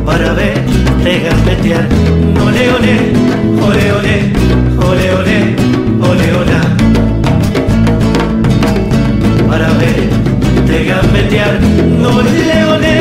para 0.04 0.32
verte 0.34 1.20
gambetear. 1.24 1.86
Ole, 2.46 2.64
ole, 2.76 2.96
ole, 3.66 3.92
ole, 3.92 4.16
ole, 4.78 5.06
ole, 5.14 5.38
ole, 6.10 6.26
ole. 6.40 6.58
Para 9.48 9.68
verte 9.78 10.84
gambetear. 10.84 11.58
Ole, 12.00 12.64
ole. 12.74 12.94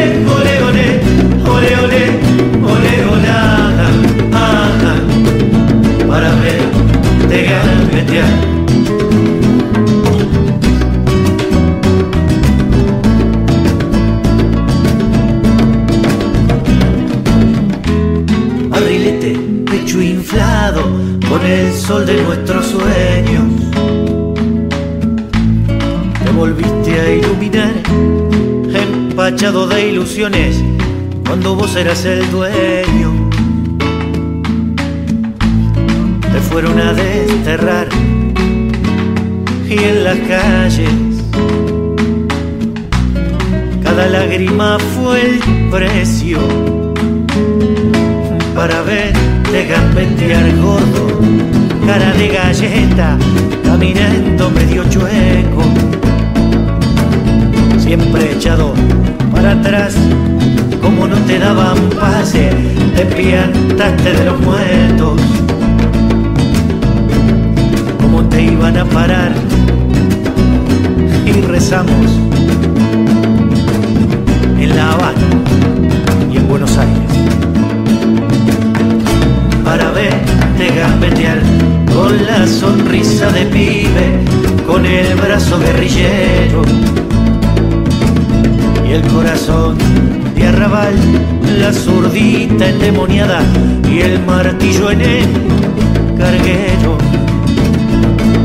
Arrilete, 1.54 1.93
cuando 31.44 31.62
vos 31.62 31.76
eras 31.76 32.06
el 32.06 32.32
dueño. 32.32 33.30
Te 36.32 36.40
fueron 36.40 36.80
a 36.80 36.94
desterrar 36.94 37.90
y 39.68 39.74
en 39.74 40.04
las 40.06 40.18
calles 40.20 40.90
cada 43.84 44.08
lágrima 44.08 44.78
fue 44.96 45.22
el 45.22 45.40
precio 45.70 46.40
para 48.56 48.82
verte 48.84 49.68
gambetear 49.68 50.50
gordo, 50.62 51.08
cara 51.86 52.14
de 52.14 52.28
galleta, 52.30 53.18
caminando 53.66 54.50
medio 54.50 54.86
chueco, 54.90 55.64
siempre 57.96 58.32
echado 58.32 58.74
para 59.32 59.52
atrás, 59.52 59.94
como 60.82 61.08
no 61.08 61.16
te 61.28 61.38
daban 61.38 61.78
pase, 61.92 62.50
te 62.96 63.06
piantaste 63.06 64.14
de 64.14 64.26
los 64.26 64.40
muertos, 64.40 65.22
como 68.02 68.24
te 68.30 68.46
iban 68.46 68.78
a 68.78 68.86
parar 68.86 69.32
y 71.28 71.42
rezamos 71.42 72.10
en 74.60 74.76
La 74.76 74.94
Habana 74.94 75.28
y 76.34 76.38
en 76.38 76.48
Buenos 76.48 76.76
Aires. 76.76 77.12
Para 79.64 79.92
verte 79.92 80.68
gambetear 80.76 81.40
con 81.94 82.26
la 82.26 82.48
sonrisa 82.48 83.32
de 83.32 83.46
pibe, 83.46 84.66
con 84.66 84.84
el 84.84 85.14
brazo 85.14 85.60
guerrillero 85.60 86.64
el 88.94 89.02
corazón 89.08 89.76
de 90.36 90.48
arrabal, 90.48 90.94
la 91.60 91.74
zurdita 91.74 92.70
endemoniada 92.70 93.42
y 93.90 94.02
el 94.02 94.24
martillo 94.24 94.92
en 94.92 95.02
el 95.02 95.26
carguero. 96.16 97.00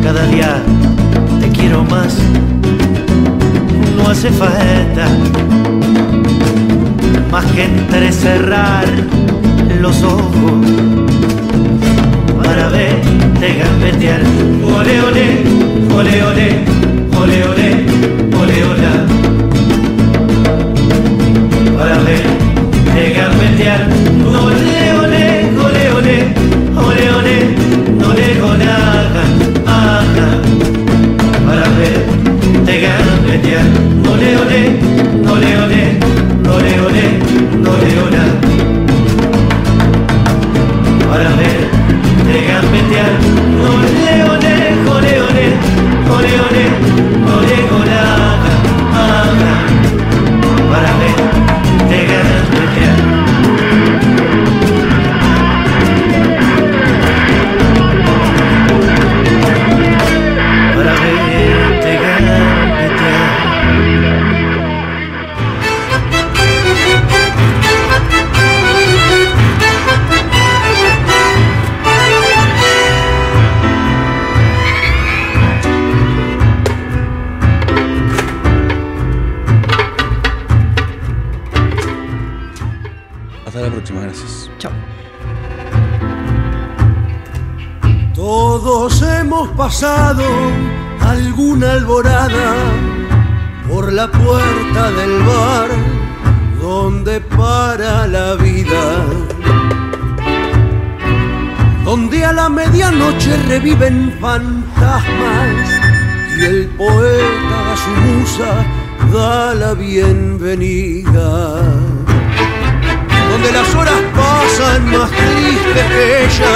Cada 0.03 0.26
día 0.28 0.62
te 1.40 1.51
quiero 1.51 1.84
más, 1.84 2.16
no 3.94 4.09
hace 4.09 4.30
falta 4.30 5.07
más 7.30 7.44
que 7.53 7.64
entrecerrar 7.64 8.86
los 9.82 10.03
ojos 10.03 10.66
para 12.42 12.68
verte 12.70 13.59
gambetear. 13.59 14.22
Ole, 14.64 15.03
ole, 15.03 15.44
ole, 15.94 16.22
ole, 16.22 16.55
ole, 17.12 17.44
ole, 17.44 17.86
ole, 18.34 18.64
ole. 18.64 19.38
Verte 23.49 23.64
gambetear. 23.64 23.86
Ole, 24.26 24.97
pasado 89.59 90.24
alguna 91.00 91.72
alborada 91.72 92.54
por 93.68 93.92
la 93.92 94.09
puerta 94.09 94.90
del 94.92 95.20
bar 95.24 95.68
donde 96.62 97.20
para 97.20 98.06
la 98.06 98.36
vida. 98.36 99.04
Donde 101.84 102.24
a 102.24 102.32
la 102.32 102.48
medianoche 102.48 103.36
reviven 103.48 104.16
fantasmas 104.20 105.68
y 106.38 106.44
el 106.44 106.68
poeta 106.76 107.72
a 107.72 107.76
su 107.84 107.90
musa 108.06 108.64
da 109.12 109.54
la 109.54 109.74
bienvenida 109.74 111.88
donde 113.39 113.53
las 113.53 113.74
horas 113.74 114.01
pasan 114.16 114.91
más 114.91 115.11
tristes 115.11 115.86
que 115.86 116.24
ella, 116.24 116.55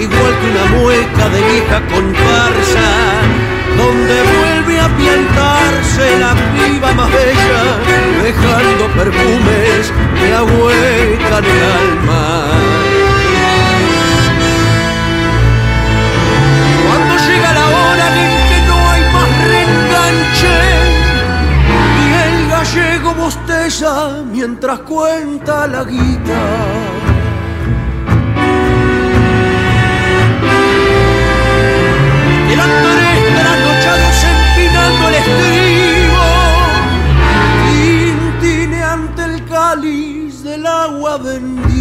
igual 0.00 0.32
que 0.40 0.46
una 0.50 0.64
mueca 0.80 1.28
de 1.28 1.40
vieja 1.52 1.78
comparsa, 1.92 2.88
donde 3.76 4.14
vuelve 4.38 4.80
a 4.80 4.88
piantarse 4.96 6.18
la 6.18 6.34
piba 6.54 6.92
más 6.94 7.10
bella, 7.12 7.62
dejando 8.22 8.86
perfumes 8.96 9.92
que 10.18 10.34
ahuecan 10.34 11.44
el 11.44 11.62
alma. 11.82 12.24
Cuando 16.86 17.14
llega 17.26 17.52
la 17.52 17.66
hora 17.76 18.06
en 18.22 18.32
que 18.48 18.58
no 18.68 18.76
hay 18.90 19.02
más 19.12 19.30
reenganche, 19.48 20.56
y 22.00 22.12
el 22.24 22.48
gallego 22.48 23.14
mientras 24.30 24.80
cuenta 24.80 25.66
la 25.66 25.82
guita. 25.84 26.40
Eran 32.52 32.70
tres 32.82 33.34
trasnochados 33.34 34.24
empinando 34.34 35.08
el 35.08 35.14
estribo, 35.14 36.24
tintineante 37.70 39.24
el 39.24 39.44
cáliz 39.46 40.42
del 40.42 40.66
agua 40.66 41.16
bendita. 41.16 41.71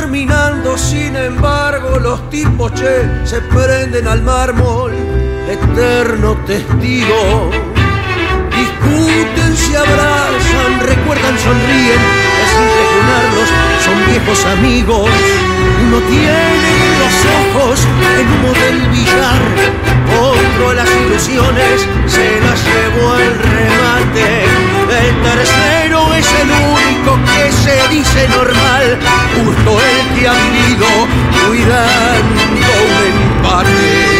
Terminando, 0.00 0.78
sin 0.78 1.16
embargo, 1.16 1.98
los 1.98 2.30
tipos 2.30 2.70
che 2.72 3.08
se 3.24 3.40
prenden 3.40 4.06
al 4.06 4.22
mármol, 4.22 4.92
eterno 5.48 6.36
testigo. 6.46 7.50
Discuten, 8.58 9.56
se 9.56 9.76
abrazan, 9.76 10.72
recuerdan, 10.80 11.36
sonríen, 11.38 12.02
es 12.42 12.52
impresionarlos, 12.64 13.48
son 13.84 13.98
viejos 14.10 14.44
amigos. 14.56 15.10
Uno 15.86 15.98
tiene 16.14 16.70
los 17.00 17.16
ojos 17.40 17.80
en 18.18 18.26
humo 18.32 18.52
del 18.62 18.78
billar, 18.92 19.42
otro 20.20 20.74
las 20.74 20.88
ilusiones 20.90 21.86
se 22.06 22.40
las 22.40 22.64
llevó 22.64 23.16
el 23.16 23.38
remate. 23.38 24.44
El 24.88 25.22
tercero 25.22 26.14
es 26.14 26.26
el 26.42 26.50
único 26.50 27.18
que 27.24 27.52
se 27.52 27.88
dice 27.88 28.28
normal, 28.28 28.98
justo 29.36 29.78
el 29.80 30.18
que 30.18 30.28
ha 30.28 30.32
vivido 30.32 30.86
cuidando 31.46 32.40
un 32.84 32.92
empate. 33.12 34.18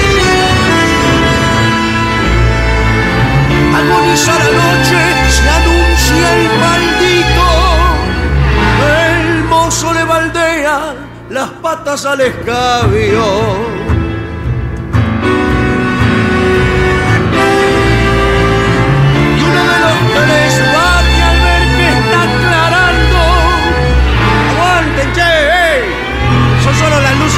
Agoniza 3.79 4.33
la 4.39 4.51
noche, 4.63 5.01
se 5.31 5.49
anuncia 5.49 6.27
el 6.37 6.45
maldito. 6.61 7.49
El 9.07 9.45
mozo 9.45 9.93
le 9.95 10.05
baldea 10.05 10.95
las 11.31 11.51
patas 11.63 12.05
al 12.07 12.21
escabio. 12.21 13.78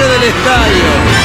del 0.09 0.23
estadio. 0.23 1.20